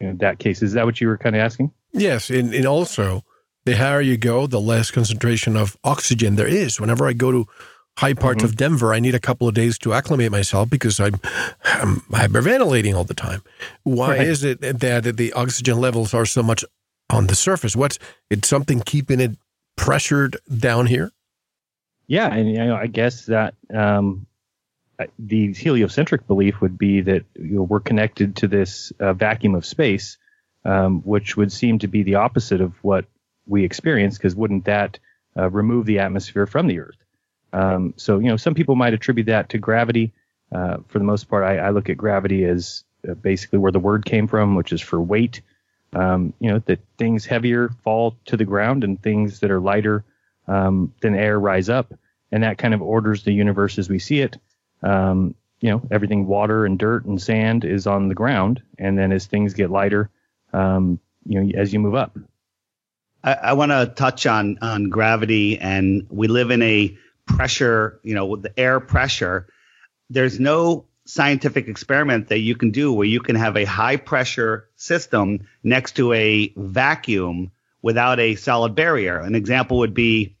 in 0.00 0.18
that 0.18 0.38
case. 0.38 0.62
Is 0.62 0.72
that 0.72 0.86
what 0.86 1.00
you 1.00 1.08
were 1.08 1.18
kind 1.18 1.36
of 1.36 1.40
asking? 1.40 1.72
Yes, 1.92 2.30
and, 2.30 2.54
and 2.54 2.66
also 2.66 3.24
the 3.64 3.76
higher 3.76 4.00
you 4.00 4.16
go, 4.16 4.46
the 4.46 4.60
less 4.60 4.90
concentration 4.90 5.56
of 5.56 5.76
oxygen 5.84 6.36
there 6.36 6.48
is. 6.48 6.80
Whenever 6.80 7.06
I 7.06 7.12
go 7.12 7.30
to 7.30 7.46
high 8.00 8.14
parts 8.14 8.38
mm-hmm. 8.38 8.46
of 8.46 8.56
Denver, 8.56 8.94
I 8.94 8.98
need 8.98 9.14
a 9.14 9.20
couple 9.20 9.46
of 9.46 9.52
days 9.52 9.76
to 9.78 9.92
acclimate 9.92 10.32
myself 10.32 10.70
because 10.70 10.98
I'm, 10.98 11.20
I'm 11.64 12.00
hyperventilating 12.10 12.94
all 12.94 13.04
the 13.04 13.12
time. 13.14 13.42
Why 13.82 14.16
right. 14.16 14.26
is 14.26 14.42
it 14.42 14.60
that 14.60 15.16
the 15.16 15.32
oxygen 15.34 15.78
levels 15.78 16.14
are 16.14 16.24
so 16.24 16.42
much 16.42 16.64
on 17.10 17.26
the 17.26 17.34
surface? 17.34 17.76
What's 17.76 17.98
it's 18.30 18.48
something 18.48 18.80
keeping 18.80 19.20
it 19.20 19.36
pressured 19.76 20.38
down 20.56 20.86
here? 20.86 21.12
Yeah, 22.06 22.32
and 22.32 22.48
you 22.48 22.56
know, 22.56 22.74
I 22.74 22.86
guess 22.86 23.26
that 23.26 23.54
um, 23.72 24.26
the 25.18 25.52
heliocentric 25.52 26.26
belief 26.26 26.62
would 26.62 26.78
be 26.78 27.02
that 27.02 27.24
you 27.38 27.56
know, 27.56 27.62
we're 27.62 27.80
connected 27.80 28.36
to 28.36 28.48
this 28.48 28.92
uh, 28.98 29.12
vacuum 29.12 29.54
of 29.54 29.66
space, 29.66 30.16
um, 30.64 31.02
which 31.02 31.36
would 31.36 31.52
seem 31.52 31.78
to 31.80 31.86
be 31.86 32.02
the 32.02 32.14
opposite 32.14 32.62
of 32.62 32.72
what 32.82 33.04
we 33.46 33.62
experience, 33.62 34.16
because 34.16 34.34
wouldn't 34.34 34.64
that 34.64 34.98
uh, 35.36 35.50
remove 35.50 35.84
the 35.84 35.98
atmosphere 35.98 36.46
from 36.46 36.66
the 36.66 36.80
Earth? 36.80 36.96
Um, 37.52 37.94
so, 37.96 38.18
you 38.18 38.28
know, 38.28 38.36
some 38.36 38.54
people 38.54 38.76
might 38.76 38.94
attribute 38.94 39.26
that 39.26 39.50
to 39.50 39.58
gravity. 39.58 40.12
Uh, 40.52 40.78
for 40.88 40.98
the 40.98 41.04
most 41.04 41.28
part, 41.28 41.44
I, 41.44 41.58
I 41.58 41.70
look 41.70 41.88
at 41.88 41.96
gravity 41.96 42.44
as 42.44 42.84
uh, 43.08 43.14
basically 43.14 43.58
where 43.58 43.72
the 43.72 43.78
word 43.78 44.04
came 44.04 44.26
from, 44.26 44.54
which 44.54 44.72
is 44.72 44.80
for 44.80 45.00
weight. 45.00 45.42
Um, 45.92 46.34
you 46.38 46.50
know, 46.50 46.60
that 46.66 46.78
things 46.98 47.26
heavier 47.26 47.70
fall 47.82 48.16
to 48.26 48.36
the 48.36 48.44
ground 48.44 48.84
and 48.84 49.02
things 49.02 49.40
that 49.40 49.50
are 49.50 49.60
lighter 49.60 50.04
um, 50.46 50.92
than 51.00 51.16
air 51.16 51.38
rise 51.38 51.68
up. 51.68 51.92
And 52.30 52.44
that 52.44 52.58
kind 52.58 52.74
of 52.74 52.82
orders 52.82 53.24
the 53.24 53.32
universe 53.32 53.78
as 53.78 53.88
we 53.88 53.98
see 53.98 54.20
it. 54.20 54.36
Um, 54.82 55.34
you 55.60 55.70
know, 55.70 55.82
everything 55.90 56.26
water 56.26 56.64
and 56.64 56.78
dirt 56.78 57.04
and 57.04 57.20
sand 57.20 57.64
is 57.64 57.86
on 57.86 58.08
the 58.08 58.14
ground. 58.14 58.62
And 58.78 58.96
then 58.96 59.12
as 59.12 59.26
things 59.26 59.54
get 59.54 59.70
lighter, 59.70 60.10
um, 60.52 61.00
you 61.26 61.40
know, 61.40 61.58
as 61.58 61.72
you 61.72 61.80
move 61.80 61.94
up. 61.94 62.16
I, 63.22 63.32
I 63.34 63.52
want 63.52 63.72
to 63.72 63.92
touch 63.94 64.26
on, 64.26 64.58
on 64.62 64.88
gravity 64.88 65.58
and 65.58 66.06
we 66.08 66.28
live 66.28 66.50
in 66.50 66.62
a 66.62 66.96
pressure, 67.36 68.00
you 68.02 68.14
know, 68.14 68.26
with 68.26 68.42
the 68.42 68.58
air 68.58 68.80
pressure, 68.80 69.46
there's 70.08 70.38
no 70.40 70.86
scientific 71.04 71.68
experiment 71.68 72.28
that 72.28 72.38
you 72.38 72.54
can 72.54 72.70
do 72.70 72.92
where 72.92 73.06
you 73.06 73.20
can 73.20 73.36
have 73.36 73.56
a 73.56 73.64
high 73.64 73.96
pressure 73.96 74.68
system 74.76 75.40
next 75.62 75.96
to 75.96 76.12
a 76.12 76.52
vacuum 76.56 77.50
without 77.82 78.20
a 78.20 78.36
solid 78.36 78.74
barrier. 78.74 79.18
An 79.18 79.34
example 79.34 79.78
would 79.78 79.94
be 79.94 80.36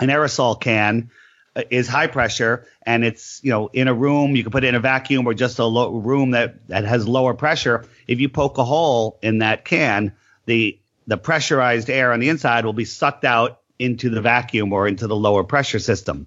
an 0.00 0.08
aerosol 0.08 0.60
can 0.60 1.10
uh, 1.56 1.62
is 1.70 1.86
high 1.86 2.08
pressure 2.08 2.66
and 2.82 3.04
it's 3.04 3.40
you 3.44 3.50
know 3.50 3.68
in 3.72 3.86
a 3.86 3.94
room 3.94 4.34
you 4.34 4.42
can 4.42 4.50
put 4.50 4.64
it 4.64 4.68
in 4.68 4.74
a 4.74 4.80
vacuum 4.80 5.26
or 5.26 5.34
just 5.34 5.58
a 5.60 5.64
low 5.64 5.92
room 5.92 6.32
that 6.32 6.66
that 6.68 6.84
has 6.84 7.06
lower 7.06 7.32
pressure 7.32 7.84
if 8.08 8.20
you 8.20 8.28
poke 8.28 8.58
a 8.58 8.64
hole 8.64 9.18
in 9.22 9.38
that 9.38 9.64
can 9.64 10.12
the 10.46 10.78
the 11.06 11.16
pressurized 11.16 11.90
air 11.90 12.12
on 12.12 12.18
the 12.18 12.28
inside 12.28 12.64
will 12.64 12.72
be 12.72 12.84
sucked 12.84 13.24
out 13.24 13.60
into 13.78 14.10
the 14.10 14.20
vacuum 14.20 14.72
or 14.72 14.86
into 14.88 15.06
the 15.06 15.16
lower 15.16 15.44
pressure 15.44 15.78
system. 15.78 16.26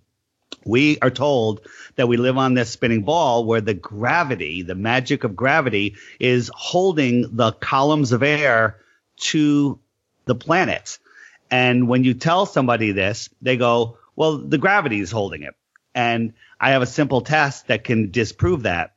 We 0.66 1.00
are 1.00 1.10
told 1.10 1.62
that 1.96 2.08
we 2.08 2.18
live 2.18 2.38
on 2.38 2.54
this 2.54 2.70
spinning 2.70 3.04
ball 3.04 3.46
where 3.46 3.62
the 3.62 3.74
gravity, 3.74 4.62
the 4.62 4.76
magic 4.76 5.24
of 5.24 5.36
gravity 5.36 5.96
is 6.20 6.52
holding 6.54 7.36
the 7.36 7.54
columns 7.54 8.12
of 8.12 8.24
air 8.24 8.78
to 9.18 9.80
the 10.26 10.36
planet. 10.36 11.00
And 11.50 11.88
when 11.88 12.04
you 12.04 12.14
tell 12.14 12.46
somebody 12.46 12.92
this, 12.92 13.30
they 13.42 13.58
go, 13.58 13.98
well, 14.16 14.38
the 14.38 14.58
gravity 14.58 15.00
is 15.00 15.12
holding 15.12 15.44
it. 15.44 15.56
And 15.96 16.34
I 16.60 16.72
have 16.72 16.82
a 16.82 16.88
simple 16.88 17.22
test 17.22 17.68
that 17.68 17.84
can 17.84 18.12
disprove 18.12 18.64
that. 18.64 18.96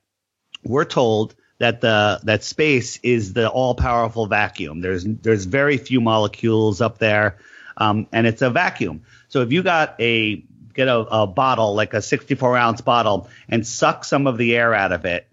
We're 0.64 0.84
told 0.84 1.34
that 1.58 1.80
the 1.80 2.20
that 2.24 2.42
space 2.42 2.98
is 3.02 3.32
the 3.34 3.48
all 3.48 3.74
powerful 3.74 4.26
vacuum. 4.26 4.80
There's 4.80 5.04
there's 5.04 5.44
very 5.44 5.76
few 5.76 6.00
molecules 6.00 6.80
up 6.80 6.98
there 6.98 7.38
um, 7.80 8.06
and 8.12 8.26
it's 8.26 8.42
a 8.42 8.50
vacuum. 8.50 9.02
So 9.28 9.40
if 9.40 9.50
you 9.50 9.62
got 9.62 9.96
a 9.98 10.44
get 10.74 10.86
a, 10.86 10.98
a 10.98 11.26
bottle 11.26 11.74
like 11.74 11.94
a 11.94 12.02
64 12.02 12.56
ounce 12.56 12.80
bottle 12.80 13.28
and 13.48 13.66
suck 13.66 14.04
some 14.04 14.26
of 14.26 14.38
the 14.38 14.54
air 14.54 14.72
out 14.72 14.92
of 14.92 15.04
it 15.04 15.26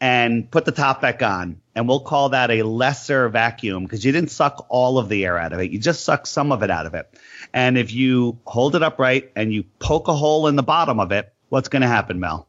and 0.00 0.50
put 0.50 0.64
the 0.64 0.72
top 0.72 1.02
back 1.02 1.22
on, 1.22 1.60
and 1.74 1.88
we'll 1.88 2.00
call 2.00 2.30
that 2.30 2.50
a 2.50 2.62
lesser 2.62 3.28
vacuum 3.28 3.84
because 3.84 4.04
you 4.04 4.12
didn't 4.12 4.30
suck 4.30 4.66
all 4.68 4.98
of 4.98 5.08
the 5.08 5.24
air 5.24 5.38
out 5.38 5.52
of 5.52 5.60
it. 5.60 5.70
You 5.70 5.78
just 5.78 6.04
sucked 6.04 6.28
some 6.28 6.52
of 6.52 6.62
it 6.62 6.70
out 6.70 6.86
of 6.86 6.94
it. 6.94 7.08
And 7.52 7.76
if 7.76 7.92
you 7.92 8.38
hold 8.44 8.76
it 8.76 8.82
upright 8.82 9.32
and 9.36 9.52
you 9.52 9.64
poke 9.78 10.08
a 10.08 10.14
hole 10.14 10.46
in 10.48 10.56
the 10.56 10.62
bottom 10.62 11.00
of 11.00 11.12
it, 11.12 11.32
what's 11.48 11.68
going 11.68 11.82
to 11.82 11.88
happen, 11.88 12.20
Mel? 12.20 12.48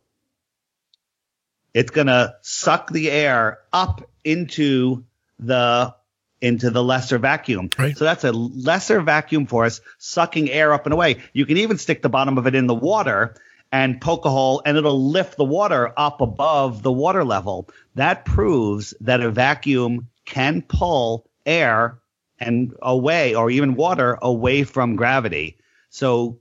It's 1.73 1.91
going 1.91 2.07
to 2.07 2.35
suck 2.41 2.91
the 2.91 3.09
air 3.09 3.59
up 3.71 4.09
into 4.23 5.05
the 5.39 5.95
into 6.43 6.69
the 6.69 6.83
lesser 6.83 7.17
vacuum. 7.17 7.69
Right. 7.79 7.97
So 7.97 8.03
that's 8.03 8.25
a 8.25 8.33
lesser 8.33 9.01
vacuum 9.01 9.47
force 9.47 9.79
sucking 9.97 10.51
air 10.51 10.73
up 10.73 10.85
and 10.85 10.93
away. 10.93 11.21
You 11.31 11.45
can 11.45 11.57
even 11.57 11.77
stick 11.77 12.01
the 12.01 12.09
bottom 12.09 12.37
of 12.37 12.45
it 12.45 12.53
in 12.53 12.67
the 12.67 12.75
water 12.75 13.35
and 13.71 14.01
poke 14.01 14.25
a 14.25 14.29
hole 14.29 14.61
and 14.65 14.77
it'll 14.77 15.09
lift 15.09 15.37
the 15.37 15.45
water 15.45 15.91
up 15.95 16.19
above 16.19 16.83
the 16.83 16.91
water 16.91 17.23
level. 17.23 17.69
That 17.95 18.25
proves 18.25 18.93
that 18.99 19.21
a 19.21 19.31
vacuum 19.31 20.09
can 20.25 20.61
pull 20.61 21.29
air 21.45 21.99
and 22.39 22.75
away 22.81 23.35
or 23.35 23.49
even 23.49 23.75
water 23.75 24.19
away 24.21 24.65
from 24.65 24.97
gravity. 24.97 25.57
So 25.91 26.39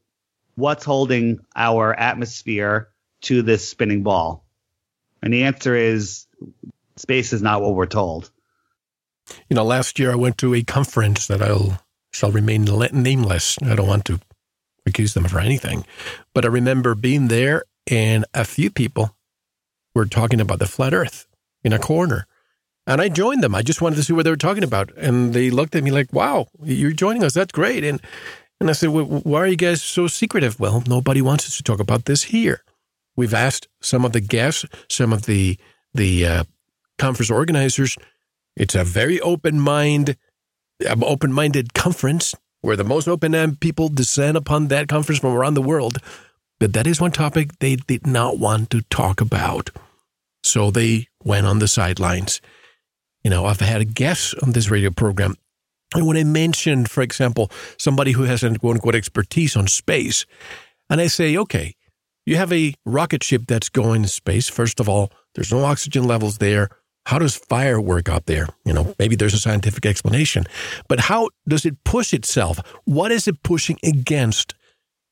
what's 0.57 0.85
holding 0.85 1.39
our 1.55 1.95
atmosphere 1.95 2.89
to 3.23 3.43
this 3.43 3.69
spinning 3.69 4.03
ball? 4.03 4.45
And 5.23 5.33
the 5.33 5.45
answer 5.45 5.77
is 5.77 6.27
space 6.97 7.33
is 7.33 7.41
not 7.41 7.63
what 7.63 7.77
we're 7.77 7.87
told. 7.87 8.32
You 9.49 9.57
know, 9.57 9.65
last 9.65 9.99
year 9.99 10.13
I 10.13 10.17
went 10.17 10.39
to 10.39 10.55
a 10.55 10.63
conference 10.63 11.27
that 11.27 11.43
I'll 11.43 11.81
shall 12.13 12.31
remain 12.31 12.65
nameless. 12.65 13.57
I 13.63 13.75
don't 13.75 13.89
want 13.89 14.05
to 14.07 14.21
accuse 14.85 15.15
them 15.15 15.25
for 15.25 15.39
anything, 15.39 15.87
but 16.35 16.45
I 16.45 16.49
remember 16.49 16.95
being 16.95 17.29
there 17.29 17.65
and 17.91 18.25
a 18.35 18.45
few 18.45 18.71
people 18.71 19.17
were 19.95 20.07
talking 20.07 20.41
about 20.41 20.59
the 20.59 20.67
flat 20.67 20.95
Earth 20.95 21.27
in 21.65 21.73
a 21.73 21.79
corner. 21.79 22.27
And 22.87 23.01
I 23.01 23.09
joined 23.09 23.43
them. 23.43 23.55
I 23.55 23.63
just 23.63 23.81
wanted 23.81 23.97
to 23.97 24.03
see 24.03 24.13
what 24.13 24.25
they 24.25 24.31
were 24.31 24.37
talking 24.37 24.65
about. 24.65 24.91
And 24.97 25.33
they 25.35 25.51
looked 25.51 25.77
at 25.77 25.85
me 25.85 25.91
like, 25.91 26.13
wow, 26.13 26.49
you're 26.63 26.93
joining 26.93 27.23
us. 27.23 27.35
That's 27.35 27.53
great. 27.53 27.85
And, 27.85 28.01
and 28.61 28.69
I 28.69 28.73
said, 28.73 28.91
well, 28.91 29.05
why 29.05 29.41
are 29.41 29.47
you 29.47 29.57
guys 29.57 29.83
so 29.83 30.09
secretive? 30.09 30.59
Well, 30.59 30.83
nobody 30.87 31.23
wants 31.23 31.47
us 31.47 31.57
to 31.59 31.63
talk 31.63 31.79
about 31.79 32.07
this 32.07 32.25
here. 32.25 32.63
We've 33.15 33.35
asked 33.35 33.69
some 33.81 34.05
of 34.05 34.13
the 34.13 34.21
guests, 34.21 34.65
some 34.89 35.13
of 35.13 35.27
the, 35.27 35.59
the 35.95 36.27
uh, 36.27 36.45
conference 36.99 37.31
organizers 37.31 37.97
it's 38.57 38.75
a 38.75 38.85
very 38.85 39.21
open 39.21 39.59
mind, 39.61 40.17
um, 40.89 41.03
open 41.05 41.33
minded 41.33 41.75
conference 41.75 42.35
where 42.61 42.77
the 42.77 42.85
most 42.85 43.09
open 43.09 43.57
people 43.57 43.89
descend 43.89 44.37
upon 44.37 44.69
that 44.69 44.89
conference 44.89 45.21
from 45.21 45.35
around 45.35 45.55
the 45.55 45.63
world. 45.63 45.99
But 46.61 46.73
that 46.75 46.87
is 46.87 47.01
one 47.01 47.11
topic 47.11 47.59
they 47.59 47.77
did 47.77 48.07
not 48.07 48.39
want 48.39 48.71
to 48.71 48.83
talk 48.83 49.21
about. 49.21 49.71
So 50.45 50.71
they 50.71 51.09
went 51.25 51.47
on 51.47 51.59
the 51.59 51.69
sidelines. 51.69 52.41
You 53.25 53.31
know, 53.31 53.47
I've 53.47 53.61
had 53.61 53.81
a 53.81 53.85
guest 53.85 54.35
on 54.43 54.53
this 54.53 54.71
radio 54.71 54.91
program. 54.91 55.35
And 55.95 56.07
when 56.07 56.17
I 56.17 56.25
mentioned, 56.25 56.91
for 56.91 57.03
example, 57.03 57.51
somebody 57.79 58.13
who 58.13 58.25
has 58.25 58.43
an 58.43 58.57
quote 58.59 58.77
unquote 58.77 58.95
expertise 58.95 59.57
on 59.57 59.67
space, 59.67 60.25
and 60.89 61.01
I 61.01 61.09
say, 61.09 61.37
okay, 61.37 61.75
you 62.27 62.37
have 62.37 62.53
a 62.53 62.75
rocket 62.87 63.25
ship 63.25 63.43
that's 63.47 63.69
going 63.69 64.03
to 64.03 64.09
space. 64.09 64.49
First 64.49 64.81
of 64.81 64.89
all, 64.89 65.11
there's 65.35 65.53
no 65.53 65.65
oxygen 65.65 66.05
levels 66.05 66.39
there. 66.39 66.71
How 67.07 67.19
does 67.19 67.37
fire 67.37 67.81
work 67.81 68.09
out 68.09 68.27
there? 68.27 68.47
You 68.65 68.73
know, 68.73 68.95
maybe 68.99 69.17
there's 69.17 69.35
a 69.35 69.39
scientific 69.39 69.87
explanation, 69.87 70.45
but 70.89 71.01
how 71.01 71.31
does 71.49 71.67
it 71.67 71.83
push 71.85 72.13
itself? 72.13 72.59
What 72.85 73.11
is 73.11 73.27
it 73.27 73.43
pushing 73.43 73.79
against? 73.83 74.55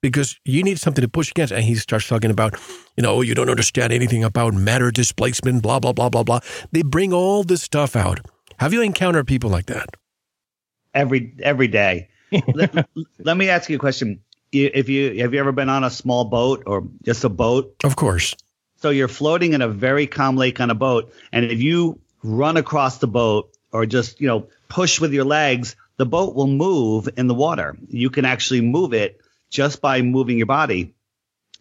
Because 0.01 0.39
you 0.45 0.63
need 0.63 0.79
something 0.79 1.03
to 1.03 1.09
push 1.09 1.31
against. 1.31 1.53
And 1.53 1.65
he 1.65 1.75
starts 1.75 2.09
talking 2.09 2.31
about, 2.31 2.59
you 2.97 3.03
know, 3.03 3.21
you 3.21 3.35
don't 3.35 3.51
understand 3.51 3.93
anything 3.93 4.25
about 4.25 4.55
matter 4.55 4.91
displacement, 4.91 5.63
blah, 5.63 5.79
blah, 5.79 5.93
blah, 5.93 6.09
blah, 6.09 6.23
blah. 6.23 6.41
They 6.73 6.83
bring 6.83 7.13
all 7.13 7.43
this 7.43 7.63
stuff 7.63 7.97
out. 7.97 8.21
Have 8.59 8.73
you 8.73 8.83
encountered 8.83 9.27
people 9.27 9.51
like 9.51 9.67
that? 9.67 9.89
Every 10.95 11.35
every 11.43 11.69
day. 11.69 12.09
let, 12.55 12.89
let 13.19 13.37
me 13.37 13.49
ask 13.49 13.69
you 13.69 13.77
a 13.77 13.79
question. 13.79 14.21
If 14.53 14.89
you 14.89 15.21
have 15.21 15.33
you 15.35 15.41
ever 15.41 15.53
been 15.53 15.69
on 15.69 15.85
a 15.85 15.91
small 15.91 16.25
boat 16.25 16.63
or 16.67 16.89
just 17.05 17.25
a 17.25 17.29
boat? 17.29 17.75
Of 17.85 17.97
course. 17.97 18.35
So 18.81 18.89
you're 18.91 19.09
floating 19.09 19.53
in 19.53 19.61
a 19.61 19.69
very 19.69 20.07
calm 20.07 20.37
lake 20.37 20.59
on 20.59 20.71
a 20.71 20.75
boat, 20.75 21.13
and 21.33 21.45
if 21.45 21.61
you 21.61 22.01
run 22.23 22.57
across 22.57 22.99
the 22.99 23.07
boat 23.07 23.55
or 23.73 23.85
just 23.85 24.21
you 24.21 24.27
know 24.27 24.49
push 24.69 25.01
with 25.01 25.13
your 25.13 25.25
legs, 25.25 25.77
the 25.99 26.07
boat 26.07 26.35
will 26.35 26.47
move 26.47 27.09
in 27.17 27.27
the 27.27 27.35
water. 27.35 27.77
You 27.89 28.09
can 28.09 28.25
actually 28.25 28.63
move 28.63 28.95
it 28.95 29.21
just 29.51 29.83
by 29.83 30.01
moving 30.01 30.39
your 30.39 30.47
body. 30.47 30.95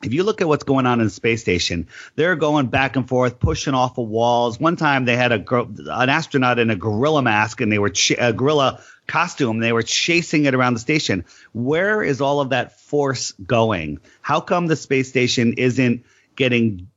If 0.01 0.13
you 0.13 0.23
look 0.23 0.39
at 0.39 0.47
what's 0.47 0.63
going 0.63 0.85
on 0.85 1.01
in 1.01 1.07
the 1.07 1.11
space 1.11 1.41
station, 1.41 1.89
they're 2.15 2.37
going 2.37 2.67
back 2.67 2.95
and 2.95 3.05
forth, 3.05 3.37
pushing 3.37 3.73
off 3.73 3.97
of 3.97 4.07
walls. 4.07 4.57
One 4.57 4.77
time 4.77 5.03
they 5.03 5.17
had 5.17 5.33
a 5.33 5.55
an 5.57 6.07
astronaut 6.07 6.57
in 6.57 6.69
a 6.69 6.75
gorilla 6.77 7.21
mask 7.21 7.59
and 7.59 7.69
they 7.69 7.79
were 7.79 7.89
ch- 7.89 8.15
a 8.17 8.31
gorilla 8.31 8.81
costume. 9.07 9.59
They 9.59 9.73
were 9.73 9.83
chasing 9.83 10.45
it 10.45 10.55
around 10.55 10.75
the 10.75 10.79
station. 10.79 11.25
Where 11.51 12.01
is 12.01 12.21
all 12.21 12.39
of 12.39 12.51
that 12.51 12.79
force 12.79 13.33
going? 13.33 13.99
How 14.21 14.39
come 14.39 14.67
the 14.67 14.77
space 14.77 15.09
station 15.09 15.55
isn't 15.57 16.05
getting 16.37 16.87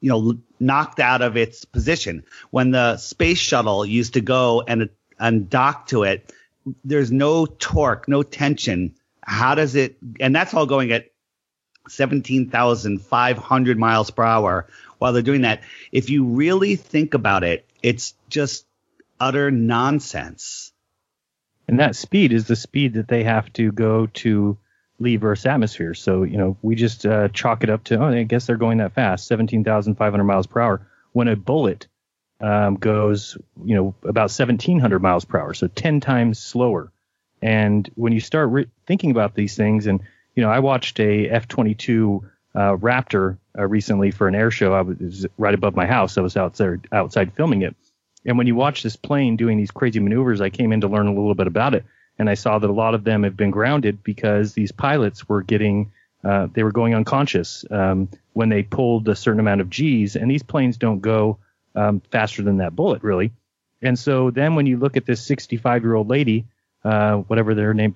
you 0.00 0.10
know 0.10 0.38
knocked 0.60 1.00
out 1.00 1.22
of 1.22 1.36
its 1.36 1.64
position. 1.64 2.24
When 2.50 2.70
the 2.70 2.96
space 2.96 3.38
shuttle 3.38 3.84
used 3.84 4.14
to 4.14 4.20
go 4.20 4.62
and 4.66 4.88
and 5.18 5.48
dock 5.48 5.86
to 5.88 6.02
it 6.02 6.32
there's 6.84 7.12
no 7.12 7.46
torque 7.46 8.08
no 8.08 8.22
tension. 8.22 8.94
How 9.22 9.54
does 9.54 9.74
it 9.74 9.96
and 10.20 10.34
that's 10.34 10.54
all 10.54 10.66
going 10.66 10.92
at 10.92 11.10
17,500 11.88 13.78
miles 13.78 14.10
per 14.10 14.24
hour 14.24 14.66
while 14.98 15.12
they're 15.12 15.22
doing 15.22 15.42
that. 15.42 15.62
If 15.92 16.10
you 16.10 16.24
really 16.24 16.76
think 16.76 17.14
about 17.14 17.44
it 17.44 17.68
it's 17.82 18.14
just 18.28 18.66
utter 19.20 19.50
nonsense. 19.50 20.72
And 21.68 21.80
that 21.80 21.96
speed 21.96 22.32
is 22.32 22.46
the 22.46 22.56
speed 22.56 22.94
that 22.94 23.08
they 23.08 23.24
have 23.24 23.52
to 23.54 23.72
go 23.72 24.06
to 24.06 24.58
leave 24.98 25.24
Earth's 25.24 25.46
atmosphere. 25.46 25.94
So, 25.94 26.22
you 26.22 26.36
know, 26.36 26.56
we 26.62 26.74
just 26.74 27.04
uh, 27.04 27.28
chalk 27.28 27.62
it 27.62 27.70
up 27.70 27.84
to, 27.84 27.98
oh, 27.98 28.08
I 28.08 28.22
guess 28.22 28.46
they're 28.46 28.56
going 28.56 28.78
that 28.78 28.94
fast, 28.94 29.26
17,500 29.26 30.24
miles 30.24 30.46
per 30.46 30.60
hour. 30.60 30.86
When 31.12 31.28
a 31.28 31.36
bullet 31.36 31.86
um, 32.40 32.76
goes, 32.76 33.36
you 33.64 33.74
know, 33.74 33.94
about 34.02 34.30
1,700 34.30 35.00
miles 35.00 35.24
per 35.24 35.38
hour, 35.38 35.54
so 35.54 35.66
10 35.68 36.00
times 36.00 36.38
slower. 36.38 36.92
And 37.42 37.88
when 37.94 38.12
you 38.12 38.20
start 38.20 38.50
re- 38.50 38.66
thinking 38.86 39.10
about 39.10 39.34
these 39.34 39.56
things, 39.56 39.86
and, 39.86 40.00
you 40.34 40.42
know, 40.42 40.50
I 40.50 40.60
watched 40.60 40.98
a 41.00 41.28
F 41.28 41.48
22 41.48 42.24
uh, 42.54 42.76
Raptor 42.76 43.38
uh, 43.58 43.66
recently 43.66 44.10
for 44.10 44.28
an 44.28 44.34
air 44.34 44.50
show. 44.50 44.72
I 44.72 44.80
was 44.82 45.26
right 45.36 45.54
above 45.54 45.76
my 45.76 45.86
house. 45.86 46.16
I 46.16 46.22
was 46.22 46.36
outside, 46.36 46.86
outside 46.92 47.34
filming 47.34 47.62
it. 47.62 47.76
And 48.24 48.38
when 48.38 48.46
you 48.46 48.54
watch 48.54 48.82
this 48.82 48.96
plane 48.96 49.36
doing 49.36 49.56
these 49.56 49.70
crazy 49.70 50.00
maneuvers, 50.00 50.40
I 50.40 50.50
came 50.50 50.72
in 50.72 50.80
to 50.80 50.88
learn 50.88 51.06
a 51.06 51.14
little 51.14 51.34
bit 51.34 51.46
about 51.46 51.74
it 51.74 51.84
and 52.18 52.30
I 52.30 52.34
saw 52.34 52.58
that 52.58 52.70
a 52.70 52.72
lot 52.72 52.94
of 52.94 53.04
them 53.04 53.22
have 53.22 53.36
been 53.36 53.50
grounded 53.50 54.02
because 54.02 54.54
these 54.54 54.72
pilots 54.72 55.28
were 55.28 55.42
getting 55.42 55.92
uh, 56.24 56.48
they 56.52 56.64
were 56.64 56.72
going 56.72 56.94
unconscious 56.94 57.64
um, 57.70 58.08
when 58.32 58.48
they 58.48 58.62
pulled 58.62 59.08
a 59.08 59.14
certain 59.14 59.38
amount 59.38 59.60
of 59.60 59.70
G's, 59.70 60.16
and 60.16 60.28
these 60.28 60.42
planes 60.42 60.76
don't 60.76 61.00
go 61.00 61.38
um, 61.76 62.00
faster 62.10 62.42
than 62.42 62.56
that 62.56 62.74
bullet, 62.74 63.02
really. 63.02 63.32
And 63.80 63.96
so 63.96 64.30
then 64.30 64.56
when 64.56 64.66
you 64.66 64.76
look 64.78 64.96
at 64.96 65.06
this 65.06 65.24
65 65.24 65.82
year 65.82 65.94
old 65.94 66.08
lady, 66.08 66.46
uh, 66.84 67.16
whatever 67.18 67.54
their 67.54 67.74
name, 67.74 67.94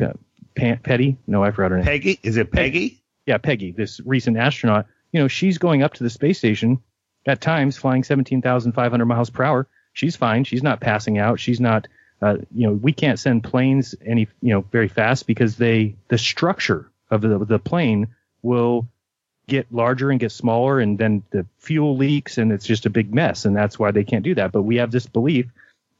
Petty? 0.55 1.17
No, 1.27 1.43
I 1.43 1.51
forgot 1.51 1.73
her 1.73 1.79
name. 1.79 1.87
Peggy? 1.87 2.21
Is 2.23 2.37
it 2.37 2.53
Peggy? 2.53 3.03
Yeah, 3.27 3.39
Peggy, 3.39 3.73
this 3.73 4.01
recent 4.01 4.37
astronaut. 4.37 4.87
You 5.13 5.21
know, 5.21 5.29
she's 5.29 5.59
going 5.59 5.83
up 5.83 5.95
to 5.95 6.05
the 6.05 6.11
space 6.11 6.39
station 6.39 6.81
at 7.27 7.41
times 7.41 7.77
flying 7.77 8.05
17,500 8.05 9.05
miles 9.07 9.31
per 9.31 9.43
hour. 9.43 9.67
She's 9.93 10.17
fine. 10.17 10.45
She's 10.45 10.63
not 10.63 10.81
passing 10.81 11.19
out. 11.19 11.41
She's 11.41 11.61
not 11.61 11.89
uh, 12.23 12.37
you 12.55 12.67
know, 12.67 12.73
we 12.73 12.93
can't 12.93 13.19
send 13.19 13.45
planes 13.45 13.95
any, 14.05 14.29
you 14.43 14.53
know, 14.53 14.61
very 14.61 14.89
fast 14.89 15.27
because 15.27 15.57
they, 15.57 15.95
the 16.09 16.19
structure 16.19 16.91
of 17.11 17.23
the, 17.23 17.39
the 17.45 17.59
plane 17.59 18.09
will 18.43 18.87
get 19.47 19.73
larger 19.73 20.11
and 20.11 20.21
get 20.21 20.31
smaller 20.31 20.81
and 20.81 20.99
then 20.99 21.23
the 21.31 21.47
fuel 21.59 21.97
leaks 21.97 22.39
and 22.39 22.53
it's 22.53 22.67
just 22.67 22.87
a 22.87 22.91
big 22.91 23.13
mess. 23.13 23.45
And 23.45 23.57
that's 23.57 23.79
why 23.79 23.91
they 23.91 24.05
can't 24.05 24.23
do 24.23 24.35
that. 24.37 24.53
But 24.53 24.63
we 24.63 24.77
have 24.77 24.91
this 24.91 25.07
belief 25.07 25.47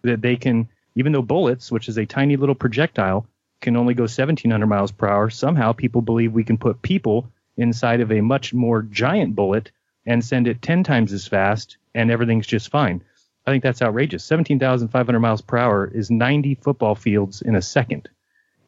that 0.03 0.21
they 0.21 0.37
can, 0.37 0.69
even 0.95 1.13
though 1.13 1.23
bullets, 1.23 1.73
which 1.73 1.89
is 1.89 1.99
a 1.99 2.07
tiny 2.07 2.37
little 2.37 2.55
projectile, 2.55 3.27
can 3.61 3.77
only 3.77 3.95
go 3.95 4.05
1700 4.05 4.67
miles 4.67 4.93
per 4.93 5.09
hour, 5.09 5.31
somehow 5.31 5.73
people 5.73 6.01
believe 6.01 6.33
we 6.33 6.45
can 6.45 6.59
put 6.59 6.81
people 6.81 7.31
inside 7.57 8.01
of 8.01 8.13
a 8.13 8.21
much 8.21 8.55
more 8.55 8.83
giant 8.83 9.35
bullet 9.35 9.71
and 10.07 10.25
send 10.25 10.47
it 10.47 10.63
10 10.63 10.83
times 10.85 11.13
as 11.13 11.27
fast 11.27 11.77
and 11.95 12.11
everything's 12.11 12.47
just 12.47 12.71
fine. 12.71 13.03
I 13.47 13.51
think 13.51 13.63
that's 13.63 13.83
outrageous. 13.83 14.25
17,500 14.25 15.21
miles 15.21 15.41
per 15.41 15.57
hour 15.57 15.91
is 15.93 16.11
90 16.11 16.57
football 16.57 16.95
fields 16.95 17.43
in 17.43 17.55
a 17.55 17.63
second. 17.63 18.09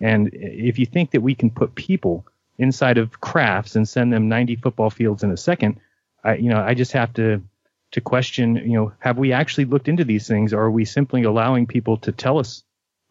And 0.00 0.30
if 0.32 0.78
you 0.78 0.86
think 0.86 1.12
that 1.12 1.20
we 1.20 1.34
can 1.34 1.50
put 1.50 1.74
people 1.74 2.26
inside 2.58 2.98
of 2.98 3.20
crafts 3.20 3.76
and 3.76 3.88
send 3.88 4.12
them 4.12 4.28
90 4.28 4.56
football 4.56 4.90
fields 4.90 5.22
in 5.22 5.30
a 5.30 5.36
second, 5.36 5.80
I, 6.24 6.36
you 6.36 6.48
know, 6.48 6.60
I 6.60 6.74
just 6.74 6.92
have 6.92 7.12
to 7.14 7.42
to 7.92 8.00
question, 8.00 8.56
you 8.56 8.72
know, 8.72 8.92
have 9.00 9.18
we 9.18 9.32
actually 9.32 9.66
looked 9.66 9.86
into 9.86 10.04
these 10.04 10.26
things, 10.26 10.54
or 10.54 10.62
are 10.62 10.70
we 10.70 10.86
simply 10.86 11.24
allowing 11.24 11.66
people 11.66 11.98
to 11.98 12.12
tell 12.12 12.38
us 12.38 12.62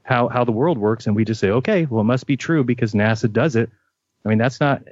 how 0.04 0.28
how 0.28 0.44
the 0.44 0.52
world 0.52 0.78
works, 0.78 1.08
and 1.08 1.16
we 1.16 1.24
just 1.24 1.40
say, 1.40 1.52
okay, 1.52 1.86
well, 1.86 2.02
it 2.02 2.06
must 2.06 2.26
be 2.26 2.38
true 2.38 2.64
because 2.64 2.94
NASA 2.94 3.32
does 3.32 3.56
it. 3.56 3.70
I 4.26 4.30
mean, 4.30 4.40
that's 4.40 4.60
not 4.60 4.84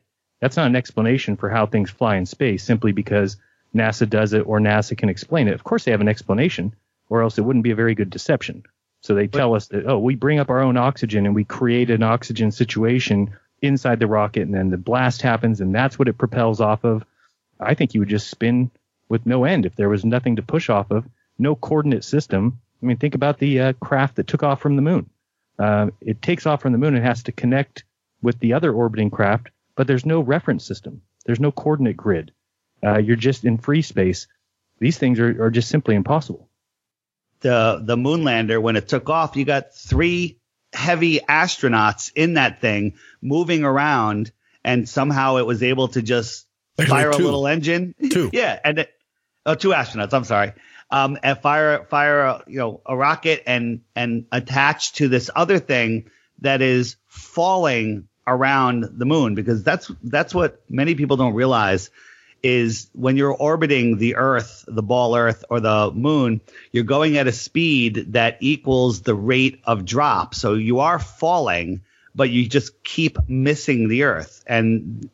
that's 0.41 0.57
not 0.57 0.67
an 0.67 0.75
explanation 0.75 1.35
for 1.35 1.49
how 1.49 1.65
things 1.65 1.89
fly 1.89 2.15
in 2.17 2.25
space 2.25 2.63
simply 2.63 2.91
because 2.91 3.37
NASA 3.75 4.09
does 4.09 4.33
it 4.33 4.41
or 4.41 4.59
NASA 4.59 4.97
can 4.97 5.09
explain 5.09 5.47
it. 5.47 5.53
Of 5.53 5.63
course, 5.63 5.83
they 5.83 5.91
have 5.91 6.01
an 6.01 6.07
explanation, 6.07 6.75
or 7.09 7.21
else 7.21 7.37
it 7.37 7.41
wouldn't 7.41 7.63
be 7.63 7.71
a 7.71 7.75
very 7.75 7.95
good 7.95 8.09
deception. 8.09 8.63
So 9.01 9.13
they 9.13 9.27
tell 9.27 9.55
us 9.55 9.67
that, 9.67 9.85
oh, 9.85 9.99
we 9.99 10.15
bring 10.15 10.39
up 10.39 10.49
our 10.49 10.61
own 10.61 10.77
oxygen 10.77 11.25
and 11.25 11.35
we 11.35 11.45
create 11.45 11.89
an 11.89 12.03
oxygen 12.03 12.51
situation 12.51 13.33
inside 13.61 13.99
the 13.99 14.07
rocket, 14.07 14.43
and 14.43 14.53
then 14.53 14.69
the 14.69 14.77
blast 14.77 15.21
happens, 15.21 15.61
and 15.61 15.73
that's 15.73 15.99
what 15.99 16.07
it 16.07 16.17
propels 16.17 16.61
off 16.61 16.83
of. 16.83 17.05
I 17.59 17.73
think 17.73 17.93
you 17.93 18.01
would 18.01 18.09
just 18.09 18.29
spin 18.29 18.71
with 19.09 19.25
no 19.25 19.43
end 19.43 19.65
if 19.65 19.75
there 19.75 19.89
was 19.89 20.05
nothing 20.05 20.37
to 20.37 20.41
push 20.41 20.69
off 20.69 20.91
of, 20.91 21.05
no 21.37 21.55
coordinate 21.55 22.03
system. 22.03 22.59
I 22.81 22.85
mean, 22.85 22.97
think 22.97 23.15
about 23.15 23.37
the 23.37 23.59
uh, 23.59 23.73
craft 23.73 24.15
that 24.15 24.27
took 24.27 24.43
off 24.43 24.61
from 24.61 24.75
the 24.75 24.81
moon. 24.81 25.09
Uh, 25.57 25.89
it 25.99 26.21
takes 26.21 26.45
off 26.45 26.61
from 26.61 26.71
the 26.71 26.77
moon 26.77 26.95
and 26.95 27.05
has 27.05 27.23
to 27.23 27.33
connect 27.33 27.83
with 28.21 28.39
the 28.39 28.53
other 28.53 28.71
orbiting 28.71 29.09
craft, 29.09 29.49
but 29.75 29.87
there's 29.87 30.05
no 30.05 30.21
reference 30.21 30.65
system. 30.65 31.01
There's 31.25 31.39
no 31.39 31.51
coordinate 31.51 31.97
grid 31.97 32.31
uh, 32.83 32.97
you're 32.97 33.15
just 33.15 33.45
in 33.45 33.57
free 33.57 33.81
space. 33.81 34.27
These 34.79 34.97
things 34.97 35.19
are, 35.19 35.43
are 35.43 35.51
just 35.51 35.69
simply 35.69 35.95
impossible. 35.95 36.49
The 37.41 37.81
the 37.83 37.97
moon 37.97 38.23
lander 38.23 38.59
when 38.59 38.75
it 38.75 38.87
took 38.87 39.09
off, 39.09 39.35
you 39.35 39.45
got 39.45 39.73
three 39.73 40.39
heavy 40.73 41.19
astronauts 41.19 42.11
in 42.15 42.35
that 42.35 42.61
thing 42.61 42.95
moving 43.21 43.63
around, 43.63 44.31
and 44.63 44.87
somehow 44.87 45.37
it 45.37 45.45
was 45.45 45.63
able 45.63 45.87
to 45.89 46.01
just 46.01 46.45
Actually, 46.79 46.89
fire 46.91 47.13
two. 47.13 47.23
a 47.23 47.25
little 47.25 47.47
engine. 47.47 47.95
Two. 48.09 48.29
yeah, 48.33 48.59
and 48.63 48.79
it, 48.79 48.93
oh, 49.45 49.55
two 49.55 49.69
astronauts. 49.69 50.13
I'm 50.13 50.23
sorry. 50.25 50.53
Um, 50.91 51.17
and 51.21 51.39
fire 51.39 51.85
fire 51.89 52.21
a, 52.21 52.43
you 52.47 52.59
know 52.59 52.81
a 52.85 52.95
rocket 52.95 53.43
and 53.45 53.81
and 53.95 54.25
attach 54.31 54.93
to 54.93 55.07
this 55.07 55.29
other 55.35 55.59
thing 55.59 56.09
that 56.41 56.61
is 56.61 56.95
falling 57.07 58.07
around 58.25 58.85
the 58.97 59.05
moon 59.05 59.35
because 59.35 59.63
that's 59.63 59.91
that's 60.03 60.33
what 60.33 60.63
many 60.69 60.95
people 60.95 61.17
don't 61.17 61.33
realize 61.33 61.89
is 62.43 62.89
when 62.93 63.17
you're 63.17 63.33
orbiting 63.33 63.97
the 63.97 64.15
Earth, 64.15 64.65
the 64.67 64.83
ball 64.83 65.15
Earth, 65.15 65.43
or 65.49 65.59
the 65.59 65.91
moon, 65.91 66.41
you're 66.71 66.83
going 66.83 67.17
at 67.17 67.27
a 67.27 67.31
speed 67.31 68.13
that 68.13 68.37
equals 68.39 69.01
the 69.01 69.15
rate 69.15 69.61
of 69.65 69.85
drop. 69.85 70.35
So 70.35 70.53
you 70.53 70.79
are 70.79 70.99
falling, 70.99 71.81
but 72.15 72.29
you 72.29 72.47
just 72.47 72.83
keep 72.83 73.17
missing 73.27 73.87
the 73.87 74.03
Earth. 74.03 74.43
And 74.47 75.09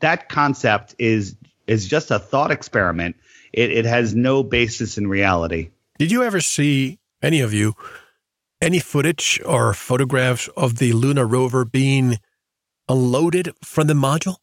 that 0.00 0.28
concept 0.28 0.94
is 0.98 1.36
is 1.66 1.86
just 1.86 2.10
a 2.10 2.18
thought 2.18 2.50
experiment. 2.50 3.16
It, 3.52 3.70
it 3.70 3.84
has 3.84 4.14
no 4.14 4.42
basis 4.42 4.98
in 4.98 5.06
reality. 5.06 5.70
Did 5.98 6.10
you 6.10 6.22
ever 6.22 6.40
see 6.40 6.98
any 7.22 7.40
of 7.40 7.52
you 7.52 7.74
any 8.62 8.78
footage 8.78 9.40
or 9.44 9.74
photographs 9.74 10.48
of 10.56 10.78
the 10.78 10.92
lunar 10.92 11.26
rover 11.26 11.64
being 11.64 12.18
unloaded 12.88 13.52
from 13.64 13.88
the 13.88 13.94
module? 13.94 14.36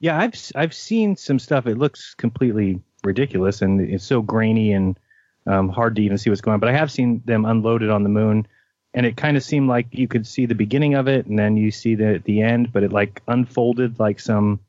Yeah, 0.00 0.18
I've 0.18 0.34
I've 0.54 0.74
seen 0.74 1.16
some 1.16 1.38
stuff. 1.38 1.66
It 1.66 1.78
looks 1.78 2.14
completely 2.14 2.80
ridiculous, 3.04 3.62
and 3.62 3.80
it's 3.80 4.04
so 4.04 4.22
grainy 4.22 4.72
and 4.72 4.98
um, 5.46 5.68
hard 5.68 5.96
to 5.96 6.02
even 6.02 6.18
see 6.18 6.30
what's 6.30 6.40
going 6.40 6.54
on. 6.54 6.60
But 6.60 6.68
I 6.68 6.76
have 6.76 6.90
seen 6.90 7.22
them 7.24 7.44
unloaded 7.44 7.90
on 7.90 8.04
the 8.04 8.08
moon, 8.08 8.46
and 8.94 9.06
it 9.06 9.16
kind 9.16 9.36
of 9.36 9.42
seemed 9.42 9.68
like 9.68 9.86
you 9.90 10.06
could 10.06 10.26
see 10.26 10.46
the 10.46 10.54
beginning 10.54 10.94
of 10.94 11.08
it, 11.08 11.26
and 11.26 11.38
then 11.38 11.56
you 11.56 11.70
see 11.70 11.94
the 11.94 12.22
the 12.24 12.42
end, 12.42 12.72
but 12.72 12.82
it 12.84 12.92
like 12.92 13.22
unfolded 13.26 13.98
like 13.98 14.20
some 14.20 14.60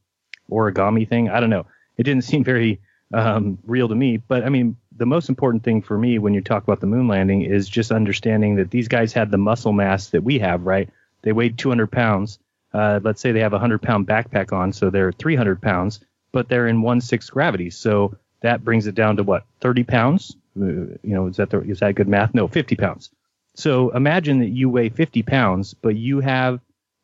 origami 0.50 1.08
thing. 1.08 1.30
I 1.30 1.40
don't 1.40 1.52
know. 1.52 1.68
It 1.98 2.04
didn't 2.04 2.24
seem 2.32 2.44
very 2.44 2.80
um, 3.14 3.60
real 3.66 3.88
to 3.88 3.96
me. 3.96 4.18
But 4.18 4.44
I 4.44 4.50
mean, 4.50 4.78
the 4.96 5.06
most 5.06 5.30
important 5.30 5.64
thing 5.64 5.82
for 5.82 5.98
me 5.98 6.18
when 6.18 6.34
you 6.34 6.42
talk 6.42 6.64
about 6.64 6.82
the 6.82 6.88
moon 6.88 7.08
landing 7.08 7.44
is 7.44 7.70
just 7.70 7.92
understanding 7.92 8.56
that 8.56 8.72
these 8.72 8.88
guys 8.88 9.14
had 9.14 9.30
the 9.30 9.38
muscle 9.38 9.74
mass 9.74 10.10
that 10.10 10.24
we 10.24 10.40
have, 10.40 10.66
right? 10.66 10.90
They 11.22 11.34
weighed 11.34 11.58
200 11.58 11.92
pounds 11.92 12.40
uh, 12.74 13.00
let's 13.04 13.22
say 13.22 13.32
they 13.32 13.40
have 13.42 13.54
a 13.54 13.58
100 13.58 13.82
pound 13.82 14.08
backpack 14.08 14.54
on, 14.54 14.74
so 14.74 14.90
they're 14.90 15.12
300 15.12 15.62
pounds, 15.62 16.00
but 16.32 16.50
they're 16.50 16.68
in 16.68 16.82
one 16.82 17.02
sixth 17.02 17.32
gravity. 17.32 17.70
So 17.70 18.16
that 18.42 18.64
brings 18.64 18.88
it 18.88 18.96
down 18.96 19.18
to 19.18 19.24
what, 19.24 19.46
30 19.62 19.84
pounds? 19.84 20.36
Uh, 20.60 20.66
you 20.66 21.00
know, 21.04 21.28
is 21.28 21.38
that 21.38 21.50
the, 21.50 21.62
is 21.62 21.80
that 21.80 21.96
good 21.96 22.08
math? 22.08 22.34
No, 22.34 22.48
50 22.48 22.76
pounds. 22.76 23.10
So 23.56 23.90
imagine 23.90 24.40
that 24.40 24.50
you 24.50 24.70
weigh 24.70 24.90
50 24.90 25.24
pounds, 25.24 25.74
but 25.74 25.96
you 25.96 26.20
have 26.20 26.60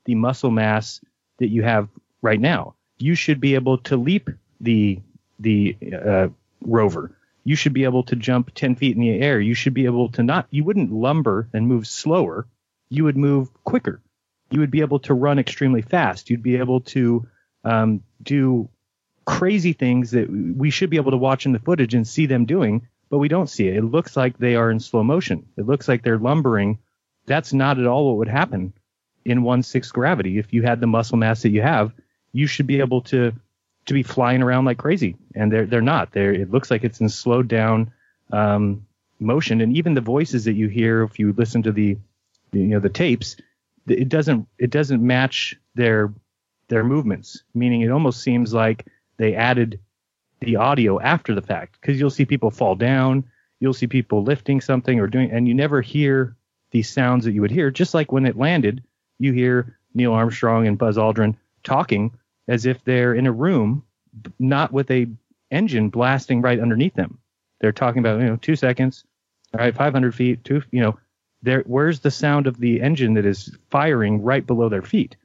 the 0.05 0.15
muscle 0.15 0.51
mass 0.51 1.01
that 1.39 1.49
you 1.49 1.63
have 1.63 1.89
right 2.21 2.39
now. 2.39 2.75
You 2.97 3.15
should 3.15 3.41
be 3.41 3.55
able 3.55 3.79
to 3.79 3.97
leap 3.97 4.29
the 4.61 4.99
the 5.39 5.75
uh, 5.93 6.27
rover. 6.61 7.17
You 7.43 7.55
should 7.55 7.73
be 7.73 7.83
able 7.83 8.03
to 8.03 8.15
jump 8.15 8.53
10 8.53 8.75
feet 8.75 8.95
in 8.95 9.01
the 9.01 9.19
air. 9.19 9.39
You 9.39 9.53
should 9.53 9.73
be 9.73 9.85
able 9.85 10.09
to 10.13 10.23
not, 10.23 10.47
you 10.49 10.63
wouldn't 10.63 10.91
lumber 10.91 11.47
and 11.53 11.67
move 11.67 11.85
slower. 11.85 12.47
You 12.89 13.03
would 13.03 13.17
move 13.17 13.49
quicker. 13.63 14.01
You 14.55 14.61
would 14.61 14.71
be 14.71 14.81
able 14.81 14.99
to 14.99 15.13
run 15.13 15.37
extremely 15.37 15.81
fast. 15.81 16.29
You'd 16.29 16.41
be 16.41 16.55
able 16.55 16.81
to 16.81 17.27
um, 17.63 18.01
do 18.23 18.69
crazy 19.25 19.73
things 19.73 20.11
that 20.11 20.29
we 20.29 20.69
should 20.69 20.89
be 20.89 20.97
able 20.97 21.11
to 21.11 21.17
watch 21.17 21.45
in 21.45 21.51
the 21.51 21.59
footage 21.59 21.93
and 21.93 22.07
see 22.07 22.25
them 22.25 22.45
doing, 22.45 22.87
but 23.09 23.17
we 23.17 23.27
don't 23.27 23.49
see 23.49 23.67
it. 23.67 23.75
It 23.75 23.83
looks 23.83 24.15
like 24.15 24.37
they 24.37 24.55
are 24.55 24.71
in 24.71 24.79
slow 24.79 25.03
motion. 25.03 25.45
It 25.57 25.65
looks 25.65 25.87
like 25.87 26.03
they're 26.03 26.17
lumbering. 26.19 26.79
That's 27.25 27.51
not 27.51 27.79
at 27.79 27.87
all 27.87 28.07
what 28.07 28.17
would 28.17 28.27
happen 28.27 28.73
in 29.25 29.43
one 29.43 29.63
sixth 29.63 29.91
gravity. 29.91 30.37
If 30.37 30.53
you 30.53 30.61
had 30.61 30.79
the 30.79 30.87
muscle 30.87 31.17
mass 31.17 31.41
that 31.41 31.49
you 31.49 31.61
have, 31.61 31.91
you 32.31 32.47
should 32.47 32.67
be 32.67 32.79
able 32.79 33.01
to 33.01 33.33
to 33.85 33.93
be 33.93 34.03
flying 34.03 34.41
around 34.41 34.65
like 34.65 34.77
crazy, 34.77 35.15
and 35.33 35.51
they're 35.51 35.65
they're 35.65 35.81
not. 35.81 36.11
They're 36.11 36.33
it 36.33 36.51
looks 36.51 36.71
like 36.71 36.83
it's 36.83 37.01
in 37.01 37.09
slowed 37.09 37.47
down 37.47 37.91
um, 38.31 38.85
motion, 39.19 39.61
and 39.61 39.75
even 39.75 39.95
the 39.95 40.01
voices 40.01 40.45
that 40.45 40.53
you 40.53 40.67
hear 40.67 41.03
if 41.03 41.19
you 41.19 41.33
listen 41.33 41.63
to 41.63 41.71
the 41.71 41.97
you 42.51 42.63
know 42.63 42.79
the 42.79 42.89
tapes, 42.89 43.37
it 43.87 44.09
doesn't 44.09 44.47
it 44.57 44.69
doesn't 44.69 45.05
match 45.05 45.55
their 45.75 46.13
their 46.67 46.83
movements. 46.83 47.43
Meaning, 47.53 47.81
it 47.81 47.91
almost 47.91 48.21
seems 48.21 48.53
like 48.53 48.85
they 49.17 49.35
added 49.35 49.79
the 50.41 50.55
audio 50.55 50.99
after 50.99 51.33
the 51.33 51.41
fact 51.41 51.79
because 51.79 51.99
you'll 51.99 52.09
see 52.09 52.25
people 52.25 52.51
fall 52.51 52.75
down, 52.75 53.23
you'll 53.59 53.73
see 53.73 53.87
people 53.87 54.23
lifting 54.23 54.61
something 54.61 54.99
or 54.99 55.07
doing, 55.07 55.31
and 55.31 55.47
you 55.47 55.53
never 55.53 55.81
hear 55.81 56.35
these 56.71 56.89
sounds 56.89 57.25
that 57.25 57.31
you 57.31 57.41
would 57.41 57.51
hear. 57.51 57.71
Just 57.71 57.93
like 57.93 58.11
when 58.11 58.25
it 58.25 58.37
landed, 58.37 58.83
you 59.19 59.31
hear 59.31 59.77
Neil 59.93 60.13
Armstrong 60.13 60.67
and 60.67 60.77
Buzz 60.77 60.97
Aldrin 60.97 61.35
talking 61.63 62.11
as 62.47 62.65
if 62.65 62.83
they're 62.83 63.13
in 63.13 63.27
a 63.27 63.31
room, 63.31 63.83
not 64.39 64.71
with 64.71 64.91
a 64.91 65.07
engine 65.51 65.89
blasting 65.89 66.41
right 66.41 66.59
underneath 66.59 66.93
them. 66.95 67.17
They're 67.61 67.71
talking 67.71 67.99
about 67.99 68.19
you 68.19 68.27
know 68.27 68.37
two 68.37 68.55
seconds, 68.55 69.05
all 69.53 69.59
right, 69.59 69.75
500 69.75 70.13
feet, 70.13 70.43
two, 70.43 70.61
you 70.71 70.81
know, 70.81 70.97
there. 71.45 71.63
Where's 71.65 72.01
the 72.01 72.11
sound 72.11 72.47
of 72.47 72.59
the 72.59 72.81
engine 72.81 73.13
that 73.13 73.25
is 73.25 73.55
firing 73.69 74.21
right 74.21 74.45
below 74.45 74.69
their 74.69 74.81
feet? 74.81 75.15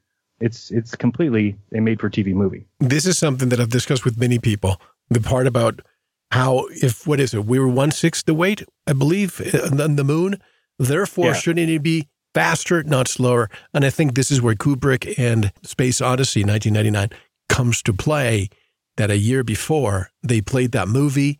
It's 0.40 0.70
it's 0.70 0.94
completely 0.94 1.56
a 1.74 1.80
made 1.80 2.00
for 2.00 2.08
TV 2.08 2.32
movie. 2.32 2.64
This 2.78 3.06
is 3.06 3.18
something 3.18 3.50
that 3.50 3.60
I've 3.60 3.70
discussed 3.70 4.04
with 4.04 4.18
many 4.18 4.38
people. 4.38 4.80
The 5.10 5.20
part 5.20 5.46
about 5.46 5.82
how 6.30 6.66
if 6.70 7.06
what 7.06 7.20
is 7.20 7.34
it? 7.34 7.44
We 7.44 7.58
were 7.58 7.68
one 7.68 7.90
sixth 7.90 8.24
the 8.24 8.34
weight, 8.34 8.62
I 8.86 8.92
believe, 8.92 9.40
uh, 9.54 9.82
on 9.82 9.96
the 9.96 10.04
moon. 10.04 10.40
Therefore, 10.78 11.26
yeah. 11.26 11.32
shouldn't 11.34 11.68
it 11.68 11.82
be 11.82 12.08
faster, 12.34 12.82
not 12.82 13.08
slower. 13.08 13.50
And 13.74 13.84
I 13.84 13.90
think 13.90 14.14
this 14.14 14.30
is 14.30 14.40
where 14.40 14.54
Kubrick 14.54 15.18
and 15.18 15.52
Space 15.62 16.00
Odyssey 16.00 16.42
1999 16.42 17.18
comes 17.48 17.82
to 17.82 17.92
play. 17.92 18.48
That 18.96 19.10
a 19.10 19.16
year 19.16 19.42
before 19.42 20.10
they 20.22 20.42
played 20.42 20.72
that 20.72 20.86
movie 20.86 21.38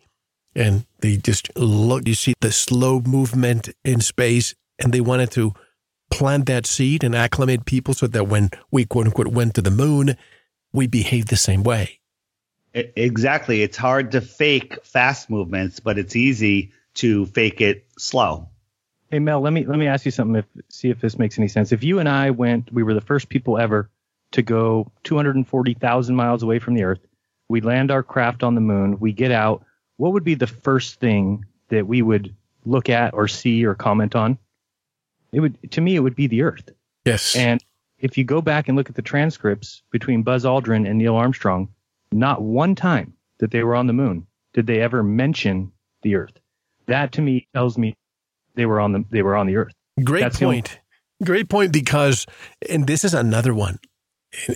and 0.55 0.85
they 1.01 1.17
just 1.17 1.55
look, 1.55 2.07
you 2.07 2.15
see 2.15 2.33
the 2.41 2.51
slow 2.51 3.01
movement 3.01 3.69
in 3.83 4.01
space 4.01 4.55
and 4.81 4.93
they 4.93 5.01
wanted 5.01 5.31
to 5.31 5.53
plant 6.09 6.45
that 6.47 6.65
seed 6.65 7.03
and 7.03 7.15
acclimate 7.15 7.65
people 7.65 7.93
so 7.93 8.07
that 8.07 8.27
when 8.27 8.49
we 8.69 8.85
quote 8.85 9.07
unquote 9.07 9.27
went 9.27 9.55
to 9.55 9.61
the 9.61 9.71
moon, 9.71 10.17
we 10.73 10.87
behave 10.87 11.27
the 11.27 11.37
same 11.37 11.63
way. 11.63 11.99
Exactly. 12.73 13.63
It's 13.63 13.77
hard 13.77 14.11
to 14.11 14.21
fake 14.21 14.85
fast 14.85 15.29
movements, 15.29 15.79
but 15.79 15.97
it's 15.97 16.15
easy 16.15 16.71
to 16.95 17.25
fake 17.27 17.61
it 17.61 17.85
slow. 17.97 18.49
Hey 19.09 19.19
Mel, 19.19 19.41
let 19.41 19.51
me 19.51 19.65
let 19.65 19.77
me 19.77 19.87
ask 19.87 20.05
you 20.05 20.11
something. 20.11 20.37
If 20.37 20.45
see 20.69 20.89
if 20.89 21.01
this 21.01 21.19
makes 21.19 21.37
any 21.37 21.49
sense. 21.49 21.73
If 21.73 21.83
you 21.83 21.99
and 21.99 22.07
I 22.07 22.29
went, 22.29 22.71
we 22.71 22.83
were 22.83 22.93
the 22.93 23.01
first 23.01 23.27
people 23.27 23.57
ever 23.57 23.89
to 24.31 24.41
go 24.41 24.89
240,000 25.03 26.15
miles 26.15 26.43
away 26.43 26.59
from 26.59 26.75
the 26.75 26.83
Earth. 26.83 27.05
We 27.49 27.59
land 27.59 27.91
our 27.91 28.03
craft 28.03 28.43
on 28.43 28.55
the 28.55 28.61
moon. 28.61 28.99
We 28.99 29.11
get 29.11 29.31
out. 29.31 29.65
What 29.97 30.13
would 30.13 30.23
be 30.23 30.35
the 30.35 30.47
first 30.47 31.01
thing 31.01 31.45
that 31.67 31.85
we 31.85 32.01
would 32.01 32.33
look 32.63 32.89
at 32.89 33.13
or 33.13 33.27
see 33.27 33.65
or 33.65 33.75
comment 33.75 34.15
on? 34.15 34.37
It 35.31 35.39
would 35.39 35.71
to 35.71 35.81
me 35.81 35.95
it 35.95 35.99
would 35.99 36.15
be 36.15 36.27
the 36.27 36.41
Earth. 36.41 36.69
Yes. 37.05 37.35
And 37.35 37.63
if 37.99 38.17
you 38.17 38.23
go 38.23 38.41
back 38.41 38.67
and 38.67 38.77
look 38.77 38.89
at 38.89 38.95
the 38.95 39.01
transcripts 39.01 39.83
between 39.91 40.23
Buzz 40.23 40.43
Aldrin 40.43 40.89
and 40.89 40.97
Neil 40.97 41.15
Armstrong, 41.15 41.69
not 42.11 42.41
one 42.41 42.75
time 42.75 43.13
that 43.39 43.51
they 43.51 43.63
were 43.63 43.75
on 43.75 43.87
the 43.87 43.93
moon 43.93 44.27
did 44.53 44.67
they 44.67 44.81
ever 44.81 45.01
mention 45.01 45.71
the 46.01 46.15
Earth. 46.15 46.33
That 46.87 47.11
to 47.13 47.21
me 47.21 47.47
tells 47.53 47.77
me 47.77 47.95
they 48.55 48.65
were 48.65 48.79
on 48.79 48.91
the 48.91 49.05
they 49.09 49.21
were 49.21 49.35
on 49.35 49.47
the 49.47 49.55
earth. 49.57 49.73
Great 50.03 50.21
That's 50.21 50.39
point. 50.39 50.79
Great 51.23 51.49
point 51.49 51.71
because 51.71 52.25
and 52.69 52.87
this 52.87 53.03
is 53.03 53.13
another 53.13 53.53
one. 53.53 53.79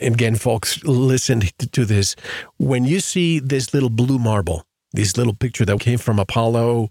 And 0.01 0.15
again, 0.15 0.35
folks, 0.35 0.83
listen 0.83 1.41
to 1.59 1.85
this. 1.85 2.15
When 2.57 2.85
you 2.85 2.99
see 2.99 3.39
this 3.39 3.73
little 3.73 3.89
blue 3.89 4.17
marble, 4.17 4.63
this 4.93 5.17
little 5.17 5.33
picture 5.33 5.65
that 5.65 5.79
came 5.81 5.97
from 5.97 6.17
Apollo 6.17 6.89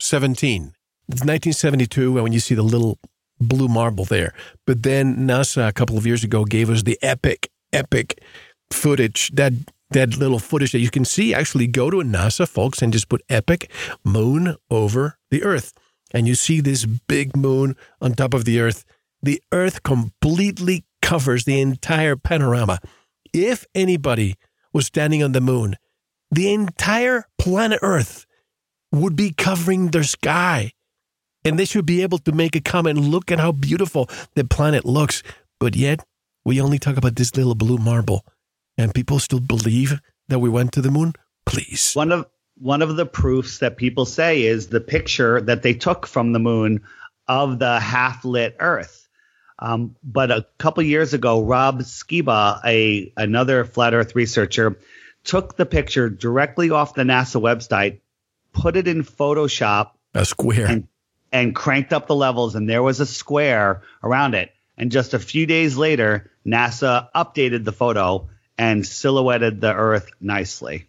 17, 0.00 0.72
it's 1.08 1.20
1972, 1.20 2.14
and 2.14 2.22
when 2.22 2.32
you 2.32 2.38
see 2.38 2.54
the 2.54 2.62
little 2.62 2.98
blue 3.42 3.68
marble 3.68 4.04
there. 4.04 4.32
But 4.66 4.82
then 4.82 5.16
NASA 5.16 5.68
a 5.68 5.72
couple 5.72 5.98
of 5.98 6.06
years 6.06 6.24
ago 6.24 6.44
gave 6.44 6.70
us 6.70 6.82
the 6.82 6.98
epic, 7.02 7.50
epic 7.72 8.22
footage 8.70 9.30
that 9.34 9.52
that 9.90 10.16
little 10.16 10.38
footage 10.38 10.72
that 10.72 10.78
you 10.78 10.88
can 10.88 11.04
see. 11.04 11.34
Actually, 11.34 11.66
go 11.66 11.90
to 11.90 11.98
NASA, 11.98 12.48
folks, 12.48 12.80
and 12.80 12.94
just 12.94 13.10
put 13.10 13.20
epic 13.28 13.70
moon 14.04 14.56
over 14.70 15.18
the 15.30 15.42
Earth 15.42 15.74
and 16.12 16.28
you 16.28 16.34
see 16.34 16.60
this 16.60 16.84
big 16.84 17.36
moon 17.36 17.76
on 18.00 18.12
top 18.12 18.34
of 18.34 18.44
the 18.44 18.60
earth, 18.60 18.84
the 19.22 19.42
earth 19.52 19.82
completely 19.82 20.84
covers 21.00 21.44
the 21.44 21.60
entire 21.60 22.16
panorama. 22.16 22.78
If 23.32 23.66
anybody 23.74 24.34
was 24.72 24.86
standing 24.86 25.22
on 25.22 25.32
the 25.32 25.40
moon, 25.40 25.76
the 26.30 26.52
entire 26.52 27.26
planet 27.38 27.80
Earth 27.82 28.26
would 28.90 29.16
be 29.16 29.32
covering 29.32 29.88
their 29.88 30.04
sky. 30.04 30.72
And 31.44 31.58
they 31.58 31.64
should 31.64 31.86
be 31.86 32.02
able 32.02 32.18
to 32.18 32.32
make 32.32 32.54
a 32.54 32.60
comment 32.60 32.98
look 32.98 33.32
at 33.32 33.40
how 33.40 33.52
beautiful 33.52 34.08
the 34.34 34.44
planet 34.44 34.84
looks. 34.84 35.22
But 35.58 35.74
yet, 35.74 36.04
we 36.44 36.60
only 36.60 36.78
talk 36.78 36.96
about 36.96 37.16
this 37.16 37.36
little 37.36 37.54
blue 37.54 37.78
marble. 37.78 38.24
And 38.78 38.94
people 38.94 39.18
still 39.18 39.40
believe 39.40 40.00
that 40.28 40.38
we 40.38 40.48
went 40.48 40.72
to 40.72 40.80
the 40.80 40.90
moon? 40.90 41.14
Please. 41.44 41.92
One 41.94 42.12
of 42.12 42.26
one 42.56 42.82
of 42.82 42.96
the 42.96 43.06
proofs 43.06 43.58
that 43.58 43.76
people 43.76 44.04
say 44.04 44.42
is 44.42 44.68
the 44.68 44.80
picture 44.80 45.40
that 45.40 45.62
they 45.62 45.74
took 45.74 46.06
from 46.06 46.32
the 46.32 46.38
moon 46.38 46.82
of 47.26 47.58
the 47.58 47.80
half 47.80 48.24
lit 48.24 48.56
Earth. 48.60 49.08
Um, 49.58 49.96
but 50.02 50.30
a 50.30 50.46
couple 50.58 50.82
years 50.82 51.14
ago, 51.14 51.42
Rob 51.42 51.80
Skiba, 51.80 52.60
a 52.64 53.12
another 53.16 53.64
flat 53.64 53.94
Earth 53.94 54.14
researcher, 54.14 54.78
took 55.24 55.56
the 55.56 55.66
picture 55.66 56.08
directly 56.08 56.70
off 56.70 56.94
the 56.94 57.02
NASA 57.02 57.40
website, 57.40 58.00
put 58.52 58.76
it 58.76 58.88
in 58.88 59.02
Photoshop, 59.02 59.92
a 60.14 60.24
square, 60.24 60.66
and, 60.66 60.88
and 61.32 61.54
cranked 61.54 61.92
up 61.92 62.06
the 62.06 62.14
levels, 62.14 62.54
and 62.54 62.68
there 62.68 62.82
was 62.82 63.00
a 63.00 63.06
square 63.06 63.82
around 64.02 64.34
it. 64.34 64.52
And 64.76 64.92
just 64.92 65.14
a 65.14 65.18
few 65.18 65.46
days 65.46 65.76
later, 65.76 66.30
NASA 66.46 67.08
updated 67.14 67.64
the 67.64 67.72
photo 67.72 68.28
and 68.58 68.86
silhouetted 68.86 69.60
the 69.60 69.74
Earth 69.74 70.10
nicely 70.20 70.88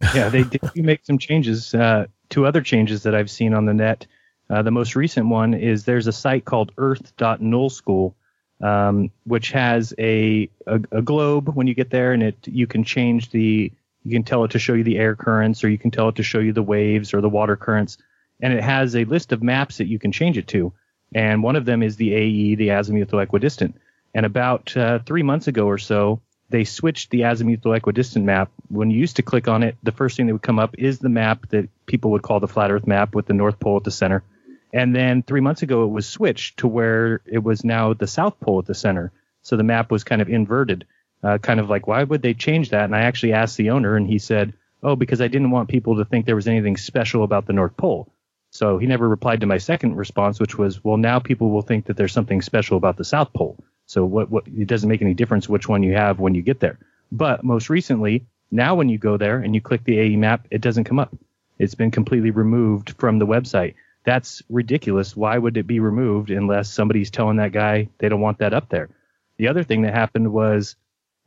yeah, 0.14 0.28
they 0.28 0.44
did 0.44 0.62
make 0.76 1.04
some 1.04 1.18
changes. 1.18 1.74
Uh, 1.74 2.06
two 2.30 2.46
other 2.46 2.62
changes 2.62 3.02
that 3.02 3.14
I've 3.14 3.30
seen 3.30 3.52
on 3.52 3.66
the 3.66 3.74
net. 3.74 4.06
Uh, 4.48 4.62
the 4.62 4.70
most 4.70 4.96
recent 4.96 5.28
one 5.28 5.54
is 5.54 5.84
there's 5.84 6.06
a 6.06 6.12
site 6.12 6.44
called 6.44 6.72
Earth.nullschool, 6.78 8.14
um, 8.62 9.10
which 9.24 9.50
has 9.52 9.94
a, 9.98 10.48
a, 10.66 10.80
a 10.90 11.02
globe 11.02 11.54
when 11.54 11.66
you 11.66 11.74
get 11.74 11.90
there, 11.90 12.12
and 12.12 12.22
it 12.22 12.36
you 12.46 12.66
can 12.66 12.82
change 12.82 13.30
the 13.30 13.72
you 14.02 14.12
can 14.12 14.22
tell 14.22 14.44
it 14.44 14.52
to 14.52 14.58
show 14.58 14.72
you 14.72 14.84
the 14.84 14.98
air 14.98 15.14
currents, 15.14 15.62
or 15.62 15.68
you 15.68 15.78
can 15.78 15.90
tell 15.90 16.08
it 16.08 16.16
to 16.16 16.22
show 16.22 16.38
you 16.38 16.54
the 16.54 16.62
waves 16.62 17.12
or 17.12 17.20
the 17.20 17.28
water 17.28 17.56
currents, 17.56 17.98
and 18.42 18.52
it 18.52 18.62
has 18.62 18.96
a 18.96 19.04
list 19.04 19.32
of 19.32 19.42
maps 19.42 19.78
that 19.78 19.86
you 19.86 19.98
can 19.98 20.12
change 20.12 20.38
it 20.38 20.48
to. 20.48 20.72
And 21.14 21.42
one 21.42 21.56
of 21.56 21.64
them 21.64 21.82
is 21.82 21.96
the 21.96 22.14
AE, 22.14 22.54
the 22.54 22.68
azimuthal 22.68 23.22
equidistant. 23.22 23.74
And 24.14 24.26
about 24.26 24.76
uh, 24.76 25.00
three 25.00 25.22
months 25.22 25.48
ago 25.48 25.66
or 25.66 25.78
so, 25.78 26.20
they 26.48 26.64
switched 26.64 27.10
the 27.10 27.20
azimuthal 27.20 27.76
equidistant 27.76 28.24
map. 28.24 28.50
When 28.68 28.90
you 28.90 28.98
used 28.98 29.16
to 29.16 29.22
click 29.22 29.46
on 29.46 29.62
it, 29.62 29.76
the 29.82 29.92
first 29.92 30.16
thing 30.16 30.26
that 30.26 30.32
would 30.32 30.42
come 30.42 30.58
up 30.58 30.74
is 30.78 30.98
the 30.98 31.08
map 31.08 31.48
that 31.50 31.68
people 31.86 32.10
would 32.12 32.22
call 32.22 32.40
the 32.40 32.48
flat 32.48 32.72
Earth 32.72 32.86
map 32.86 33.14
with 33.14 33.26
the 33.26 33.34
North 33.34 33.60
Pole 33.60 33.76
at 33.76 33.84
the 33.84 33.90
center. 33.90 34.24
And 34.72 34.94
then 34.94 35.22
three 35.22 35.40
months 35.40 35.62
ago, 35.62 35.84
it 35.84 35.90
was 35.90 36.08
switched 36.08 36.58
to 36.58 36.68
where 36.68 37.20
it 37.24 37.42
was 37.42 37.64
now 37.64 37.94
the 37.94 38.06
South 38.06 38.38
Pole 38.40 38.60
at 38.60 38.66
the 38.66 38.74
center. 38.74 39.12
So 39.42 39.56
the 39.56 39.64
map 39.64 39.90
was 39.90 40.04
kind 40.04 40.22
of 40.22 40.28
inverted, 40.28 40.86
uh, 41.22 41.38
kind 41.38 41.60
of 41.60 41.70
like, 41.70 41.86
why 41.86 42.02
would 42.02 42.22
they 42.22 42.34
change 42.34 42.70
that? 42.70 42.84
And 42.84 42.94
I 42.94 43.02
actually 43.02 43.32
asked 43.32 43.56
the 43.56 43.70
owner, 43.70 43.96
and 43.96 44.06
he 44.06 44.18
said, 44.18 44.52
oh, 44.82 44.96
because 44.96 45.20
I 45.20 45.28
didn't 45.28 45.50
want 45.50 45.68
people 45.68 45.96
to 45.96 46.04
think 46.04 46.26
there 46.26 46.36
was 46.36 46.48
anything 46.48 46.76
special 46.76 47.24
about 47.24 47.46
the 47.46 47.52
North 47.52 47.76
Pole. 47.76 48.12
So 48.50 48.78
he 48.78 48.86
never 48.86 49.08
replied 49.08 49.40
to 49.40 49.46
my 49.46 49.58
second 49.58 49.96
response, 49.96 50.40
which 50.40 50.58
was, 50.58 50.82
well, 50.82 50.96
now 50.96 51.18
people 51.20 51.50
will 51.50 51.62
think 51.62 51.86
that 51.86 51.96
there's 51.96 52.12
something 52.12 52.42
special 52.42 52.76
about 52.76 52.96
the 52.96 53.04
South 53.04 53.32
Pole. 53.32 53.62
So 53.86 54.04
what, 54.04 54.30
what 54.30 54.46
it 54.46 54.66
doesn't 54.66 54.88
make 54.88 55.02
any 55.02 55.14
difference 55.14 55.48
which 55.48 55.68
one 55.68 55.82
you 55.82 55.94
have 55.94 56.18
when 56.18 56.34
you 56.34 56.42
get 56.42 56.60
there. 56.60 56.78
But 57.12 57.44
most 57.44 57.70
recently, 57.70 58.26
now 58.50 58.74
when 58.74 58.88
you 58.88 58.98
go 58.98 59.16
there 59.16 59.38
and 59.38 59.54
you 59.54 59.60
click 59.60 59.84
the 59.84 59.98
AE 59.98 60.16
map, 60.16 60.46
it 60.50 60.60
doesn't 60.60 60.84
come 60.84 60.98
up. 60.98 61.16
It's 61.58 61.74
been 61.74 61.90
completely 61.90 62.30
removed 62.30 62.94
from 62.98 63.18
the 63.18 63.26
website. 63.26 63.74
That's 64.04 64.42
ridiculous. 64.48 65.16
Why 65.16 65.36
would 65.36 65.56
it 65.56 65.66
be 65.66 65.78
removed 65.78 66.30
unless 66.30 66.70
somebody's 66.70 67.10
telling 67.10 67.36
that 67.36 67.52
guy 67.52 67.88
they 67.98 68.08
don't 68.08 68.20
want 68.20 68.38
that 68.38 68.54
up 68.54 68.68
there? 68.68 68.88
The 69.36 69.48
other 69.48 69.62
thing 69.62 69.82
that 69.82 69.94
happened 69.94 70.32
was 70.32 70.76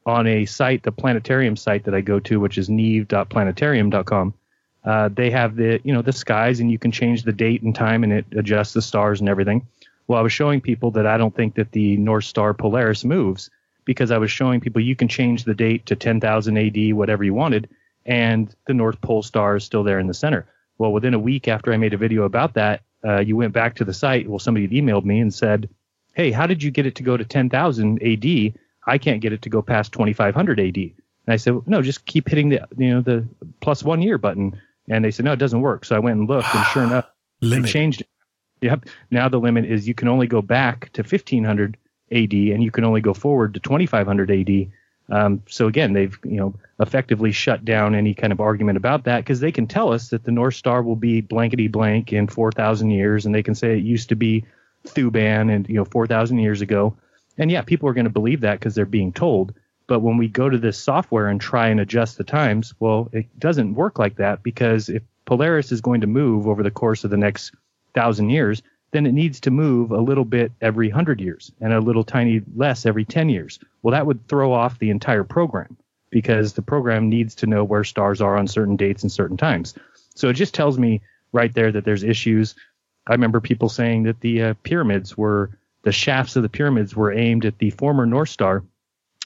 on 0.05 0.27
a 0.27 0.45
site, 0.45 0.83
the 0.83 0.91
planetarium 0.91 1.55
site 1.55 1.85
that 1.85 1.95
I 1.95 2.01
go 2.01 2.19
to, 2.21 2.39
which 2.39 2.57
is 2.57 2.69
neave.planetarium.com. 2.69 4.33
Uh, 4.85 5.09
they 5.09 5.29
have 5.29 5.55
the 5.55 5.79
you 5.83 5.93
know 5.93 6.01
the 6.01 6.11
skies, 6.11 6.59
and 6.59 6.71
you 6.71 6.79
can 6.79 6.91
change 6.91 7.23
the 7.23 7.31
date 7.31 7.61
and 7.61 7.73
time, 7.73 8.03
and 8.03 8.11
it 8.11 8.25
adjusts 8.35 8.73
the 8.73 8.81
stars 8.81 9.19
and 9.19 9.29
everything. 9.29 9.65
Well, 10.07 10.19
I 10.19 10.23
was 10.23 10.33
showing 10.33 10.59
people 10.59 10.91
that 10.91 11.07
I 11.07 11.17
don't 11.17 11.35
think 11.35 11.55
that 11.55 11.71
the 11.71 11.95
North 11.97 12.25
Star 12.25 12.53
Polaris 12.53 13.05
moves 13.05 13.49
because 13.85 14.11
I 14.11 14.17
was 14.17 14.31
showing 14.31 14.59
people 14.59 14.81
you 14.81 14.95
can 14.95 15.07
change 15.07 15.43
the 15.43 15.53
date 15.53 15.85
to 15.87 15.95
10,000 15.95 16.57
AD, 16.57 16.93
whatever 16.93 17.23
you 17.23 17.33
wanted, 17.33 17.69
and 18.05 18.53
the 18.67 18.73
North 18.73 18.99
Pole 19.01 19.23
star 19.23 19.55
is 19.55 19.63
still 19.63 19.83
there 19.83 19.99
in 19.99 20.07
the 20.07 20.13
center. 20.13 20.45
Well, 20.77 20.91
within 20.91 21.13
a 21.13 21.19
week 21.19 21.47
after 21.47 21.71
I 21.71 21.77
made 21.77 21.93
a 21.93 21.97
video 21.97 22.23
about 22.23 22.53
that, 22.55 22.81
uh, 23.05 23.19
you 23.19 23.35
went 23.35 23.53
back 23.53 23.75
to 23.75 23.85
the 23.85 23.93
site. 23.93 24.27
Well, 24.27 24.39
somebody 24.39 24.65
had 24.65 24.73
emailed 24.73 25.05
me 25.05 25.19
and 25.19 25.33
said, 25.33 25.69
"Hey, 26.13 26.31
how 26.31 26.47
did 26.47 26.63
you 26.63 26.71
get 26.71 26.85
it 26.85 26.95
to 26.95 27.03
go 27.03 27.17
to 27.17 27.25
10,000 27.25 28.01
AD? 28.01 28.53
I 28.85 28.97
can't 28.97 29.21
get 29.21 29.33
it 29.33 29.41
to 29.43 29.49
go 29.49 29.61
past 29.61 29.93
2,500 29.93 30.59
AD." 30.59 30.77
And 30.77 31.33
I 31.33 31.37
said, 31.37 31.67
"No, 31.67 31.81
just 31.81 32.05
keep 32.05 32.29
hitting 32.29 32.49
the 32.49 32.61
you 32.77 32.89
know 32.89 33.01
the 33.01 33.25
plus 33.61 33.83
one 33.83 34.01
year 34.01 34.17
button." 34.17 34.59
And 34.89 35.03
they 35.03 35.11
said, 35.11 35.25
"No, 35.25 35.33
it 35.33 35.39
doesn't 35.39 35.61
work." 35.61 35.85
So 35.85 35.95
I 35.95 35.99
went 35.99 36.19
and 36.19 36.27
looked, 36.27 36.53
and 36.53 36.65
sure 36.67 36.83
enough, 36.89 37.09
they 37.41 37.61
changed 37.63 38.01
it. 38.01 38.07
Yep. 38.61 38.85
Now 39.11 39.27
the 39.29 39.39
limit 39.39 39.65
is 39.65 39.87
you 39.87 39.93
can 39.93 40.07
only 40.07 40.27
go 40.27 40.41
back 40.41 40.91
to 40.93 41.01
1500 41.01 41.77
AD 42.11 42.33
and 42.33 42.63
you 42.63 42.71
can 42.71 42.85
only 42.85 43.01
go 43.01 43.13
forward 43.13 43.53
to 43.55 43.59
2500 43.59 44.31
AD. 44.31 44.71
Um, 45.09 45.43
so 45.47 45.67
again, 45.67 45.93
they've 45.93 46.17
you 46.23 46.37
know 46.37 46.53
effectively 46.79 47.31
shut 47.31 47.65
down 47.65 47.93
any 47.93 48.13
kind 48.13 48.31
of 48.31 48.39
argument 48.39 48.77
about 48.77 49.03
that 49.03 49.19
because 49.19 49.39
they 49.41 49.51
can 49.51 49.67
tell 49.67 49.91
us 49.91 50.09
that 50.09 50.23
the 50.23 50.31
North 50.31 50.55
Star 50.55 50.81
will 50.81 50.95
be 50.95 51.21
blankety 51.21 51.67
blank 51.67 52.13
in 52.13 52.27
4,000 52.27 52.89
years, 52.89 53.25
and 53.25 53.35
they 53.35 53.43
can 53.43 53.55
say 53.55 53.77
it 53.77 53.83
used 53.83 54.09
to 54.09 54.15
be 54.15 54.45
Thuban 54.85 55.53
and 55.53 55.67
you 55.67 55.75
know 55.75 55.85
4,000 55.85 56.39
years 56.39 56.61
ago. 56.61 56.95
And 57.37 57.51
yeah, 57.51 57.61
people 57.61 57.89
are 57.89 57.93
going 57.93 58.05
to 58.05 58.11
believe 58.11 58.41
that 58.41 58.59
because 58.59 58.75
they're 58.75 58.85
being 58.85 59.11
told. 59.11 59.53
But 59.87 59.99
when 59.99 60.17
we 60.17 60.27
go 60.27 60.49
to 60.49 60.57
this 60.57 60.77
software 60.77 61.27
and 61.27 61.39
try 61.41 61.67
and 61.67 61.79
adjust 61.79 62.17
the 62.17 62.23
times, 62.23 62.73
well, 62.79 63.09
it 63.11 63.27
doesn't 63.39 63.75
work 63.75 63.99
like 63.99 64.15
that 64.17 64.43
because 64.43 64.89
if 64.89 65.03
Polaris 65.25 65.71
is 65.71 65.81
going 65.81 66.01
to 66.01 66.07
move 66.07 66.47
over 66.47 66.63
the 66.63 66.71
course 66.71 67.03
of 67.03 67.11
the 67.11 67.17
next 67.17 67.53
thousand 67.93 68.29
years, 68.29 68.61
then 68.91 69.05
it 69.05 69.11
needs 69.11 69.39
to 69.41 69.51
move 69.51 69.91
a 69.91 69.99
little 69.99 70.25
bit 70.25 70.51
every 70.61 70.89
hundred 70.89 71.19
years 71.19 71.51
and 71.59 71.73
a 71.73 71.79
little 71.79 72.03
tiny 72.03 72.41
less 72.55 72.85
every 72.85 73.03
10 73.03 73.29
years. 73.29 73.59
Well, 73.81 73.91
that 73.91 74.05
would 74.05 74.27
throw 74.27 74.53
off 74.53 74.79
the 74.79 74.91
entire 74.91 75.23
program 75.23 75.77
because 76.11 76.53
the 76.53 76.61
program 76.61 77.09
needs 77.09 77.33
to 77.35 77.47
know 77.47 77.63
where 77.63 77.83
stars 77.83 78.21
are 78.21 78.37
on 78.37 78.47
certain 78.47 78.75
dates 78.75 79.01
and 79.01 79.11
certain 79.11 79.35
times. 79.35 79.73
So 80.15 80.29
it 80.29 80.33
just 80.33 80.53
tells 80.53 80.77
me 80.77 81.01
right 81.31 81.53
there 81.53 81.71
that 81.71 81.85
there's 81.85 82.03
issues. 82.03 82.53
I 83.07 83.13
remember 83.13 83.41
people 83.41 83.67
saying 83.67 84.03
that 84.03 84.21
the 84.21 84.43
uh, 84.43 84.53
pyramids 84.61 85.17
were 85.17 85.57
the 85.81 85.91
shafts 85.91 86.35
of 86.35 86.43
the 86.43 86.49
pyramids 86.49 86.95
were 86.95 87.11
aimed 87.11 87.45
at 87.45 87.57
the 87.57 87.71
former 87.71 88.05
North 88.05 88.29
Star, 88.29 88.63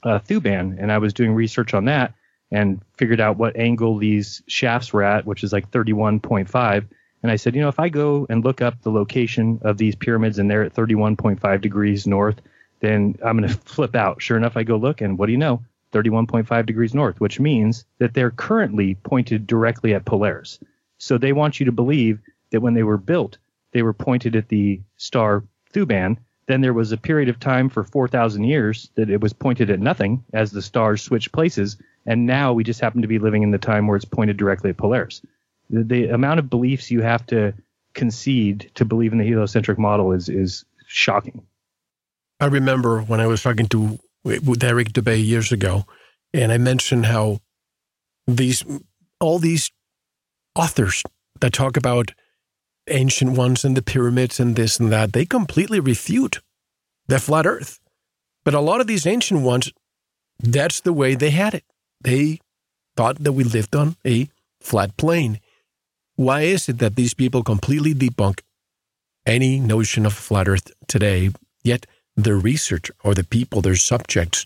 uh, 0.03 0.19
Thuban, 0.19 0.77
and 0.79 0.91
I 0.91 0.97
was 0.97 1.13
doing 1.13 1.33
research 1.33 1.73
on 1.73 1.85
that 1.85 2.13
and 2.51 2.81
figured 2.97 3.19
out 3.19 3.37
what 3.37 3.57
angle 3.57 3.97
these 3.97 4.41
shafts 4.47 4.93
were 4.93 5.03
at, 5.03 5.25
which 5.25 5.43
is 5.43 5.51
like 5.51 5.69
31.5 5.71 6.87
and 7.23 7.31
I 7.31 7.35
said, 7.35 7.55
you 7.55 7.61
know, 7.61 7.67
if 7.67 7.79
I 7.79 7.89
go 7.89 8.27
and 8.29 8.43
look 8.43 8.61
up 8.61 8.81
the 8.81 8.91
location 8.91 9.59
of 9.63 9.77
these 9.77 9.95
pyramids 9.95 10.39
and 10.39 10.49
they're 10.49 10.63
at 10.63 10.73
31.5 10.73 11.61
degrees 11.61 12.05
north, 12.05 12.41
then 12.79 13.17
I'm 13.23 13.37
going 13.37 13.49
to 13.53 13.57
flip 13.57 13.95
out. 13.95 14.21
Sure 14.21 14.37
enough, 14.37 14.57
I 14.57 14.63
go 14.63 14.77
look, 14.77 15.01
and 15.01 15.17
what 15.17 15.25
do 15.25 15.31
you 15.31 15.37
know? 15.37 15.63
31.5 15.93 16.65
degrees 16.65 16.93
north, 16.93 17.19
which 17.19 17.39
means 17.39 17.85
that 17.97 18.13
they're 18.13 18.31
currently 18.31 18.95
pointed 18.95 19.47
directly 19.47 19.93
at 19.93 20.05
Polaris. 20.05 20.59
So 20.97 21.17
they 21.17 21.33
want 21.33 21.59
you 21.59 21.65
to 21.67 21.71
believe 21.71 22.19
that 22.51 22.61
when 22.61 22.73
they 22.73 22.83
were 22.83 22.97
built, 22.97 23.37
they 23.71 23.81
were 23.81 23.93
pointed 23.93 24.35
at 24.35 24.49
the 24.49 24.81
star 24.97 25.43
Thuban. 25.73 26.17
Then 26.47 26.61
there 26.61 26.73
was 26.73 26.91
a 26.91 26.97
period 26.97 27.29
of 27.29 27.39
time 27.39 27.69
for 27.69 27.83
4,000 27.83 28.43
years 28.43 28.89
that 28.95 29.09
it 29.09 29.21
was 29.21 29.33
pointed 29.33 29.69
at 29.69 29.79
nothing 29.79 30.23
as 30.33 30.51
the 30.51 30.61
stars 30.61 31.01
switched 31.01 31.33
places. 31.33 31.77
And 32.05 32.25
now 32.25 32.53
we 32.53 32.63
just 32.63 32.79
happen 32.79 33.01
to 33.01 33.07
be 33.07 33.19
living 33.19 33.43
in 33.43 33.51
the 33.51 33.57
time 33.57 33.87
where 33.87 33.97
it's 33.97 34.05
pointed 34.05 34.37
directly 34.37 34.69
at 34.69 34.77
Polaris 34.77 35.21
the, 35.69 35.83
the 35.83 36.09
amount 36.09 36.39
of 36.39 36.49
beliefs 36.49 36.91
you 36.91 37.01
have 37.01 37.25
to 37.27 37.53
concede 37.93 38.71
to 38.75 38.85
believe 38.85 39.11
in 39.11 39.17
the 39.17 39.25
heliocentric 39.25 39.77
model 39.77 40.11
is 40.11 40.29
is 40.29 40.65
shocking. 40.85 41.43
I 42.39 42.45
remember 42.45 43.01
when 43.01 43.19
I 43.19 43.27
was 43.27 43.41
talking 43.41 43.67
to 43.69 43.99
with 44.23 44.63
Eric 44.63 44.89
Dubay 44.89 45.25
years 45.25 45.51
ago, 45.51 45.85
and 46.33 46.51
I 46.51 46.57
mentioned 46.57 47.05
how 47.07 47.39
these 48.27 48.63
all 49.19 49.39
these 49.39 49.71
authors 50.55 51.03
that 51.39 51.53
talk 51.53 51.77
about 51.77 52.11
ancient 52.87 53.37
ones 53.37 53.65
and 53.65 53.75
the 53.75 53.81
pyramids 53.81 54.39
and 54.39 54.55
this 54.55 54.79
and 54.79 54.91
that, 54.91 55.13
they 55.13 55.25
completely 55.25 55.79
refute 55.79 56.41
the 57.07 57.19
flat 57.19 57.45
Earth. 57.45 57.79
But 58.45 58.53
a 58.53 58.61
lot 58.61 58.81
of 58.81 58.87
these 58.87 59.05
ancient 59.05 59.41
ones, 59.41 59.71
that's 60.39 60.81
the 60.81 60.93
way 60.93 61.15
they 61.15 61.31
had 61.31 61.53
it. 61.53 61.63
They 62.01 62.39
thought 62.95 63.23
that 63.23 63.33
we 63.33 63.43
lived 63.43 63.75
on 63.75 63.95
a 64.05 64.29
flat 64.61 64.95
plane. 64.97 65.39
Why 66.15 66.41
is 66.41 66.69
it 66.69 66.79
that 66.79 66.95
these 66.95 67.13
people 67.13 67.43
completely 67.43 67.93
debunk 67.93 68.41
any 69.25 69.59
notion 69.59 70.05
of 70.05 70.13
flat 70.13 70.47
Earth 70.47 70.71
today, 70.87 71.31
yet 71.63 71.85
the 72.15 72.35
research 72.35 72.89
or 73.03 73.13
the 73.13 73.23
people, 73.23 73.61
their 73.61 73.75
subjects, 73.75 74.45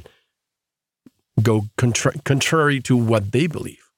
go 1.42 1.68
contra- 1.78 2.20
contrary 2.24 2.80
to 2.82 2.98
what 2.98 3.32
they 3.32 3.48
believe? 3.48 3.91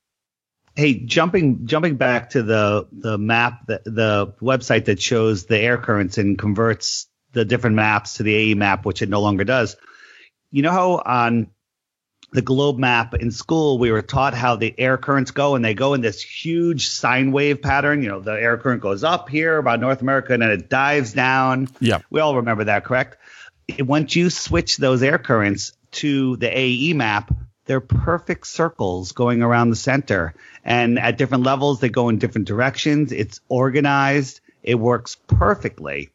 Hey, 0.76 0.96
jumping 0.96 1.68
jumping 1.68 1.98
back 1.98 2.32
to 2.32 2.42
the 2.42 2.88
the 2.92 3.18
map, 3.18 3.68
the, 3.68 3.82
the 3.86 4.34
website 4.42 4.86
that 4.86 5.02
shows 5.02 5.46
the 5.46 5.60
air 5.60 5.78
currents 5.78 6.18
and 6.18 6.38
converts 6.38 7.08
the 7.34 7.46
different 7.46 7.76
maps 7.76 8.16
to 8.16 8.24
the 8.24 8.34
AE 8.34 8.54
map, 8.56 8.86
which 8.86 9.02
it 9.02 9.10
no 9.10 9.22
longer 9.22 9.44
does. 9.44 9.76
You 10.52 10.62
know 10.62 10.72
how 10.72 11.02
on 11.06 11.48
the 12.32 12.42
globe 12.42 12.80
map 12.80 13.14
in 13.14 13.32
school, 13.32 13.78
we 13.78 13.92
were 13.92 14.02
taught 14.02 14.34
how 14.34 14.56
the 14.56 14.74
air 14.80 14.98
currents 14.98 15.32
go, 15.32 15.56
and 15.56 15.64
they 15.64 15.76
go 15.76 15.94
in 15.94 16.02
this 16.02 16.22
huge 16.22 16.90
sine 16.90 17.32
wave 17.32 17.62
pattern. 17.62 18.02
You 18.02 18.10
know, 18.10 18.20
the 18.20 18.32
air 18.32 18.58
current 18.58 18.82
goes 18.82 19.04
up 19.04 19.30
here 19.30 19.58
about 19.58 19.80
North 19.80 20.02
America, 20.02 20.34
and 20.34 20.42
then 20.42 20.52
it 20.52 20.70
dives 20.70 21.14
down. 21.14 21.70
Yeah, 21.80 22.00
we 22.10 22.20
all 22.20 22.38
remember 22.38 22.66
that, 22.66 22.84
correct? 22.84 23.18
Once 23.80 24.16
you 24.16 24.30
switch 24.30 24.78
those 24.78 25.04
air 25.04 25.20
currents 25.20 25.74
to 25.92 26.36
the 26.38 26.50
AE 26.58 26.94
map, 26.94 27.32
they're 27.66 27.82
perfect 27.82 28.48
circles 28.48 29.12
going 29.12 29.42
around 29.42 29.70
the 29.70 29.76
center, 29.76 30.34
and 30.64 31.00
at 31.00 31.18
different 31.18 31.44
levels, 31.44 31.80
they 31.80 31.90
go 31.90 32.10
in 32.10 32.18
different 32.18 32.48
directions. 32.48 33.12
It's 33.12 33.40
organized. 33.50 34.42
It 34.64 34.76
works 34.76 35.16
perfectly. 35.28 36.12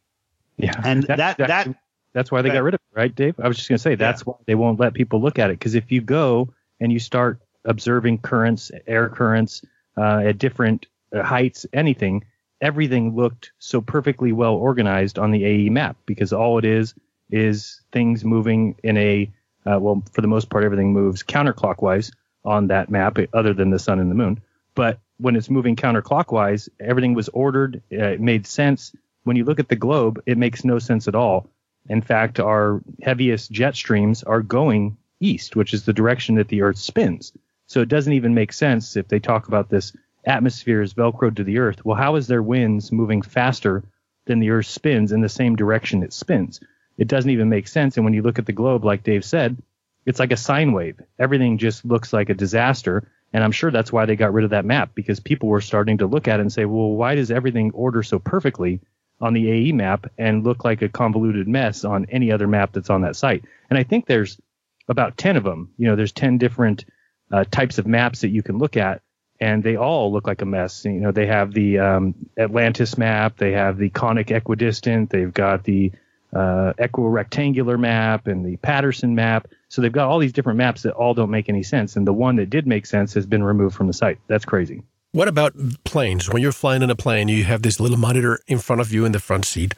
Yeah, 0.56 0.80
and 0.84 1.04
that 1.04 1.18
that. 1.18 1.38
that 1.38 1.76
that's 2.14 2.32
why 2.32 2.42
they 2.42 2.48
got 2.48 2.62
rid 2.62 2.74
of 2.74 2.80
it, 2.80 2.98
right, 2.98 3.14
Dave? 3.14 3.38
I 3.38 3.46
was 3.46 3.56
just 3.56 3.68
going 3.68 3.76
to 3.76 3.82
say 3.82 3.94
that's 3.94 4.22
yeah. 4.22 4.32
why 4.32 4.38
they 4.46 4.54
won't 4.54 4.80
let 4.80 4.94
people 4.94 5.20
look 5.20 5.38
at 5.38 5.50
it 5.50 5.58
because 5.58 5.74
if 5.74 5.92
you 5.92 6.00
go 6.00 6.52
and 6.80 6.90
you 6.92 6.98
start 6.98 7.40
observing 7.64 8.18
currents, 8.18 8.70
air 8.86 9.08
currents 9.08 9.62
uh, 9.96 10.22
at 10.24 10.38
different 10.38 10.86
uh, 11.14 11.22
heights, 11.22 11.66
anything, 11.72 12.24
everything 12.60 13.14
looked 13.14 13.52
so 13.58 13.80
perfectly 13.80 14.32
well 14.32 14.54
organized 14.54 15.18
on 15.18 15.30
the 15.30 15.44
AE 15.44 15.68
map 15.68 15.96
because 16.06 16.32
all 16.32 16.58
it 16.58 16.64
is 16.64 16.94
is 17.30 17.82
things 17.92 18.24
moving 18.24 18.74
in 18.82 18.96
a 18.96 19.30
uh, 19.66 19.78
well, 19.80 20.02
for 20.12 20.20
the 20.20 20.28
most 20.28 20.50
part, 20.50 20.64
everything 20.64 20.92
moves 20.92 21.22
counterclockwise 21.22 22.12
on 22.44 22.68
that 22.68 22.90
map, 22.90 23.18
other 23.32 23.52
than 23.52 23.70
the 23.70 23.78
sun 23.78 23.98
and 23.98 24.10
the 24.10 24.14
moon. 24.14 24.40
But 24.74 25.00
when 25.18 25.36
it's 25.36 25.50
moving 25.50 25.76
counterclockwise, 25.76 26.68
everything 26.80 27.14
was 27.14 27.28
ordered. 27.30 27.82
Uh, 27.92 28.04
it 28.04 28.20
made 28.20 28.46
sense. 28.46 28.94
When 29.24 29.36
you 29.36 29.44
look 29.44 29.60
at 29.60 29.68
the 29.68 29.76
globe, 29.76 30.22
it 30.26 30.38
makes 30.38 30.64
no 30.64 30.78
sense 30.78 31.08
at 31.08 31.14
all. 31.14 31.50
In 31.88 32.00
fact, 32.00 32.38
our 32.38 32.80
heaviest 33.02 33.50
jet 33.50 33.74
streams 33.74 34.22
are 34.22 34.42
going 34.42 34.96
east, 35.20 35.56
which 35.56 35.74
is 35.74 35.84
the 35.84 35.92
direction 35.92 36.36
that 36.36 36.48
the 36.48 36.62
Earth 36.62 36.78
spins. 36.78 37.32
So 37.66 37.80
it 37.80 37.88
doesn't 37.88 38.12
even 38.12 38.34
make 38.34 38.52
sense 38.52 38.96
if 38.96 39.08
they 39.08 39.18
talk 39.18 39.48
about 39.48 39.68
this 39.68 39.92
atmosphere 40.24 40.82
is 40.82 40.94
velcroed 40.94 41.36
to 41.36 41.44
the 41.44 41.58
Earth. 41.58 41.84
Well, 41.84 41.96
how 41.96 42.16
is 42.16 42.26
their 42.26 42.42
winds 42.42 42.92
moving 42.92 43.22
faster 43.22 43.84
than 44.26 44.38
the 44.38 44.50
Earth 44.50 44.66
spins 44.66 45.12
in 45.12 45.20
the 45.20 45.28
same 45.28 45.56
direction 45.56 46.02
it 46.02 46.12
spins? 46.12 46.60
It 46.98 47.08
doesn't 47.08 47.30
even 47.30 47.48
make 47.48 47.68
sense. 47.68 47.96
And 47.96 48.04
when 48.04 48.14
you 48.14 48.22
look 48.22 48.38
at 48.38 48.46
the 48.46 48.52
globe, 48.52 48.84
like 48.84 49.04
Dave 49.04 49.24
said, 49.24 49.56
it's 50.04 50.18
like 50.18 50.32
a 50.32 50.36
sine 50.36 50.72
wave. 50.72 51.00
Everything 51.18 51.58
just 51.58 51.84
looks 51.84 52.12
like 52.12 52.28
a 52.28 52.34
disaster. 52.34 53.10
And 53.32 53.42
I'm 53.42 53.52
sure 53.52 53.70
that's 53.70 53.92
why 53.92 54.04
they 54.04 54.16
got 54.16 54.32
rid 54.32 54.44
of 54.44 54.50
that 54.50 54.64
map 54.64 54.90
because 54.94 55.20
people 55.20 55.48
were 55.48 55.60
starting 55.60 55.98
to 55.98 56.06
look 56.06 56.28
at 56.28 56.40
it 56.40 56.42
and 56.42 56.52
say, 56.52 56.64
well, 56.64 56.90
why 56.90 57.14
does 57.14 57.30
everything 57.30 57.70
order 57.72 58.02
so 58.02 58.18
perfectly? 58.18 58.80
on 59.20 59.34
the 59.34 59.50
AE 59.50 59.72
map 59.72 60.10
and 60.16 60.44
look 60.44 60.64
like 60.64 60.82
a 60.82 60.88
convoluted 60.88 61.48
mess 61.48 61.84
on 61.84 62.06
any 62.10 62.30
other 62.30 62.46
map 62.46 62.72
that's 62.72 62.90
on 62.90 63.02
that 63.02 63.16
site. 63.16 63.44
And 63.70 63.78
I 63.78 63.82
think 63.82 64.06
there's 64.06 64.40
about 64.88 65.16
10 65.16 65.36
of 65.36 65.44
them. 65.44 65.72
You 65.76 65.88
know, 65.88 65.96
there's 65.96 66.12
10 66.12 66.38
different 66.38 66.84
uh, 67.30 67.44
types 67.50 67.78
of 67.78 67.86
maps 67.86 68.20
that 68.20 68.28
you 68.28 68.42
can 68.42 68.58
look 68.58 68.76
at, 68.76 69.02
and 69.40 69.62
they 69.62 69.76
all 69.76 70.12
look 70.12 70.26
like 70.26 70.42
a 70.42 70.46
mess. 70.46 70.84
You 70.84 70.92
know, 70.92 71.12
they 71.12 71.26
have 71.26 71.52
the 71.52 71.78
um, 71.78 72.14
Atlantis 72.38 72.96
map, 72.96 73.36
they 73.36 73.52
have 73.52 73.76
the 73.76 73.90
conic 73.90 74.30
equidistant, 74.30 75.10
they've 75.10 75.32
got 75.32 75.64
the 75.64 75.92
uh, 76.32 76.72
equirectangular 76.78 77.78
map 77.78 78.26
and 78.26 78.44
the 78.44 78.56
Patterson 78.58 79.14
map. 79.14 79.48
So 79.68 79.82
they've 79.82 79.92
got 79.92 80.08
all 80.08 80.18
these 80.18 80.32
different 80.32 80.58
maps 80.58 80.82
that 80.82 80.92
all 80.92 81.14
don't 81.14 81.30
make 81.30 81.48
any 81.48 81.62
sense. 81.62 81.96
And 81.96 82.06
the 82.06 82.12
one 82.12 82.36
that 82.36 82.50
did 82.50 82.66
make 82.66 82.86
sense 82.86 83.14
has 83.14 83.26
been 83.26 83.42
removed 83.42 83.74
from 83.74 83.86
the 83.86 83.92
site. 83.92 84.18
That's 84.26 84.44
crazy. 84.44 84.82
What 85.12 85.28
about 85.28 85.54
planes? 85.84 86.30
When 86.30 86.42
you're 86.42 86.52
flying 86.52 86.82
in 86.82 86.90
a 86.90 86.94
plane, 86.94 87.28
you 87.28 87.44
have 87.44 87.62
this 87.62 87.80
little 87.80 87.96
monitor 87.96 88.40
in 88.46 88.58
front 88.58 88.82
of 88.82 88.92
you 88.92 89.06
in 89.06 89.12
the 89.12 89.18
front 89.18 89.46
seat, 89.46 89.74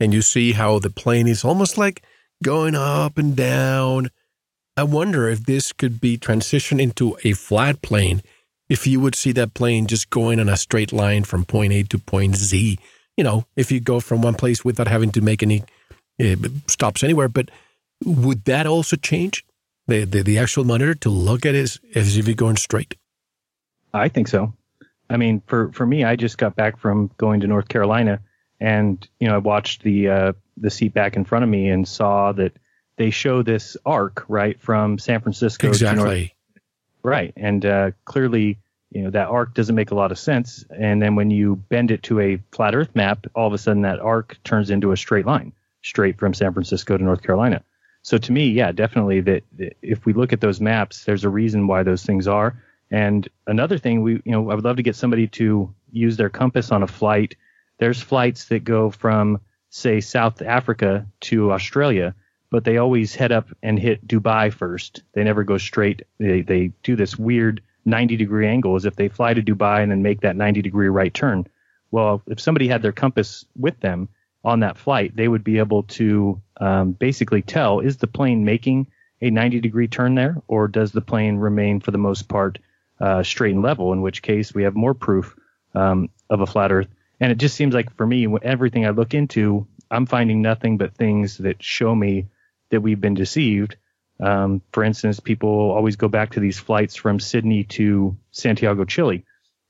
and 0.00 0.12
you 0.12 0.22
see 0.22 0.52
how 0.52 0.80
the 0.80 0.90
plane 0.90 1.28
is 1.28 1.44
almost 1.44 1.78
like 1.78 2.02
going 2.42 2.74
up 2.74 3.16
and 3.16 3.36
down. 3.36 4.08
I 4.76 4.82
wonder 4.82 5.28
if 5.28 5.44
this 5.44 5.72
could 5.72 6.00
be 6.00 6.18
transitioned 6.18 6.80
into 6.80 7.16
a 7.22 7.32
flat 7.32 7.80
plane. 7.80 8.22
If 8.68 8.86
you 8.86 8.98
would 9.00 9.14
see 9.14 9.30
that 9.32 9.54
plane 9.54 9.86
just 9.86 10.10
going 10.10 10.40
in 10.40 10.48
a 10.48 10.56
straight 10.56 10.92
line 10.92 11.22
from 11.24 11.44
point 11.44 11.72
A 11.72 11.84
to 11.84 11.98
point 11.98 12.34
Z, 12.34 12.76
you 13.16 13.22
know, 13.22 13.44
if 13.54 13.70
you 13.70 13.78
go 13.78 14.00
from 14.00 14.20
one 14.20 14.34
place 14.34 14.64
without 14.64 14.88
having 14.88 15.12
to 15.12 15.20
make 15.20 15.42
any 15.42 15.62
stops 16.66 17.02
anywhere, 17.02 17.28
but 17.28 17.50
would 18.04 18.44
that 18.44 18.66
also 18.66 18.96
change 18.96 19.44
the, 19.86 20.04
the, 20.04 20.22
the 20.22 20.38
actual 20.38 20.64
monitor 20.64 20.94
to 20.94 21.10
look 21.10 21.46
at 21.46 21.54
it 21.54 21.62
as, 21.62 21.80
as 21.94 22.16
if 22.16 22.26
you're 22.26 22.34
going 22.34 22.56
straight? 22.56 22.96
I 23.94 24.08
think 24.08 24.28
so. 24.28 24.54
I 25.10 25.16
mean, 25.16 25.42
for, 25.46 25.70
for 25.72 25.86
me, 25.86 26.04
I 26.04 26.16
just 26.16 26.38
got 26.38 26.56
back 26.56 26.78
from 26.78 27.10
going 27.18 27.40
to 27.40 27.46
North 27.46 27.68
Carolina 27.68 28.20
and, 28.60 29.06
you 29.18 29.28
know, 29.28 29.34
I 29.34 29.38
watched 29.38 29.82
the, 29.82 30.08
uh, 30.08 30.32
the 30.56 30.70
seat 30.70 30.94
back 30.94 31.16
in 31.16 31.24
front 31.24 31.42
of 31.42 31.48
me 31.48 31.68
and 31.68 31.86
saw 31.86 32.32
that 32.32 32.52
they 32.96 33.10
show 33.10 33.42
this 33.42 33.76
arc 33.84 34.24
right 34.28 34.60
from 34.60 34.98
San 34.98 35.20
Francisco 35.20 35.68
exactly. 35.68 35.98
to 35.98 36.04
North, 36.04 36.30
right, 37.02 37.32
and 37.36 37.64
uh, 37.64 37.90
clearly 38.04 38.58
you 38.90 39.02
know 39.02 39.10
that 39.10 39.28
arc 39.28 39.54
doesn't 39.54 39.74
make 39.74 39.90
a 39.90 39.94
lot 39.94 40.12
of 40.12 40.18
sense. 40.18 40.64
And 40.70 41.00
then 41.00 41.14
when 41.14 41.30
you 41.30 41.56
bend 41.56 41.90
it 41.90 42.02
to 42.04 42.20
a 42.20 42.38
flat 42.52 42.74
Earth 42.74 42.94
map, 42.94 43.26
all 43.34 43.46
of 43.46 43.52
a 43.52 43.58
sudden 43.58 43.82
that 43.82 44.00
arc 44.00 44.38
turns 44.44 44.70
into 44.70 44.92
a 44.92 44.96
straight 44.96 45.26
line, 45.26 45.52
straight 45.82 46.18
from 46.18 46.34
San 46.34 46.52
Francisco 46.52 46.96
to 46.96 47.04
North 47.04 47.22
Carolina. 47.22 47.62
So 48.02 48.18
to 48.18 48.32
me, 48.32 48.48
yeah, 48.48 48.72
definitely 48.72 49.20
that, 49.20 49.44
that 49.58 49.76
if 49.80 50.04
we 50.04 50.12
look 50.12 50.32
at 50.32 50.40
those 50.40 50.60
maps, 50.60 51.04
there's 51.04 51.24
a 51.24 51.28
reason 51.28 51.66
why 51.66 51.82
those 51.82 52.04
things 52.04 52.26
are. 52.26 52.60
And 52.90 53.28
another 53.46 53.78
thing, 53.78 54.02
we 54.02 54.14
you 54.24 54.32
know 54.32 54.50
I 54.50 54.54
would 54.54 54.64
love 54.64 54.76
to 54.76 54.82
get 54.82 54.96
somebody 54.96 55.26
to 55.28 55.72
use 55.92 56.16
their 56.16 56.28
compass 56.28 56.70
on 56.70 56.82
a 56.82 56.86
flight. 56.86 57.36
There's 57.78 58.02
flights 58.02 58.46
that 58.46 58.64
go 58.64 58.90
from 58.90 59.40
say 59.70 60.00
South 60.00 60.42
Africa 60.42 61.06
to 61.20 61.52
Australia, 61.52 62.14
but 62.50 62.64
they 62.64 62.76
always 62.76 63.14
head 63.14 63.32
up 63.32 63.48
and 63.62 63.78
hit 63.78 64.06
Dubai 64.06 64.52
first. 64.52 65.02
They 65.14 65.24
never 65.24 65.42
go 65.42 65.56
straight. 65.56 66.02
They 66.18 66.42
they 66.42 66.72
do 66.82 66.96
this 66.96 67.16
weird 67.16 67.62
90 67.84 68.16
degree 68.16 68.46
angle 68.46 68.76
as 68.76 68.84
if 68.84 68.96
they 68.96 69.08
fly 69.08 69.32
to 69.32 69.42
Dubai 69.42 69.82
and 69.82 69.90
then 69.90 70.02
make 70.02 70.20
that 70.20 70.36
90 70.36 70.60
degree 70.60 70.88
right 70.88 71.12
turn. 71.14 71.46
Well, 71.90 72.22
if 72.26 72.40
somebody 72.40 72.68
had 72.68 72.82
their 72.82 72.92
compass 72.92 73.44
with 73.56 73.78
them 73.80 74.08
on 74.44 74.60
that 74.60 74.78
flight, 74.78 75.14
they 75.14 75.28
would 75.28 75.44
be 75.44 75.58
able 75.58 75.84
to 75.84 76.40
um, 76.58 76.92
basically 76.92 77.42
tell 77.42 77.80
is 77.80 77.96
the 77.96 78.06
plane 78.06 78.44
making 78.44 78.88
a 79.20 79.30
90 79.30 79.60
degree 79.60 79.88
turn 79.88 80.14
there, 80.14 80.36
or 80.48 80.68
does 80.68 80.92
the 80.92 81.00
plane 81.00 81.36
remain 81.36 81.80
for 81.80 81.92
the 81.92 81.98
most 81.98 82.28
part 82.28 82.58
uh, 83.00 83.22
straight 83.22 83.54
and 83.54 83.62
level? 83.62 83.92
In 83.92 84.02
which 84.02 84.22
case, 84.22 84.52
we 84.52 84.64
have 84.64 84.74
more 84.74 84.94
proof 84.94 85.36
um, 85.74 86.08
of 86.28 86.40
a 86.40 86.46
flat 86.46 86.72
Earth. 86.72 86.88
And 87.20 87.30
it 87.30 87.38
just 87.38 87.54
seems 87.54 87.72
like 87.72 87.94
for 87.96 88.06
me, 88.06 88.26
everything 88.42 88.84
I 88.84 88.90
look 88.90 89.14
into, 89.14 89.66
I'm 89.90 90.06
finding 90.06 90.42
nothing 90.42 90.76
but 90.76 90.96
things 90.96 91.38
that 91.38 91.62
show 91.62 91.94
me 91.94 92.26
that 92.70 92.80
we've 92.80 93.00
been 93.00 93.14
deceived. 93.14 93.76
Um, 94.18 94.60
for 94.72 94.82
instance, 94.82 95.20
people 95.20 95.70
always 95.70 95.96
go 95.96 96.08
back 96.08 96.32
to 96.32 96.40
these 96.40 96.58
flights 96.58 96.96
from 96.96 97.20
Sydney 97.20 97.64
to 97.64 98.16
Santiago, 98.32 98.84
Chile, 98.84 99.24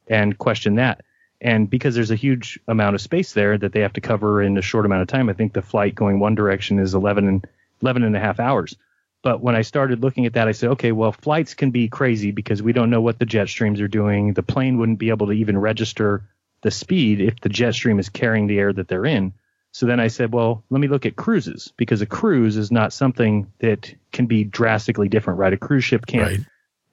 and 0.07 0.37
question 0.39 0.77
that. 0.77 1.05
And 1.43 1.69
because 1.69 1.97
there's 1.97 2.13
a 2.13 2.17
huge 2.17 2.61
amount 2.69 2.95
of 2.95 3.01
space 3.01 3.33
there 3.33 3.59
that 3.59 3.73
they 3.73 3.81
have 3.81 3.95
to 3.95 4.01
cover 4.01 4.41
in 4.41 4.57
a 4.57 4.63
short 4.63 4.87
amount 4.87 5.03
of 5.03 5.09
time, 5.09 5.29
I 5.29 5.33
think 5.33 5.53
the 5.53 5.61
flight 5.61 5.93
going 5.93 6.21
one 6.21 6.37
direction 6.37 6.79
is 6.79 6.95
11 6.95 7.27
and 7.27 7.45
11 7.83 8.05
and 8.05 8.17
a 8.17 8.21
half 8.21 8.39
hours. 8.39 8.77
But 9.25 9.41
when 9.41 9.57
I 9.57 9.63
started 9.63 10.03
looking 10.03 10.25
at 10.25 10.35
that, 10.35 10.47
I 10.47 10.53
said, 10.53 10.71
okay, 10.71 10.93
well, 10.93 11.11
flights 11.11 11.55
can 11.55 11.73
be 11.73 11.89
crazy 11.89 12.31
because 12.31 12.63
we 12.63 12.73
don't 12.73 12.91
know 12.91 13.01
what 13.01 13.19
the 13.19 13.27
jet 13.27 13.49
streams 13.49 13.81
are 13.81 13.89
doing. 13.89 14.35
The 14.35 14.43
plane 14.45 14.79
wouldn't 14.79 15.01
be 15.01 15.11
able 15.11 15.27
to 15.27 15.33
even 15.33 15.59
register 15.59 16.23
the 16.63 16.71
speed 16.71 17.21
if 17.21 17.41
the 17.41 17.49
jet 17.49 17.75
stream 17.75 17.99
is 17.99 18.09
carrying 18.09 18.47
the 18.47 18.61
air 18.61 18.73
that 18.73 18.87
they're 18.87 19.05
in. 19.05 19.33
So 19.73 19.87
then 19.87 19.99
I 19.99 20.09
said, 20.09 20.33
well, 20.33 20.63
let 20.71 20.81
me 20.81 20.87
look 20.87 21.07
at 21.07 21.17
cruises 21.17 21.73
because 21.77 22.03
a 22.03 22.07
cruise 22.07 22.57
is 22.57 22.71
not 22.71 22.93
something 22.93 23.51
that 23.59 23.93
can 24.13 24.27
be 24.27 24.45
drastically 24.45 25.09
different, 25.09 25.41
right? 25.41 25.53
A 25.53 25.57
cruise 25.57 25.83
ship 25.83 26.07
can't 26.07 26.39
right. 26.39 26.47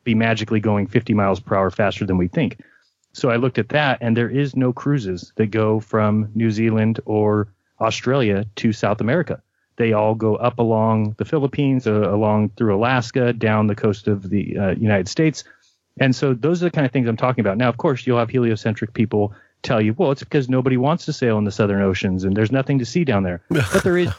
be 0.04 0.16
magically 0.16 0.60
going 0.60 0.88
50 0.88 1.14
miles 1.14 1.40
per 1.40 1.56
hour 1.56 1.70
faster 1.70 2.08
than 2.08 2.18
we 2.18 2.28
think. 2.30 2.60
So 3.20 3.30
I 3.30 3.36
looked 3.36 3.58
at 3.58 3.70
that 3.70 4.00
and 4.02 4.16
there 4.16 4.30
is 4.30 4.56
no 4.56 4.72
cruises 4.72 5.34
that 5.36 5.48
go 5.48 5.80
from 5.80 6.30
New 6.36 6.52
Zealand 6.52 7.00
or 7.06 7.50
Australia 7.80 8.46
to 8.58 8.72
South 8.72 9.02
America. 9.02 9.42
They 9.76 9.94
all 9.94 10.16
go 10.16 10.36
up 10.36 10.60
along 10.60 11.16
the 11.18 11.26
Philippines, 11.26 11.88
uh, 11.88 12.12
along 12.12 12.50
through 12.58 12.76
Alaska, 12.76 13.32
down 13.34 13.68
the 13.68 13.76
coast 13.76 14.08
of 14.08 14.30
the 14.30 14.58
uh, 14.58 14.70
United 14.72 15.08
States. 15.08 15.44
And 16.00 16.16
so 16.16 16.34
those 16.34 16.62
are 16.62 16.66
the 16.66 16.72
kind 16.72 16.86
of 16.86 16.92
things 16.92 17.08
I'm 17.08 17.18
talking 17.18 17.42
about. 17.42 17.58
Now, 17.58 17.70
of 17.70 17.78
course, 17.78 18.06
you'll 18.06 18.20
have 18.20 18.30
heliocentric 18.30 18.94
people 18.94 19.34
tell 19.64 19.82
you, 19.82 19.94
well, 19.94 20.12
it's 20.12 20.24
because 20.24 20.50
nobody 20.50 20.78
wants 20.78 21.06
to 21.06 21.14
sail 21.14 21.38
in 21.38 21.44
the 21.44 21.52
southern 21.52 21.82
oceans 21.82 22.24
and 22.24 22.36
there's 22.36 22.52
nothing 22.52 22.80
to 22.80 22.86
see 22.86 23.04
down 23.04 23.24
there. 23.24 23.42
But 23.50 23.84
there 23.84 23.98
is 23.98 24.12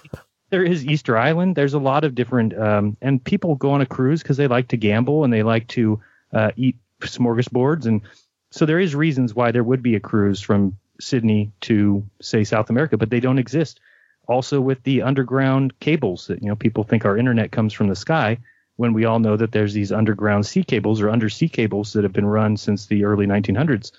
there 0.50 0.64
is 0.64 0.84
Easter 0.84 1.16
Island. 1.16 1.56
There's 1.56 1.74
a 1.74 1.78
lot 1.78 2.04
of 2.04 2.14
different 2.14 2.56
um, 2.58 2.96
and 3.00 3.22
people 3.22 3.54
go 3.54 3.70
on 3.70 3.80
a 3.80 3.86
cruise 3.86 4.22
because 4.22 4.36
they 4.36 4.48
like 4.48 4.68
to 4.68 4.76
gamble 4.76 5.24
and 5.24 5.32
they 5.32 5.42
like 5.42 5.68
to 5.68 6.00
uh, 6.32 6.50
eat 6.56 6.76
smorgasbords 7.00 7.86
and 7.86 8.02
so 8.50 8.66
there 8.66 8.80
is 8.80 8.94
reasons 8.94 9.34
why 9.34 9.50
there 9.50 9.64
would 9.64 9.82
be 9.82 9.94
a 9.94 10.00
cruise 10.00 10.40
from 10.40 10.76
Sydney 11.00 11.52
to 11.62 12.04
say 12.20 12.44
South 12.44 12.70
America, 12.70 12.96
but 12.96 13.10
they 13.10 13.20
don't 13.20 13.38
exist. 13.38 13.80
Also 14.26 14.60
with 14.60 14.82
the 14.82 15.02
underground 15.02 15.78
cables 15.80 16.26
that 16.28 16.42
you 16.42 16.48
know 16.48 16.56
people 16.56 16.84
think 16.84 17.04
our 17.04 17.16
internet 17.16 17.50
comes 17.50 17.72
from 17.72 17.88
the 17.88 17.96
sky 17.96 18.38
when 18.76 18.92
we 18.92 19.04
all 19.04 19.18
know 19.18 19.36
that 19.36 19.52
there's 19.52 19.74
these 19.74 19.92
underground 19.92 20.46
sea 20.46 20.64
cables 20.64 21.00
or 21.00 21.10
undersea 21.10 21.48
cables 21.48 21.92
that 21.92 22.04
have 22.04 22.12
been 22.12 22.26
run 22.26 22.56
since 22.56 22.86
the 22.86 23.04
early 23.04 23.26
1900s 23.26 23.92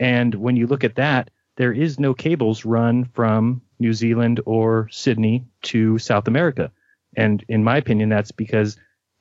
and 0.00 0.34
when 0.34 0.56
you 0.56 0.66
look 0.66 0.84
at 0.84 0.96
that, 0.96 1.30
there 1.56 1.72
is 1.72 1.98
no 1.98 2.14
cables 2.14 2.64
run 2.64 3.04
from 3.04 3.62
New 3.78 3.92
Zealand 3.92 4.40
or 4.44 4.88
Sydney 4.90 5.44
to 5.62 5.98
South 5.98 6.28
America. 6.28 6.70
And 7.16 7.44
in 7.48 7.64
my 7.64 7.78
opinion, 7.78 8.08
that's 8.08 8.32
because 8.32 8.76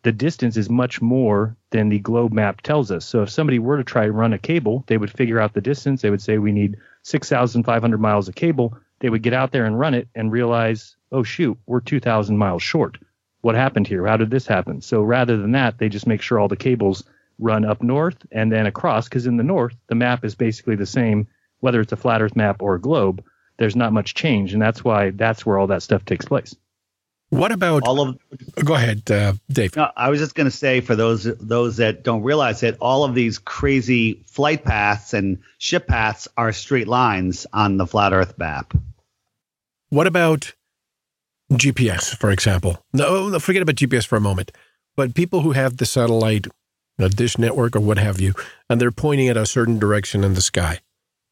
the 0.06 0.12
distance 0.12 0.56
is 0.56 0.70
much 0.70 1.02
more 1.02 1.58
than 1.72 1.90
the 1.90 1.98
globe 1.98 2.32
map 2.32 2.62
tells 2.62 2.92
us. 2.92 3.04
So 3.06 3.24
if 3.24 3.30
somebody 3.32 3.58
were 3.58 3.78
to 3.78 3.84
try 3.84 4.06
to 4.06 4.12
run 4.12 4.34
a 4.34 4.38
cable, 4.38 4.84
they 4.86 5.00
would 5.00 5.10
figure 5.10 5.40
out 5.40 5.54
the 5.54 5.62
distance. 5.62 6.04
They 6.04 6.12
would 6.12 6.22
say 6.22 6.38
we 6.38 6.52
need 6.52 6.78
6,500 7.02 8.00
miles 8.00 8.28
of 8.28 8.36
cable. 8.36 8.78
They 9.00 9.10
would 9.10 9.24
get 9.24 9.34
out 9.34 9.52
there 9.52 9.66
and 9.66 9.80
run 9.80 9.96
it 9.96 10.08
and 10.14 10.32
realize, 10.32 10.96
oh 11.12 11.24
shoot, 11.24 11.58
we're 11.66 11.80
2,000 11.80 12.38
miles 12.38 12.62
short. 12.62 13.00
What 13.42 13.56
happened 13.56 13.88
here? 13.88 14.06
How 14.06 14.16
did 14.16 14.30
this 14.30 14.46
happen? 14.46 14.80
So 14.80 15.02
rather 15.02 15.38
than 15.38 15.54
that, 15.54 15.80
they 15.80 15.90
just 15.90 16.06
make 16.06 16.22
sure 16.22 16.38
all 16.38 16.48
the 16.48 16.56
cables 16.56 17.04
run 17.40 17.66
up 17.66 17.82
north 17.82 18.28
and 18.32 18.52
then 18.52 18.68
across 18.68 19.10
because 19.10 19.26
in 19.26 19.38
the 19.38 19.44
north 19.44 19.76
the 19.88 19.96
map 19.96 20.24
is 20.24 20.36
basically 20.36 20.76
the 20.76 20.86
same 20.86 21.28
whether 21.62 21.82
it's 21.82 21.92
a 21.92 21.98
flat 21.98 22.22
earth 22.22 22.36
map 22.36 22.62
or 22.62 22.76
a 22.76 22.80
globe 22.80 23.22
there's 23.58 23.76
not 23.76 23.92
much 23.92 24.14
change 24.14 24.54
and 24.54 24.62
that's 24.62 24.86
why 24.86 25.10
that's 25.10 25.46
where 25.46 25.58
all 25.58 25.68
that 25.68 25.84
stuff 25.84 26.06
takes 26.06 26.26
place 26.26 26.56
what 27.30 27.52
about 27.52 27.84
all 27.84 28.02
of 28.02 28.18
go 28.64 28.76
ahead 28.76 29.02
uh, 29.12 29.34
dave 29.50 29.76
no, 29.76 29.90
i 29.98 30.10
was 30.10 30.20
just 30.20 30.36
going 30.36 30.46
to 30.46 30.56
say 30.56 30.82
for 30.82 30.96
those 30.96 31.24
those 31.40 31.78
that 31.78 32.04
don't 32.04 32.24
realize 32.24 32.64
it 32.64 32.78
all 32.80 33.04
of 33.04 33.16
these 33.16 33.38
crazy 33.40 34.24
flight 34.26 34.64
paths 34.64 35.14
and 35.14 35.38
ship 35.58 35.88
paths 35.88 36.28
are 36.38 36.52
straight 36.52 36.88
lines 36.88 37.46
on 37.54 37.78
the 37.78 37.88
flat 37.88 38.14
earth 38.14 38.38
map 38.38 38.74
what 39.90 40.08
about 40.08 40.54
gps 41.54 42.16
for 42.16 42.32
example 42.32 42.84
no 42.94 43.38
forget 43.40 43.62
about 43.62 43.76
gps 43.76 44.06
for 44.06 44.16
a 44.16 44.22
moment 44.22 44.52
but 44.96 45.14
people 45.14 45.42
who 45.42 45.52
have 45.52 45.78
the 45.78 45.86
satellite 45.86 46.48
a 46.98 47.10
dish 47.10 47.38
network 47.38 47.76
or 47.76 47.80
what 47.80 47.98
have 47.98 48.20
you, 48.20 48.34
and 48.70 48.80
they're 48.80 48.92
pointing 48.92 49.28
at 49.28 49.38
a 49.38 49.46
certain 49.46 49.80
direction 49.80 50.24
in 50.24 50.34
the 50.34 50.42
sky. 50.42 50.80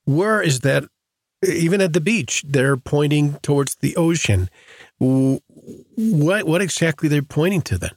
Where 0.05 0.41
is 0.41 0.61
that? 0.61 0.85
Even 1.45 1.81
at 1.81 1.93
the 1.93 2.01
beach, 2.01 2.43
they're 2.47 2.77
pointing 2.77 3.35
towards 3.41 3.75
the 3.75 3.95
ocean. 3.95 4.49
What 5.95 6.45
what 6.45 6.61
exactly 6.61 7.09
they're 7.09 7.21
pointing 7.21 7.61
to 7.63 7.77
then? 7.77 7.91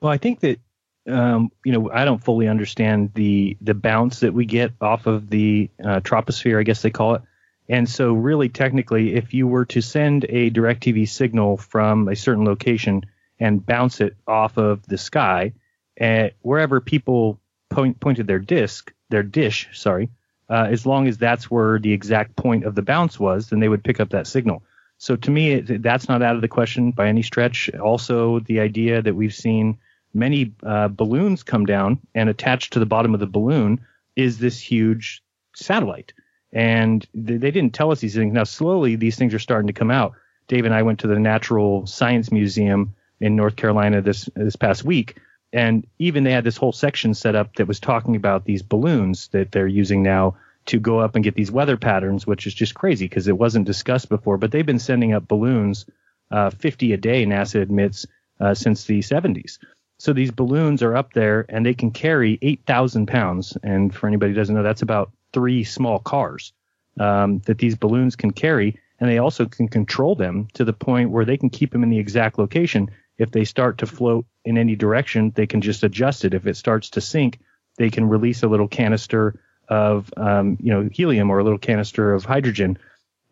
Well, 0.00 0.12
I 0.12 0.18
think 0.18 0.40
that 0.40 0.60
um, 1.08 1.50
you 1.64 1.72
know 1.72 1.90
I 1.92 2.04
don't 2.04 2.22
fully 2.22 2.48
understand 2.48 3.12
the 3.14 3.56
the 3.60 3.74
bounce 3.74 4.20
that 4.20 4.34
we 4.34 4.44
get 4.46 4.72
off 4.80 5.06
of 5.06 5.30
the 5.30 5.70
uh, 5.82 6.00
troposphere, 6.00 6.58
I 6.58 6.62
guess 6.62 6.82
they 6.82 6.90
call 6.90 7.14
it. 7.16 7.22
And 7.68 7.88
so, 7.88 8.12
really, 8.12 8.48
technically, 8.48 9.14
if 9.14 9.32
you 9.32 9.46
were 9.46 9.64
to 9.66 9.80
send 9.80 10.24
a 10.28 10.50
DirecTV 10.50 11.08
signal 11.08 11.56
from 11.56 12.08
a 12.08 12.16
certain 12.16 12.44
location 12.44 13.04
and 13.38 13.64
bounce 13.64 14.00
it 14.00 14.16
off 14.26 14.58
of 14.58 14.82
the 14.86 14.98
sky, 14.98 15.52
at 15.96 16.34
wherever 16.42 16.80
people 16.80 17.40
point, 17.70 18.00
pointed 18.00 18.26
their 18.26 18.40
disc, 18.40 18.92
their 19.10 19.22
dish, 19.22 19.68
sorry, 19.72 20.10
uh, 20.50 20.66
as 20.70 20.84
long 20.84 21.06
as 21.08 21.18
that's 21.18 21.50
where 21.50 21.78
the 21.78 21.92
exact 21.92 22.36
point 22.36 22.64
of 22.64 22.74
the 22.74 22.82
bounce 22.82 23.18
was, 23.18 23.48
then 23.48 23.60
they 23.60 23.68
would 23.68 23.84
pick 23.84 24.00
up 24.00 24.10
that 24.10 24.26
signal. 24.26 24.62
So 25.02 25.16
to 25.16 25.32
me, 25.32 25.58
that's 25.58 26.08
not 26.08 26.22
out 26.22 26.36
of 26.36 26.42
the 26.42 26.48
question 26.48 26.92
by 26.92 27.08
any 27.08 27.22
stretch. 27.22 27.68
Also, 27.74 28.38
the 28.38 28.60
idea 28.60 29.02
that 29.02 29.16
we've 29.16 29.34
seen 29.34 29.78
many 30.14 30.54
uh, 30.62 30.86
balloons 30.86 31.42
come 31.42 31.66
down 31.66 31.98
and 32.14 32.28
attached 32.28 32.74
to 32.74 32.78
the 32.78 32.86
bottom 32.86 33.12
of 33.12 33.18
the 33.18 33.26
balloon 33.26 33.80
is 34.14 34.38
this 34.38 34.60
huge 34.60 35.20
satellite. 35.56 36.12
And 36.52 37.04
they, 37.14 37.36
they 37.36 37.50
didn't 37.50 37.74
tell 37.74 37.90
us 37.90 37.98
these 37.98 38.14
things. 38.14 38.32
Now, 38.32 38.44
slowly, 38.44 38.94
these 38.94 39.16
things 39.16 39.34
are 39.34 39.40
starting 39.40 39.66
to 39.66 39.72
come 39.72 39.90
out. 39.90 40.12
Dave 40.46 40.66
and 40.66 40.74
I 40.74 40.82
went 40.82 41.00
to 41.00 41.08
the 41.08 41.18
Natural 41.18 41.84
Science 41.84 42.30
Museum 42.30 42.94
in 43.20 43.34
North 43.34 43.56
Carolina 43.56 44.02
this 44.02 44.30
this 44.36 44.54
past 44.54 44.84
week, 44.84 45.16
and 45.52 45.84
even 45.98 46.22
they 46.22 46.30
had 46.30 46.44
this 46.44 46.56
whole 46.56 46.70
section 46.70 47.12
set 47.14 47.34
up 47.34 47.56
that 47.56 47.66
was 47.66 47.80
talking 47.80 48.14
about 48.14 48.44
these 48.44 48.62
balloons 48.62 49.26
that 49.32 49.50
they're 49.50 49.66
using 49.66 50.04
now 50.04 50.36
to 50.66 50.78
go 50.78 50.98
up 50.98 51.14
and 51.14 51.24
get 51.24 51.34
these 51.34 51.50
weather 51.50 51.76
patterns, 51.76 52.26
which 52.26 52.46
is 52.46 52.54
just 52.54 52.74
crazy 52.74 53.06
because 53.06 53.28
it 53.28 53.38
wasn't 53.38 53.66
discussed 53.66 54.08
before. 54.08 54.38
But 54.38 54.52
they've 54.52 54.66
been 54.66 54.78
sending 54.78 55.12
up 55.12 55.28
balloons, 55.28 55.86
uh, 56.30 56.50
50 56.50 56.92
a 56.92 56.96
day, 56.96 57.26
NASA 57.26 57.60
admits, 57.60 58.06
uh, 58.40 58.54
since 58.54 58.84
the 58.84 59.00
70s. 59.00 59.58
So 59.98 60.12
these 60.12 60.30
balloons 60.30 60.82
are 60.82 60.96
up 60.96 61.12
there 61.12 61.46
and 61.48 61.64
they 61.64 61.74
can 61.74 61.90
carry 61.90 62.38
8,000 62.42 63.06
pounds. 63.06 63.56
And 63.62 63.94
for 63.94 64.08
anybody 64.08 64.32
who 64.32 64.36
doesn't 64.36 64.54
know, 64.54 64.62
that's 64.62 64.82
about 64.82 65.12
three 65.32 65.64
small 65.64 65.98
cars 65.98 66.52
um, 66.98 67.38
that 67.46 67.58
these 67.58 67.76
balloons 67.76 68.16
can 68.16 68.32
carry. 68.32 68.78
And 68.98 69.08
they 69.08 69.18
also 69.18 69.46
can 69.46 69.68
control 69.68 70.14
them 70.14 70.48
to 70.54 70.64
the 70.64 70.72
point 70.72 71.10
where 71.10 71.24
they 71.24 71.36
can 71.36 71.50
keep 71.50 71.72
them 71.72 71.82
in 71.82 71.90
the 71.90 71.98
exact 71.98 72.38
location. 72.38 72.90
If 73.18 73.30
they 73.30 73.44
start 73.44 73.78
to 73.78 73.86
float 73.86 74.26
in 74.44 74.58
any 74.58 74.76
direction, 74.76 75.32
they 75.34 75.46
can 75.46 75.60
just 75.60 75.84
adjust 75.84 76.24
it. 76.24 76.34
If 76.34 76.46
it 76.46 76.56
starts 76.56 76.90
to 76.90 77.00
sink, 77.00 77.38
they 77.76 77.90
can 77.90 78.08
release 78.08 78.42
a 78.42 78.48
little 78.48 78.68
canister 78.68 79.40
of 79.68 80.12
um, 80.16 80.58
you 80.60 80.72
know 80.72 80.88
helium 80.92 81.30
or 81.30 81.38
a 81.38 81.44
little 81.44 81.58
canister 81.58 82.12
of 82.12 82.24
hydrogen, 82.24 82.78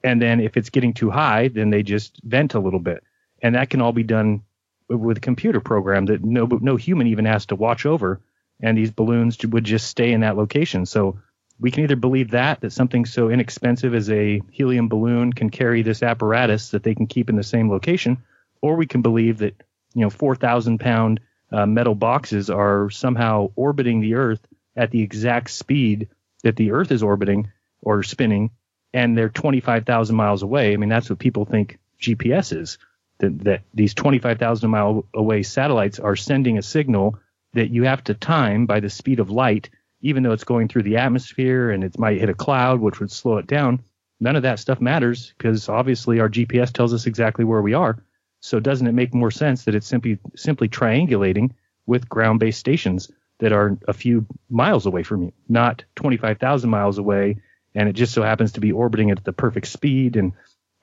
and 0.03 0.21
then 0.21 0.41
if 0.41 0.57
it's 0.57 0.71
getting 0.71 0.95
too 0.95 1.11
high, 1.11 1.49
then 1.49 1.71
they 1.71 1.83
just 1.83 2.21
vent 2.23 2.55
a 2.55 2.61
little 2.61 2.81
bit, 2.81 3.03
and 3.43 3.55
that 3.55 3.71
can 3.71 3.81
all 3.81 3.93
be 3.93 4.03
done 4.03 4.43
with 4.89 5.19
a 5.19 5.21
computer 5.21 5.61
program 5.61 6.07
that 6.07 6.25
no 6.25 6.47
no 6.47 6.77
human 6.77 7.07
even 7.07 7.25
has 7.25 7.47
to 7.47 7.57
watch 7.57 7.87
over, 7.87 8.21
and 8.61 8.77
these 8.77 8.91
balloons 8.91 9.39
would 9.45 9.65
just 9.65 9.89
stay 9.89 10.13
in 10.13 10.21
that 10.21 10.37
location. 10.37 10.87
So 10.87 11.19
we 11.61 11.71
can 11.71 11.85
either 11.85 11.97
believe 11.97 12.31
that 12.31 12.61
that 12.61 12.73
something 12.73 13.05
so 13.05 13.29
inexpensive 13.29 13.95
as 13.95 14.11
a 14.11 14.41
helium 14.51 14.89
balloon 14.89 15.33
can 15.33 15.51
carry 15.51 15.83
this 15.83 16.03
apparatus 16.03 16.71
that 16.71 16.83
they 16.83 16.95
can 16.95 17.07
keep 17.07 17.29
in 17.29 17.37
the 17.37 17.43
same 17.43 17.71
location, 17.71 18.19
or 18.63 18.77
we 18.77 18.87
can 18.87 19.03
believe 19.03 19.39
that 19.39 19.63
you 19.95 20.03
know 20.03 20.11
4,000 20.11 20.79
pound 20.79 21.21
uh, 21.53 21.67
metal 21.67 21.95
boxes 21.95 22.49
are 22.49 22.91
somehow 22.91 23.51
orbiting 23.57 24.01
the 24.01 24.15
Earth 24.15 24.47
at 24.77 24.91
the 24.91 25.03
exact 25.03 25.51
speed 25.51 26.09
that 26.43 26.57
the 26.57 26.73
Earth 26.73 26.91
is 26.91 27.03
orbiting 27.03 27.51
or 27.83 28.03
spinning, 28.03 28.51
and 28.93 29.17
they're 29.17 29.29
25,000 29.29 30.17
miles 30.17 30.43
away. 30.43 30.73
I 30.73 30.77
mean, 30.77 30.89
that's 30.89 31.11
what 31.11 31.19
people 31.19 31.45
think 31.45 31.79
GPS 32.01 32.57
is. 32.57 32.79
That, 33.19 33.39
that 33.45 33.63
these 33.75 33.93
25,000 33.93 34.71
mile 34.71 35.07
away 35.13 35.43
satellites 35.43 35.99
are 35.99 36.17
sending 36.17 36.57
a 36.57 36.63
signal 36.63 37.19
that 37.53 37.71
you 37.71 37.85
have 37.85 38.03
to 38.05 38.15
time 38.15 38.65
by 38.65 38.81
the 38.81 38.89
speed 38.89 39.21
of 39.21 39.31
light, 39.31 39.69
even 40.01 40.23
though 40.23 40.33
it's 40.33 40.45
going 40.45 40.69
through 40.69 40.85
the 40.85 40.97
atmosphere 40.97 41.71
and 41.71 41.85
it 41.85 41.99
might 41.99 42.19
hit 42.19 42.31
a 42.31 42.35
cloud, 42.35 42.81
which 42.81 42.99
would 42.99 43.11
slow 43.11 43.37
it 43.37 43.47
down. 43.47 43.83
None 44.21 44.37
of 44.37 44.43
that 44.45 44.59
stuff 44.59 44.81
matters 44.81 45.35
because 45.37 45.69
obviously 45.69 46.21
our 46.21 46.31
GPS 46.31 46.73
tells 46.73 46.95
us 46.95 47.07
exactly 47.07 47.45
where 47.45 47.63
we 47.63 47.75
are. 47.75 48.03
So 48.41 48.59
doesn't 48.59 48.87
it 48.87 48.93
make 48.93 49.13
more 49.13 49.31
sense 49.31 49.65
that 49.65 49.75
it's 49.75 49.87
simply 49.87 50.19
simply 50.35 50.69
triangulating 50.69 51.51
with 51.87 52.09
ground-based 52.09 52.59
stations 52.59 53.11
that 53.41 53.53
are 53.53 53.77
a 53.89 53.93
few 53.93 54.27
miles 54.49 54.87
away 54.87 55.03
from 55.03 55.25
you, 55.25 55.33
not 55.49 55.85
25,000 55.97 56.71
miles 56.71 56.99
away, 56.99 57.37
and 57.75 57.89
it 57.89 57.95
just 57.95 58.13
so 58.13 58.23
happens 58.23 58.53
to 58.53 58.61
be 58.61 58.73
orbiting 58.73 59.11
at 59.11 59.25
the 59.25 59.33
perfect 59.33 59.67
speed. 59.67 60.17
And 60.17 60.33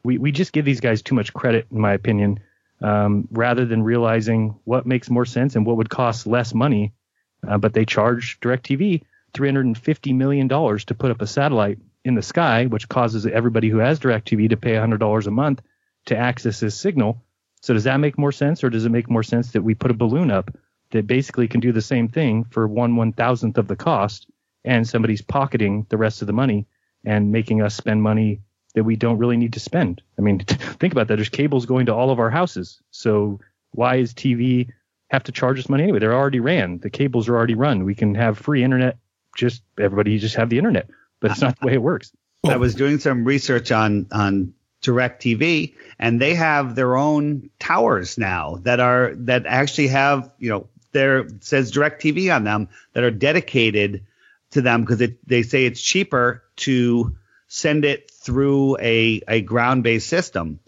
we, 0.04 0.18
we 0.18 0.32
just 0.32 0.54
give 0.54 0.66
these 0.66 0.82
guys 0.82 1.02
too 1.02 1.16
much 1.16 1.34
credit, 1.34 1.68
in 1.72 1.80
my 1.80 1.94
opinion, 1.94 2.40
um, 2.82 3.28
rather 3.32 3.66
than 3.66 3.84
realizing 3.84 4.60
what 4.64 4.86
makes 4.86 5.10
more 5.10 5.26
sense 5.26 5.56
and 5.56 5.66
what 5.66 5.78
would 5.78 5.90
cost 5.90 6.28
less 6.28 6.54
money. 6.54 6.94
Uh, 7.48 7.58
but 7.58 7.74
they 7.74 7.86
charge 7.86 8.40
DirecTV 8.40 9.04
$350 9.34 10.16
million 10.16 10.48
to 10.50 10.96
put 10.98 11.12
up 11.12 11.22
a 11.22 11.28
satellite 11.28 11.78
in 12.04 12.16
the 12.16 12.22
sky, 12.22 12.66
which 12.66 12.90
causes 12.90 13.26
everybody 13.26 13.70
who 13.70 13.78
has 13.78 14.00
DirecTV 14.00 14.50
to 14.50 14.58
pay 14.58 14.72
$100 14.72 15.28
a 15.28 15.32
month 15.32 15.62
to 16.06 16.18
access 16.18 16.60
this 16.60 16.80
signal. 16.80 17.24
So 17.62 17.74
does 17.74 17.84
that 17.84 17.98
make 17.98 18.18
more 18.18 18.32
sense, 18.32 18.64
or 18.64 18.70
does 18.70 18.86
it 18.86 18.90
make 18.90 19.10
more 19.10 19.24
sense 19.24 19.52
that 19.52 19.62
we 19.62 19.76
put 19.76 19.92
a 19.92 19.96
balloon 19.96 20.32
up 20.32 20.52
that 20.92 21.08
basically 21.08 21.48
can 21.48 21.60
do 21.60 21.72
the 21.72 21.82
same 21.82 22.08
thing 22.08 22.44
for 22.46 22.68
one 22.68 22.96
one 22.96 23.14
thousandth 23.14 23.58
of 23.58 23.68
the 23.68 23.76
cost, 23.76 24.28
and 24.64 24.88
somebody's 24.88 25.22
pocketing 25.22 25.86
the 25.90 25.98
rest 25.98 26.22
of 26.22 26.28
the 26.28 26.34
money 26.34 26.68
and 27.06 27.32
making 27.32 27.62
us 27.62 27.76
spend 27.76 28.02
money 28.02 28.42
that 28.76 28.84
we 28.84 28.96
don't 28.96 29.18
really 29.18 29.38
need 29.38 29.54
to 29.54 29.60
spend. 29.60 30.02
I 30.18 30.22
mean, 30.22 30.40
think 30.46 30.94
about 30.94 31.08
that. 31.08 31.16
There's 31.16 31.30
cables 31.30 31.66
going 31.66 31.88
to 31.88 31.96
all 31.96 32.12
of 32.12 32.20
our 32.20 32.30
houses. 32.30 32.80
So 32.92 33.40
why 33.72 33.96
is 33.96 34.14
TV 34.14 34.70
have 35.10 35.24
to 35.24 35.32
charge 35.32 35.60
us 35.60 35.70
money 35.70 35.84
anyway? 35.84 36.00
They're 36.00 36.16
already 36.16 36.40
ran. 36.40 36.80
The 36.80 36.90
cables 36.90 37.28
are 37.28 37.36
already 37.36 37.56
run. 37.56 37.86
We 37.86 37.96
can 37.96 38.16
have 38.16 38.38
free 38.38 38.64
internet. 38.64 38.98
Just 39.36 39.64
everybody 39.80 40.18
just 40.20 40.36
have 40.36 40.50
the 40.50 40.58
internet, 40.58 40.90
but 41.20 41.32
it's 41.32 41.42
not 41.42 41.60
the 41.60 41.68
way 41.68 41.74
it 41.74 41.82
works. 41.82 42.12
I 42.44 42.58
was 42.58 42.76
doing 42.76 43.00
some 43.00 43.24
research 43.24 43.72
on 43.72 44.08
on 44.12 44.54
DirecTV, 44.84 45.76
and 46.00 46.22
they 46.22 46.36
have 46.36 46.76
their 46.76 46.98
own 46.98 47.50
towers 47.60 48.18
now 48.18 48.58
that 48.64 48.80
are 48.80 49.14
that 49.16 49.46
actually 49.46 49.90
have 49.90 50.32
you 50.40 50.50
know 50.50 50.70
there 50.92 51.28
says 51.42 51.72
DirecTV 51.72 52.36
on 52.36 52.44
them 52.44 52.70
that 52.94 53.04
are 53.04 53.12
dedicated 53.12 54.06
to 54.52 54.62
them 54.62 54.84
because 54.86 55.10
they 55.26 55.44
say 55.44 55.66
it's 55.66 55.82
cheaper 55.82 56.44
to 56.58 57.16
send 57.48 57.86
it 57.86 58.12
through 58.12 58.78
a, 58.78 59.22
a 59.28 59.42
ground 59.42 59.84
based 59.84 60.08
system. 60.08 60.60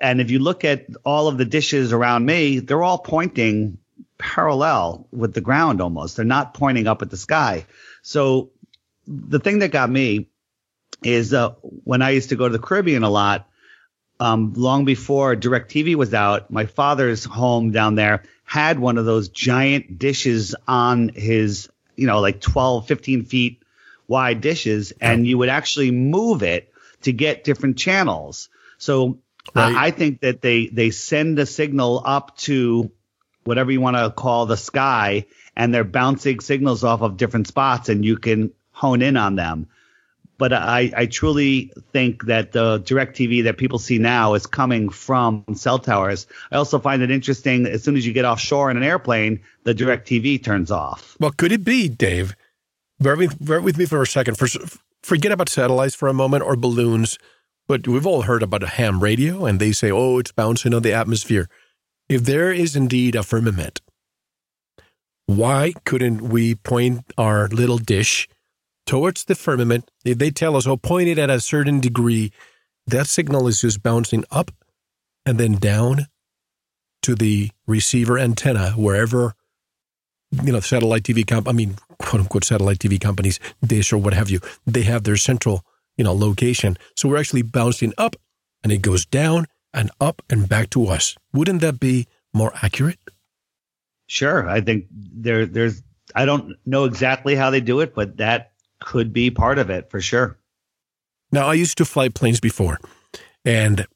And 0.00 0.20
if 0.20 0.30
you 0.30 0.38
look 0.38 0.64
at 0.64 0.86
all 1.04 1.28
of 1.28 1.38
the 1.38 1.44
dishes 1.44 1.92
around 1.92 2.26
me, 2.26 2.58
they're 2.58 2.82
all 2.82 2.98
pointing 2.98 3.78
parallel 4.18 5.06
with 5.10 5.34
the 5.34 5.40
ground 5.40 5.80
almost. 5.80 6.16
They're 6.16 6.24
not 6.24 6.54
pointing 6.54 6.86
up 6.86 7.02
at 7.02 7.10
the 7.10 7.16
sky. 7.16 7.66
So 8.02 8.50
the 9.06 9.38
thing 9.38 9.60
that 9.60 9.70
got 9.70 9.90
me 9.90 10.28
is 11.02 11.32
uh, 11.32 11.50
when 11.60 12.02
I 12.02 12.10
used 12.10 12.30
to 12.30 12.36
go 12.36 12.48
to 12.48 12.52
the 12.52 12.62
Caribbean 12.62 13.02
a 13.02 13.10
lot, 13.10 13.48
um, 14.18 14.54
long 14.54 14.84
before 14.84 15.36
DirecTV 15.36 15.94
was 15.94 16.14
out, 16.14 16.50
my 16.50 16.66
father's 16.66 17.24
home 17.24 17.70
down 17.70 17.94
there 17.94 18.22
had 18.46 18.78
one 18.78 18.96
of 18.96 19.04
those 19.04 19.28
giant 19.28 19.98
dishes 19.98 20.54
on 20.66 21.10
his, 21.10 21.68
you 21.96 22.06
know, 22.06 22.20
like 22.20 22.40
12, 22.40 22.86
15 22.86 23.24
feet 23.24 23.62
wide 24.08 24.40
dishes, 24.40 24.92
and 25.00 25.26
you 25.26 25.36
would 25.36 25.48
actually 25.48 25.90
move 25.90 26.42
it 26.44 26.72
to 27.02 27.12
get 27.12 27.44
different 27.44 27.76
channels. 27.76 28.48
So 28.78 29.18
right. 29.54 29.74
uh, 29.74 29.78
I 29.78 29.90
think 29.90 30.20
that 30.20 30.40
they 30.40 30.68
they 30.68 30.90
send 30.90 31.38
a 31.40 31.44
signal 31.44 32.00
up 32.04 32.36
to 32.38 32.90
whatever 33.44 33.72
you 33.72 33.80
want 33.80 33.96
to 33.96 34.10
call 34.10 34.46
the 34.46 34.56
sky, 34.56 35.26
and 35.56 35.74
they're 35.74 35.84
bouncing 35.84 36.38
signals 36.38 36.84
off 36.84 37.02
of 37.02 37.16
different 37.16 37.48
spots, 37.48 37.88
and 37.88 38.04
you 38.04 38.16
can 38.16 38.52
hone 38.70 39.02
in 39.02 39.16
on 39.16 39.34
them 39.34 39.66
but 40.38 40.52
I, 40.52 40.92
I 40.96 41.06
truly 41.06 41.72
think 41.92 42.24
that 42.24 42.52
the 42.52 42.80
DirecTV 42.80 43.44
that 43.44 43.58
people 43.58 43.78
see 43.78 43.98
now 43.98 44.34
is 44.34 44.46
coming 44.46 44.88
from 44.88 45.44
cell 45.54 45.78
towers. 45.78 46.26
I 46.52 46.56
also 46.56 46.78
find 46.78 47.02
it 47.02 47.10
interesting 47.10 47.66
as 47.66 47.82
soon 47.82 47.96
as 47.96 48.06
you 48.06 48.12
get 48.12 48.24
offshore 48.24 48.70
in 48.70 48.76
an 48.76 48.82
airplane, 48.82 49.40
the 49.64 49.74
DirecTV 49.74 50.44
turns 50.44 50.70
off. 50.70 51.16
Well, 51.18 51.30
could 51.30 51.52
it 51.52 51.64
be, 51.64 51.88
Dave? 51.88 52.36
Bear 52.98 53.16
with, 53.16 53.44
bear 53.44 53.60
with 53.60 53.78
me 53.78 53.86
for 53.86 54.02
a 54.02 54.06
second. 54.06 54.36
For, 54.38 54.46
forget 55.02 55.32
about 55.32 55.48
satellites 55.48 55.94
for 55.94 56.08
a 56.08 56.14
moment 56.14 56.42
or 56.42 56.56
balloons, 56.56 57.18
but 57.66 57.88
we've 57.88 58.06
all 58.06 58.22
heard 58.22 58.42
about 58.42 58.62
a 58.62 58.68
ham 58.68 59.02
radio, 59.02 59.44
and 59.44 59.58
they 59.58 59.72
say, 59.72 59.90
oh, 59.90 60.18
it's 60.18 60.32
bouncing 60.32 60.74
on 60.74 60.82
the 60.82 60.92
atmosphere. 60.92 61.48
If 62.08 62.24
there 62.24 62.52
is 62.52 62.76
indeed 62.76 63.16
a 63.16 63.22
firmament, 63.22 63.80
why 65.26 65.72
couldn't 65.84 66.28
we 66.28 66.54
point 66.54 67.04
our 67.18 67.48
little 67.48 67.78
dish 67.78 68.28
towards 68.86 69.24
the 69.24 69.34
firmament. 69.34 69.90
If 70.04 70.18
they 70.18 70.30
tell 70.30 70.56
us, 70.56 70.66
oh, 70.66 70.76
point 70.76 71.08
it 71.08 71.18
at 71.18 71.30
a 71.30 71.40
certain 71.40 71.80
degree, 71.80 72.32
that 72.86 73.06
signal 73.06 73.48
is 73.48 73.60
just 73.60 73.82
bouncing 73.82 74.24
up 74.30 74.50
and 75.24 75.38
then 75.38 75.54
down 75.54 76.06
to 77.02 77.14
the 77.14 77.50
receiver 77.66 78.18
antenna, 78.18 78.70
wherever, 78.70 79.34
you 80.42 80.52
know, 80.52 80.60
satellite 80.60 81.02
TV 81.02 81.26
comp, 81.26 81.48
I 81.48 81.52
mean, 81.52 81.76
quote 81.98 82.22
unquote, 82.22 82.44
satellite 82.44 82.78
TV 82.78 83.00
companies, 83.00 83.38
Dish 83.64 83.92
or 83.92 83.98
what 83.98 84.14
have 84.14 84.30
you, 84.30 84.40
they 84.66 84.82
have 84.82 85.04
their 85.04 85.16
central, 85.16 85.64
you 85.96 86.04
know, 86.04 86.14
location. 86.14 86.76
So 86.96 87.08
we're 87.08 87.18
actually 87.18 87.42
bouncing 87.42 87.92
up 87.98 88.16
and 88.62 88.72
it 88.72 88.82
goes 88.82 89.04
down 89.04 89.46
and 89.74 89.90
up 90.00 90.22
and 90.30 90.48
back 90.48 90.70
to 90.70 90.86
us. 90.86 91.16
Wouldn't 91.32 91.60
that 91.60 91.80
be 91.80 92.06
more 92.32 92.52
accurate? 92.62 92.98
Sure. 94.06 94.48
I 94.48 94.60
think 94.60 94.86
there, 94.90 95.46
there's, 95.46 95.82
I 96.14 96.24
don't 96.24 96.54
know 96.64 96.84
exactly 96.84 97.34
how 97.34 97.50
they 97.50 97.60
do 97.60 97.80
it, 97.80 97.94
but 97.94 98.18
that 98.18 98.52
could 98.80 99.12
be 99.12 99.30
part 99.30 99.58
of 99.58 99.70
it 99.70 99.90
for 99.90 100.00
sure. 100.00 100.38
Now, 101.32 101.48
I 101.48 101.54
used 101.54 101.78
to 101.78 101.84
fly 101.84 102.08
planes 102.08 102.40
before, 102.40 102.78
and 103.44 103.86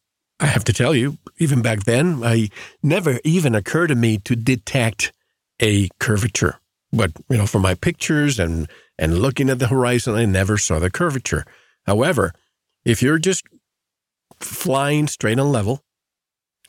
I 0.41 0.47
have 0.47 0.65
to 0.65 0.73
tell 0.73 0.95
you, 0.95 1.19
even 1.39 1.63
back 1.63 1.85
then, 1.85 2.23
I 2.25 2.49
never 2.83 3.21
even 3.25 3.55
occurred 3.55 3.89
to 3.89 3.95
me 3.95 4.19
to 4.19 4.35
detect 4.35 5.13
a 5.61 5.89
curvature. 5.99 6.59
But 6.93 7.13
you 7.29 7.37
know, 7.37 7.47
from 7.47 7.63
my 7.63 7.75
pictures 7.75 8.39
and 8.39 8.69
and 8.99 9.19
looking 9.19 9.49
at 9.49 9.59
the 9.59 9.69
horizon, 9.69 10.15
I 10.15 10.25
never 10.25 10.59
saw 10.59 10.79
the 10.79 10.91
curvature. 10.91 11.45
However, 11.87 12.33
if 12.85 13.03
you're 13.03 13.19
just 13.19 13.45
flying 14.41 15.07
straight 15.07 15.39
and 15.39 15.53
level, 15.53 15.83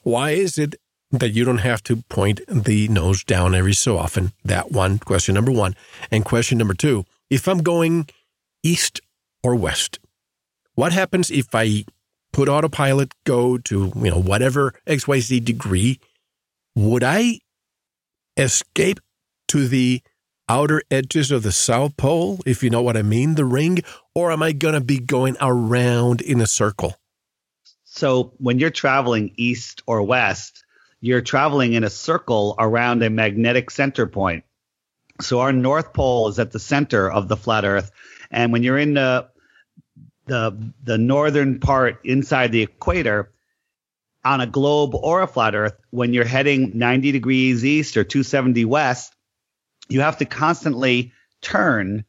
why 0.04 0.32
is 0.32 0.58
it 0.58 0.76
that 1.12 1.32
you 1.32 1.44
don't 1.44 1.60
have 1.60 1.84
to 1.84 1.98
point 2.04 2.42
the 2.48 2.88
nose 2.88 3.24
down 3.24 3.56
every 3.56 3.74
so 3.74 3.98
often? 3.98 4.32
That 4.44 4.72
one, 4.72 5.00
question 5.00 5.36
number 5.36 5.52
one. 5.52 5.76
And 6.10 6.24
question 6.24 6.58
number 6.58 6.74
two, 6.74 7.06
if 7.32 7.48
I'm 7.48 7.64
going 7.64 8.08
east 8.62 9.02
or 9.44 9.56
west, 9.56 10.00
what 10.76 10.94
happens 10.94 11.32
if 11.32 11.48
I 11.56 11.86
put 12.32 12.48
autopilot, 12.48 13.14
go 13.24 13.58
to, 13.58 13.92
you 13.96 14.12
know, 14.12 14.22
whatever 14.22 14.74
XYZ 14.86 15.44
degree? 15.44 16.00
Would 16.76 17.04
I 17.04 17.40
escape 18.38 19.00
to 19.48 19.68
the 19.68 20.02
outer 20.48 20.82
edges 20.92 21.32
of 21.32 21.44
the 21.44 21.52
South 21.52 21.96
Pole, 21.96 22.40
if 22.46 22.62
you 22.62 22.70
know 22.70 22.82
what 22.82 22.98
I 22.98 23.02
mean, 23.02 23.36
the 23.36 23.46
ring, 23.46 23.80
or 24.14 24.32
am 24.32 24.44
I 24.44 24.52
going 24.52 24.74
to 24.74 24.82
be 24.82 25.00
going 25.00 25.38
around 25.40 26.22
in 26.22 26.42
a 26.42 26.48
circle? 26.48 26.96
So 27.86 28.34
when 28.38 28.60
you're 28.60 28.70
traveling 28.70 29.34
east 29.38 29.82
or 29.88 30.04
west, 30.04 30.64
you're 31.00 31.22
traveling 31.22 31.74
in 31.74 31.84
a 31.84 31.90
circle 31.90 32.56
around 32.60 33.02
a 33.04 33.10
magnetic 33.10 33.72
center 33.72 34.06
point. 34.08 34.44
So 35.22 35.40
our 35.40 35.54
North 35.54 35.94
Pole 35.94 36.28
is 36.28 36.40
at 36.40 36.52
the 36.52 36.60
center 36.60 37.10
of 37.10 37.28
the 37.28 37.38
flat 37.38 37.66
Earth, 37.66 37.92
and 38.30 38.52
when 38.52 38.64
you're 38.64 38.78
in 38.78 38.94
the 38.94 39.30
the 40.26 40.74
the 40.84 40.98
northern 40.98 41.60
part 41.60 42.00
inside 42.04 42.52
the 42.52 42.62
equator 42.62 43.32
on 44.24 44.42
a 44.42 44.48
globe 44.48 44.94
or 44.96 45.22
a 45.22 45.28
flat 45.28 45.56
Earth, 45.56 45.76
when 45.90 46.14
you're 46.14 46.26
heading 46.26 46.78
90 46.78 47.12
degrees 47.12 47.66
east 47.66 47.98
or 47.98 48.04
270 48.04 48.66
west, 48.66 49.16
you 49.90 50.02
have 50.02 50.18
to 50.18 50.26
constantly 50.26 51.12
turn 51.42 52.06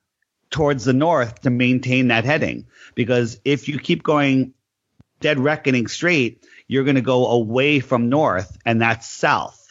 towards 0.50 0.84
the 0.84 0.92
north 0.92 1.40
to 1.40 1.50
maintain 1.50 2.08
that 2.08 2.24
heading. 2.24 2.66
Because 2.94 3.40
if 3.44 3.68
you 3.68 3.78
keep 3.78 4.02
going 4.02 4.52
dead 5.20 5.38
reckoning 5.38 5.86
straight, 5.86 6.44
you're 6.68 6.84
going 6.84 6.96
to 6.96 7.00
go 7.00 7.28
away 7.28 7.80
from 7.80 8.08
north, 8.08 8.58
and 8.64 8.82
that's 8.82 9.08
south. 9.08 9.61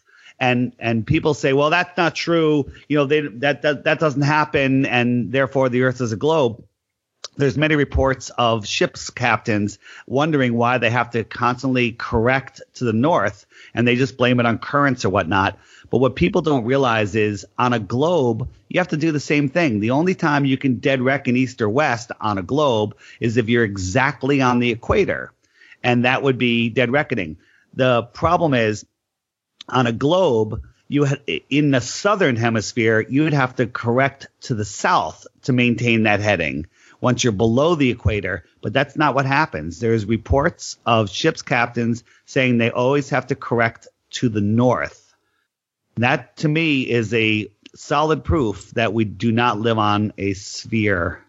And 0.41 0.73
and 0.79 1.05
people 1.05 1.35
say, 1.35 1.53
well, 1.53 1.69
that's 1.69 1.95
not 1.95 2.15
true. 2.15 2.69
You 2.89 2.97
know, 2.97 3.05
they, 3.05 3.21
that 3.21 3.61
that 3.61 3.83
that 3.83 3.99
doesn't 3.99 4.23
happen, 4.23 4.87
and 4.87 5.31
therefore 5.31 5.69
the 5.69 5.83
Earth 5.83 6.01
is 6.01 6.11
a 6.11 6.17
globe. 6.17 6.63
There's 7.37 7.57
many 7.57 7.75
reports 7.75 8.31
of 8.37 8.65
ships 8.65 9.11
captains 9.11 9.77
wondering 10.07 10.55
why 10.55 10.79
they 10.79 10.89
have 10.89 11.11
to 11.11 11.23
constantly 11.23 11.91
correct 11.91 12.59
to 12.73 12.85
the 12.85 12.91
north, 12.91 13.45
and 13.75 13.87
they 13.87 13.95
just 13.95 14.17
blame 14.17 14.39
it 14.39 14.47
on 14.47 14.57
currents 14.57 15.05
or 15.05 15.11
whatnot. 15.11 15.59
But 15.91 15.99
what 15.99 16.15
people 16.15 16.41
don't 16.41 16.65
realize 16.65 17.15
is 17.15 17.45
on 17.59 17.73
a 17.73 17.79
globe, 17.79 18.49
you 18.67 18.79
have 18.79 18.87
to 18.87 18.97
do 18.97 19.11
the 19.11 19.19
same 19.19 19.47
thing. 19.47 19.79
The 19.79 19.91
only 19.91 20.15
time 20.15 20.45
you 20.45 20.57
can 20.57 20.79
dead 20.79 21.01
reckon 21.01 21.37
east 21.37 21.61
or 21.61 21.69
west 21.69 22.11
on 22.19 22.39
a 22.39 22.43
globe 22.43 22.97
is 23.19 23.37
if 23.37 23.47
you're 23.47 23.63
exactly 23.63 24.41
on 24.41 24.59
the 24.59 24.71
equator 24.71 25.31
and 25.83 26.05
that 26.05 26.23
would 26.23 26.37
be 26.37 26.69
dead 26.69 26.91
reckoning. 26.91 27.37
The 27.73 28.03
problem 28.03 28.53
is 28.53 28.85
on 29.71 29.87
a 29.87 29.91
globe, 29.91 30.61
you 30.87 31.05
had, 31.05 31.21
in 31.49 31.71
the 31.71 31.81
southern 31.81 32.35
hemisphere, 32.35 32.99
you 32.99 33.23
would 33.23 33.33
have 33.33 33.55
to 33.55 33.67
correct 33.67 34.27
to 34.41 34.55
the 34.55 34.65
south 34.65 35.25
to 35.43 35.53
maintain 35.53 36.03
that 36.03 36.19
heading 36.19 36.67
once 37.01 37.23
you're 37.23 37.33
below 37.33 37.75
the 37.75 37.89
equator, 37.89 38.45
but 38.61 38.73
that's 38.73 38.95
not 38.95 39.15
what 39.15 39.25
happens. 39.25 39.79
There's 39.79 40.05
reports 40.05 40.77
of 40.85 41.09
ships 41.09 41.41
captains 41.41 42.03
saying 42.25 42.57
they 42.57 42.69
always 42.69 43.09
have 43.09 43.27
to 43.27 43.35
correct 43.35 43.87
to 44.11 44.29
the 44.29 44.41
north. 44.41 45.13
That 45.95 46.37
to 46.37 46.47
me 46.47 46.81
is 46.81 47.13
a 47.13 47.51
solid 47.75 48.23
proof 48.23 48.71
that 48.71 48.93
we 48.93 49.05
do 49.05 49.31
not 49.31 49.59
live 49.59 49.77
on 49.77 50.13
a 50.17 50.33
sphere. 50.33 51.23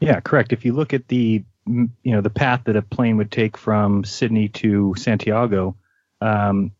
Yeah, 0.00 0.20
correct. 0.20 0.52
If 0.52 0.64
you 0.64 0.72
look 0.72 0.92
at 0.92 1.08
the 1.08 1.44
you 1.64 1.90
know 2.04 2.20
the 2.20 2.30
path 2.30 2.62
that 2.64 2.74
a 2.74 2.82
plane 2.82 3.18
would 3.18 3.30
take 3.30 3.56
from 3.56 4.02
Sydney 4.02 4.48
to 4.48 4.94
Santiago, 4.96 5.76
um, 6.20 6.72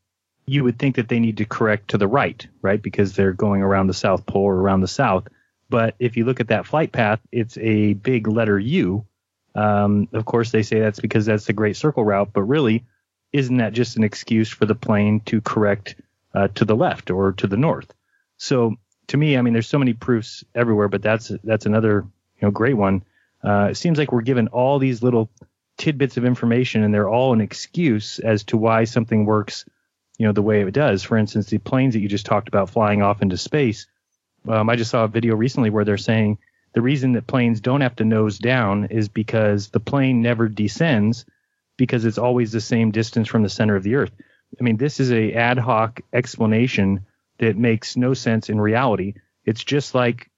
you 0.47 0.65
would 0.65 0.79
think 0.79 0.97
that 0.97 1.09
they 1.09 1.21
need 1.21 1.37
to 1.39 1.45
correct 1.45 1.89
to 1.89 1.99
the 1.99 2.09
right, 2.09 2.47
right? 2.63 2.83
Because 2.83 3.15
they're 3.15 3.33
going 3.33 3.63
around 3.63 3.87
the 3.87 3.95
South 3.95 4.27
Pole 4.27 4.45
or 4.45 4.57
around 4.57 4.81
the 4.81 4.89
South. 4.89 5.29
But 5.69 5.95
if 5.99 6.17
you 6.17 6.25
look 6.25 6.41
at 6.41 6.49
that 6.49 6.67
flight 6.67 6.93
path, 6.93 7.21
it's 7.31 7.57
a 7.59 7.95
big 7.95 8.29
letter 8.29 8.59
U. 8.59 9.07
Um, 9.55 10.09
of 10.13 10.25
course, 10.25 10.51
they 10.51 10.63
say 10.63 10.81
that's 10.81 11.01
because 11.01 11.27
that's 11.27 11.47
the 11.47 11.53
Great 11.53 11.77
Circle 11.77 12.05
route, 12.05 12.31
but 12.33 12.43
really, 12.43 12.85
isn't 13.33 13.59
that 13.59 13.73
just 13.73 13.97
an 13.97 14.05
excuse 14.05 14.51
for 14.51 14.67
the 14.67 14.75
plane 14.75 15.21
to 15.27 15.41
correct 15.41 15.97
uh, 16.35 16.49
to 16.49 16.65
the 16.65 16.77
left 16.77 17.11
or 17.11 17.33
to 17.33 17.47
the 17.47 17.57
north? 17.57 17.93
So 18.37 18.77
to 19.09 19.17
me, 19.17 19.37
I 19.37 19.43
mean, 19.43 19.53
there's 19.53 19.69
so 19.69 19.79
many 19.79 19.93
proofs 19.93 20.45
everywhere, 20.55 20.89
but 20.89 21.03
that's 21.03 21.33
that's 21.45 21.67
another 21.67 22.05
you 22.37 22.43
know 22.43 22.51
great 22.51 22.77
one 22.77 23.05
uh, 23.45 23.69
it 23.71 23.77
seems 23.77 23.99
like 23.99 24.13
we're 24.13 24.23
given 24.23 24.49
all 24.49 24.79
these 24.79 25.03
little 25.03 25.31
tidbits 25.77 26.17
of 26.17 26.25
information, 26.25 26.83
and 26.83 26.95
they're 26.95 27.09
all 27.09 27.33
an 27.33 27.41
excuse 27.41 28.19
as 28.19 28.45
to 28.45 28.57
why 28.57 28.85
something 28.85 29.25
works, 29.25 29.65
you 30.19 30.27
know, 30.27 30.33
the 30.33 30.43
way 30.43 30.63
it 30.63 30.75
does. 30.75 31.03
For 31.03 31.17
instance, 31.17 31.47
the 31.47 31.59
planes 31.59 31.95
that 31.95 32.01
you 32.01 32.09
just 32.09 32.27
talked 32.27 32.49
about 32.49 32.71
flying 32.71 33.03
off 33.03 33.23
into 33.23 33.37
space. 33.37 33.87
Um, 34.49 34.69
I 34.69 34.77
just 34.77 34.91
saw 34.91 35.05
a 35.05 35.09
video 35.09 35.37
recently 35.37 35.71
where 35.71 35.85
they're 35.85 35.97
saying 35.97 36.39
the 36.75 36.83
reason 36.83 37.13
that 37.13 37.27
planes 37.27 37.61
don't 37.61 37.81
have 37.81 37.97
to 37.97 38.05
nose 38.05 38.39
down 38.39 38.87
is 38.87 39.09
because 39.09 39.69
the 39.69 39.81
plane 39.81 40.23
never 40.23 40.49
descends 40.49 41.25
because 41.77 42.05
it's 42.05 42.19
always 42.19 42.53
the 42.53 42.61
same 42.61 42.91
distance 42.91 43.29
from 43.29 43.43
the 43.43 43.49
center 43.49 43.77
of 43.77 43.83
the 43.83 43.95
earth. 43.95 44.13
I 44.59 44.63
mean, 44.63 44.77
this 44.77 45.01
is 45.01 45.13
a 45.13 45.33
ad 45.33 45.59
hoc 45.59 46.01
explanation 46.13 47.07
that 47.39 47.57
makes 47.57 47.97
no 47.97 48.15
sense 48.15 48.49
in 48.49 48.61
reality. 48.61 49.15
It's 49.45 49.65
just 49.65 49.95
like 49.95 50.31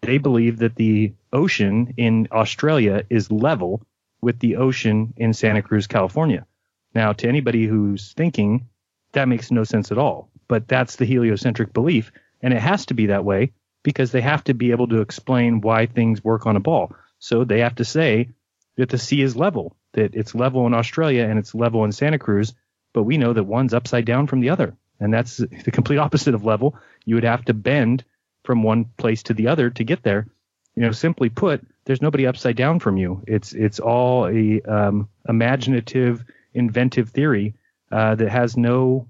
they 0.00 0.18
believe 0.18 0.58
that 0.58 0.76
the 0.76 1.12
ocean 1.32 1.94
in 1.96 2.28
Australia 2.32 3.04
is 3.08 3.30
level 3.30 3.82
with 4.20 4.38
the 4.38 4.56
ocean 4.56 5.14
in 5.16 5.32
Santa 5.32 5.62
Cruz, 5.62 5.86
California. 5.86 6.46
Now, 6.94 7.12
to 7.12 7.28
anybody 7.28 7.66
who's 7.66 8.12
thinking, 8.12 8.68
that 9.12 9.28
makes 9.28 9.50
no 9.50 9.64
sense 9.64 9.90
at 9.90 9.98
all. 9.98 10.30
But 10.48 10.68
that's 10.68 10.96
the 10.96 11.04
heliocentric 11.04 11.72
belief. 11.72 12.12
And 12.42 12.52
it 12.54 12.60
has 12.60 12.86
to 12.86 12.94
be 12.94 13.06
that 13.06 13.24
way 13.24 13.52
because 13.82 14.12
they 14.12 14.20
have 14.20 14.44
to 14.44 14.54
be 14.54 14.70
able 14.70 14.88
to 14.88 15.00
explain 15.00 15.60
why 15.60 15.86
things 15.86 16.24
work 16.24 16.46
on 16.46 16.56
a 16.56 16.60
ball. 16.60 16.94
So 17.18 17.44
they 17.44 17.60
have 17.60 17.76
to 17.76 17.84
say 17.84 18.30
that 18.76 18.88
the 18.88 18.98
sea 18.98 19.22
is 19.22 19.36
level, 19.36 19.76
that 19.92 20.14
it's 20.14 20.34
level 20.34 20.66
in 20.66 20.74
Australia 20.74 21.24
and 21.24 21.38
it's 21.38 21.54
level 21.54 21.84
in 21.84 21.92
Santa 21.92 22.18
Cruz. 22.18 22.54
But 22.92 23.04
we 23.04 23.18
know 23.18 23.32
that 23.32 23.44
one's 23.44 23.74
upside 23.74 24.04
down 24.04 24.26
from 24.26 24.40
the 24.40 24.50
other. 24.50 24.76
And 24.98 25.12
that's 25.12 25.38
the 25.38 25.70
complete 25.70 25.98
opposite 25.98 26.34
of 26.34 26.44
level. 26.44 26.76
You 27.04 27.14
would 27.14 27.24
have 27.24 27.44
to 27.46 27.54
bend 27.54 28.04
from 28.44 28.62
one 28.62 28.86
place 28.96 29.22
to 29.24 29.34
the 29.34 29.48
other 29.48 29.70
to 29.70 29.84
get 29.84 30.02
there. 30.02 30.26
You 30.74 30.82
know, 30.82 30.92
simply 30.92 31.28
put, 31.28 31.66
there's 31.84 32.02
nobody 32.02 32.26
upside 32.26 32.56
down 32.56 32.80
from 32.80 32.96
you. 32.96 33.22
It's 33.26 33.52
it's 33.52 33.80
all 33.80 34.26
a 34.26 34.60
um, 34.62 35.08
imaginative, 35.28 36.24
inventive 36.54 37.10
theory 37.10 37.54
uh, 37.90 38.14
that 38.14 38.28
has 38.28 38.56
no, 38.56 39.08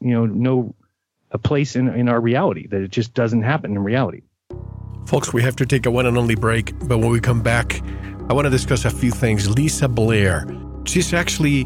you 0.00 0.10
know, 0.10 0.26
no 0.26 0.74
a 1.32 1.38
place 1.38 1.76
in 1.76 1.88
in 1.88 2.08
our 2.08 2.20
reality. 2.20 2.66
That 2.66 2.82
it 2.82 2.90
just 2.90 3.14
doesn't 3.14 3.42
happen 3.42 3.72
in 3.72 3.78
reality. 3.82 4.22
Folks, 5.06 5.32
we 5.32 5.42
have 5.42 5.56
to 5.56 5.66
take 5.66 5.86
a 5.86 5.90
one 5.90 6.06
and 6.06 6.18
only 6.18 6.34
break, 6.34 6.76
but 6.80 6.98
when 6.98 7.10
we 7.10 7.20
come 7.20 7.42
back, 7.42 7.80
I 8.28 8.32
want 8.32 8.46
to 8.46 8.50
discuss 8.50 8.84
a 8.84 8.90
few 8.90 9.12
things. 9.12 9.48
Lisa 9.48 9.88
Blair, 9.88 10.46
she's 10.84 11.14
actually 11.14 11.64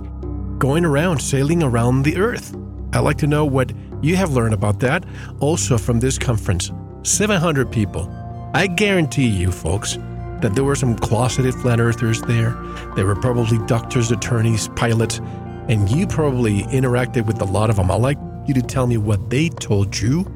going 0.59 0.85
around 0.85 1.21
sailing 1.21 1.63
around 1.63 2.03
the 2.03 2.19
Earth. 2.19 2.55
I'd 2.93 3.01
like 3.01 3.17
to 3.19 3.27
know 3.27 3.47
what 3.47 3.73
you 4.03 4.17
have 4.17 4.33
learned 4.33 4.53
about 4.53 4.81
that. 4.81 5.05
Also, 5.41 5.79
from 5.79 6.01
this 6.01 6.19
conference, 6.19 6.71
700 7.03 7.73
people. 7.73 8.15
I 8.53 8.67
guarantee 8.67 9.29
you, 9.29 9.53
folks, 9.53 9.97
that 10.41 10.55
there 10.55 10.65
were 10.65 10.75
some 10.75 10.97
closeted 10.97 11.55
flat 11.55 11.81
earthers 11.81 12.21
there. 12.23 12.51
There 12.97 13.07
were 13.07 13.17
probably 13.17 13.59
doctors, 13.67 14.11
attorneys, 14.11 14.69
pilots, 14.69 15.21
and 15.71 15.89
you 15.89 16.07
probably 16.07 16.65
interacted 16.65 17.25
with 17.27 17.41
a 17.41 17.45
lot 17.45 17.71
of 17.71 17.77
them. 17.77 17.93
I'd 17.93 18.01
like 18.01 18.19
you 18.47 18.55
to 18.55 18.63
tell 18.63 18.89
me 18.89 18.97
what 18.97 19.31
they 19.31 19.49
told 19.49 19.97
you. 19.97 20.27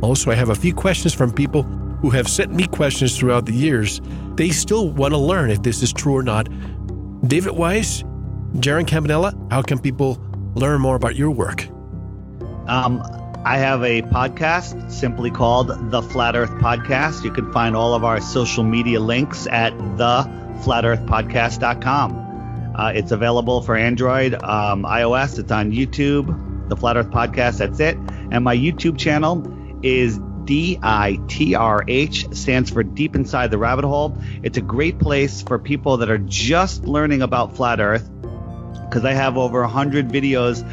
Also, 0.00 0.30
I 0.30 0.36
have 0.36 0.50
a 0.50 0.54
few 0.54 0.72
questions 0.72 1.12
from 1.12 1.32
people 1.32 1.64
who 1.64 2.10
have 2.10 2.28
sent 2.28 2.54
me 2.54 2.68
questions 2.68 3.18
throughout 3.18 3.46
the 3.46 3.52
years. 3.52 4.00
They 4.36 4.50
still 4.50 4.92
want 4.92 5.12
to 5.12 5.18
learn 5.18 5.50
if 5.50 5.64
this 5.64 5.82
is 5.82 5.92
true 5.92 6.14
or 6.14 6.22
not. 6.22 6.48
David 7.26 7.56
Weiss, 7.56 8.04
Jeran 8.54 8.86
Campanella, 8.86 9.34
how 9.50 9.60
can 9.60 9.80
people 9.80 10.22
learn 10.54 10.80
more 10.80 10.94
about 10.94 11.16
your 11.16 11.32
work? 11.32 11.66
Um, 12.68 13.02
I 13.44 13.56
have 13.56 13.82
a 13.82 14.02
podcast 14.02 14.92
simply 14.92 15.32
called 15.32 15.90
The 15.90 16.00
Flat 16.00 16.36
Earth 16.36 16.52
Podcast. 16.52 17.24
You 17.24 17.32
can 17.32 17.52
find 17.52 17.74
all 17.74 17.94
of 17.94 18.04
our 18.04 18.20
social 18.20 18.62
media 18.62 19.00
links 19.00 19.48
at 19.48 19.72
theflatearthpodcast.com. 19.72 22.29
Uh, 22.80 22.92
it's 22.94 23.12
available 23.12 23.60
for 23.60 23.76
Android, 23.76 24.32
um, 24.32 24.84
iOS. 24.84 25.38
It's 25.38 25.52
on 25.52 25.70
YouTube, 25.70 26.68
The 26.70 26.76
Flat 26.76 26.96
Earth 26.96 27.10
Podcast. 27.10 27.58
That's 27.58 27.78
it. 27.78 27.98
And 27.98 28.42
my 28.42 28.56
YouTube 28.56 28.96
channel 28.96 29.46
is 29.82 30.18
DITRH, 30.18 32.34
stands 32.34 32.70
for 32.70 32.82
Deep 32.82 33.16
Inside 33.16 33.50
the 33.50 33.58
Rabbit 33.58 33.84
Hole. 33.84 34.16
It's 34.42 34.56
a 34.56 34.62
great 34.62 34.98
place 34.98 35.42
for 35.42 35.58
people 35.58 35.98
that 35.98 36.10
are 36.10 36.16
just 36.16 36.86
learning 36.86 37.20
about 37.20 37.54
Flat 37.54 37.80
Earth 37.80 38.08
because 38.88 39.04
I 39.04 39.12
have 39.12 39.36
over 39.36 39.60
100 39.60 40.08
videos 40.08 40.66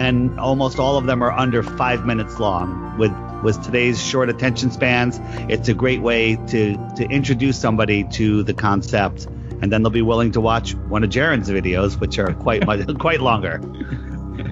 and 0.00 0.40
almost 0.40 0.80
all 0.80 0.96
of 0.96 1.06
them 1.06 1.22
are 1.22 1.30
under 1.30 1.62
five 1.62 2.04
minutes 2.04 2.40
long. 2.40 2.98
With 2.98 3.12
with 3.44 3.62
today's 3.62 4.04
short 4.04 4.28
attention 4.28 4.72
spans, 4.72 5.20
it's 5.48 5.68
a 5.68 5.74
great 5.74 6.02
way 6.02 6.34
to 6.48 6.76
to 6.96 7.04
introduce 7.04 7.56
somebody 7.56 8.02
to 8.14 8.42
the 8.42 8.54
concept, 8.54 9.28
and 9.62 9.72
then 9.72 9.82
they'll 9.82 9.90
be 9.90 10.02
willing 10.02 10.32
to 10.32 10.40
watch 10.40 10.74
one 10.74 11.02
of 11.04 11.10
Jeran's 11.10 11.48
videos, 11.48 11.98
which 11.98 12.18
are 12.18 12.34
quite 12.34 12.66
much, 12.66 12.86
quite 12.98 13.20
longer. 13.20 13.60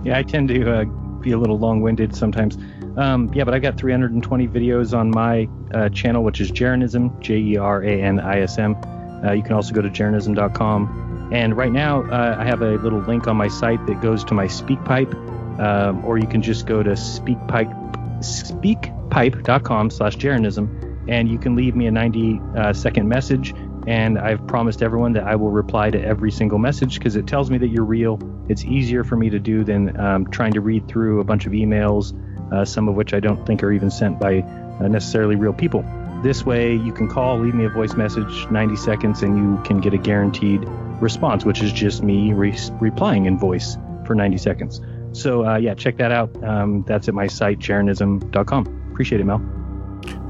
Yeah, 0.05 0.17
I 0.17 0.23
tend 0.23 0.49
to 0.49 0.73
uh, 0.73 0.85
be 1.21 1.33
a 1.33 1.39
little 1.39 1.59
long-winded 1.59 2.15
sometimes. 2.17 2.57
Um, 2.97 3.31
yeah, 3.35 3.45
but 3.45 3.55
I've 3.55 3.63
got 3.63 3.77
320 3.77 4.49
videos 4.49 4.97
on 4.97 5.11
my 5.11 5.49
uh, 5.75 5.89
channel, 5.91 6.25
which 6.25 6.41
is 6.41 6.51
Jeranism, 6.51 7.21
J 7.21 7.37
E 7.39 7.57
R 7.57 7.83
A 7.83 8.03
N 8.03 8.19
I 8.19 8.41
S 8.41 8.59
M. 8.59 8.77
Uh, 9.23 9.33
you 9.33 9.43
can 9.43 9.53
also 9.53 9.75
go 9.75 9.83
to 9.83 9.91
jeranism.com 9.91 11.11
and 11.33 11.57
right 11.57 11.71
now, 11.71 12.03
uh, 12.03 12.37
I 12.39 12.45
have 12.45 12.61
a 12.61 12.73
little 12.77 12.99
link 13.01 13.29
on 13.29 13.37
my 13.37 13.49
site 13.49 13.85
that 13.87 14.01
goes 14.01 14.25
to 14.25 14.35
my 14.35 14.47
SpeakPipe, 14.47 15.15
um, 15.61 16.05
or 16.05 16.19
you 16.19 16.27
can 16.27 16.43
just 16.43 16.67
go 16.67 16.83
to 16.83 16.91
SpeakPipe, 16.91 17.73
speakpipe.com 18.19 19.91
slash 19.91 20.17
Jeranism, 20.17 21.07
and 21.09 21.29
you 21.29 21.39
can 21.39 21.55
leave 21.55 21.77
me 21.77 21.87
a 21.87 21.93
90-second 21.93 23.05
uh, 23.05 23.09
message, 23.09 23.55
And 23.91 24.21
I've 24.21 24.47
promised 24.47 24.85
everyone 24.85 25.15
that 25.15 25.25
I 25.25 25.35
will 25.35 25.51
reply 25.51 25.91
to 25.91 26.01
every 26.01 26.31
single 26.31 26.61
message 26.61 26.95
because 26.95 27.17
it 27.17 27.27
tells 27.27 27.51
me 27.51 27.59
that 27.59 27.67
you're 27.67 27.85
real. 27.85 28.21
It's 28.49 28.65
easier 28.65 29.03
for 29.03 29.17
me 29.17 29.31
to 29.31 29.41
do 29.41 29.65
than 29.65 29.99
um, 29.99 30.31
trying 30.31 30.53
to 30.53 30.61
read 30.61 30.87
through 30.87 31.19
a 31.19 31.25
bunch 31.25 31.45
of 31.45 31.51
emails, 31.51 32.15
uh, 32.53 32.65
some 32.65 32.89
of 32.89 32.95
which 32.95 33.13
I 33.15 33.19
don't 33.19 33.45
think 33.45 33.65
are 33.65 33.73
even 33.73 33.91
sent 33.91 34.21
by 34.21 34.43
uh, 34.43 34.87
necessarily 34.87 35.35
real 35.35 35.53
people. 35.53 35.85
This 36.23 36.47
way, 36.47 36.77
you 36.77 36.93
can 36.93 37.09
call, 37.09 37.41
leave 37.41 37.53
me 37.53 37.65
a 37.65 37.69
voice 37.69 37.95
message, 37.95 38.49
90 38.49 38.77
seconds, 38.77 39.23
and 39.25 39.37
you 39.37 39.61
can 39.65 39.81
get 39.81 39.93
a 39.93 39.99
guaranteed 39.99 40.61
response, 41.01 41.45
which 41.45 41.61
is 41.61 41.73
just 41.73 42.01
me 42.01 42.33
re- 42.33 42.57
replying 42.81 43.27
in 43.27 43.41
voice 43.41 43.77
for 44.07 44.15
90 44.15 44.39
seconds. 44.39 44.81
So, 45.11 45.45
uh, 45.45 45.57
yeah, 45.57 45.75
check 45.75 45.97
that 45.97 46.13
out. 46.13 46.31
Um, 46.45 46.85
that's 46.87 47.09
at 47.09 47.15
my 47.15 47.27
site, 47.27 47.59
jeranism.com. 47.59 48.93
Appreciate 48.93 49.21
it, 49.21 49.25
Mel. 49.25 49.43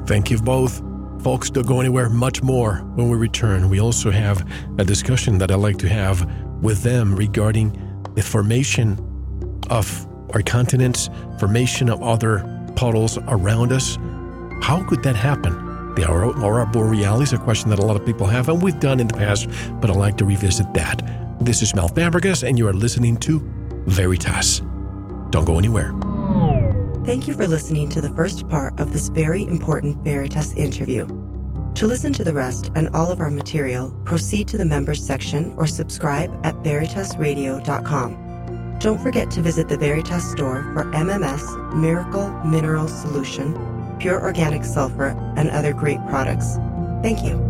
Thank 0.07 0.31
you 0.31 0.39
both. 0.39 0.81
Folks, 1.23 1.51
don't 1.51 1.67
go 1.67 1.81
anywhere 1.81 2.09
much 2.09 2.43
more 2.43 2.77
when 2.95 3.11
we 3.11 3.17
return. 3.17 3.69
We 3.69 3.79
also 3.79 4.11
have 4.11 4.51
a 4.79 4.85
discussion 4.85 5.37
that 5.39 5.51
I'd 5.51 5.57
like 5.57 5.77
to 5.79 5.89
have 5.89 6.27
with 6.63 6.83
them 6.83 7.15
regarding 7.15 7.73
the 8.15 8.23
formation 8.23 8.99
of 9.69 10.07
our 10.33 10.41
continents, 10.41 11.11
formation 11.39 11.91
of 11.91 12.03
other 12.03 12.73
puddles 12.75 13.19
around 13.29 13.71
us. 13.71 13.97
How 14.63 14.83
could 14.89 15.03
that 15.03 15.15
happen? 15.15 15.95
The 15.95 16.11
aurora 16.11 16.65
borealis, 16.65 17.35
a 17.35 17.39
question 17.39 17.69
that 17.69 17.79
a 17.79 17.85
lot 17.85 17.97
of 17.97 18.07
people 18.07 18.27
have, 18.27 18.49
and 18.49 18.63
we've 18.63 18.81
done 18.81 18.99
in 18.99 19.07
the 19.07 19.15
past, 19.15 19.47
but 19.81 19.91
I'd 19.91 19.97
like 19.97 20.17
to 20.19 20.25
revisit 20.25 20.73
that. 20.73 21.03
This 21.39 21.61
is 21.61 21.75
Mel 21.75 21.91
Fabregas, 21.91 22.49
and 22.49 22.59
you 22.59 22.67
are 22.67 22.73
listening 22.73 23.19
to 23.19 23.41
Veritas. 23.87 24.61
Don't 25.31 25.45
go 25.45 25.59
anywhere. 25.59 25.93
Thank 27.05 27.27
you 27.27 27.35
for 27.35 27.47
listening 27.47 27.89
to 27.91 28.01
the 28.03 28.11
first 28.11 28.49
part 28.49 28.79
of 28.79 28.93
this 28.93 29.09
very 29.09 29.45
important 29.45 29.97
Veritas 30.05 30.53
interview. 30.53 31.07
To 31.77 31.87
listen 31.87 32.13
to 32.13 32.25
the 32.25 32.35
rest 32.35 32.71
and 32.75 32.91
all 32.91 33.11
of 33.11 33.21
our 33.21 33.31
material, 33.31 33.91
proceed 34.05 34.49
to 34.49 34.59
the 34.59 34.67
members 34.67 35.03
section 35.05 35.55
or 35.57 35.67
subscribe 35.67 36.31
at 36.45 36.55
veritasradio.com. 36.57 38.79
Don't 38.81 39.01
forget 39.01 39.31
to 39.31 39.41
visit 39.41 39.69
the 39.69 39.79
Veritas 39.79 40.31
store 40.31 40.63
for 40.75 40.85
MMS 40.93 41.75
Miracle 41.75 42.29
Mineral 42.45 42.87
Solution, 42.87 43.97
pure 43.99 44.21
organic 44.21 44.65
sulfur, 44.65 45.17
and 45.37 45.49
other 45.51 45.73
great 45.73 46.01
products. 46.09 46.57
Thank 47.03 47.25
you. 47.25 47.50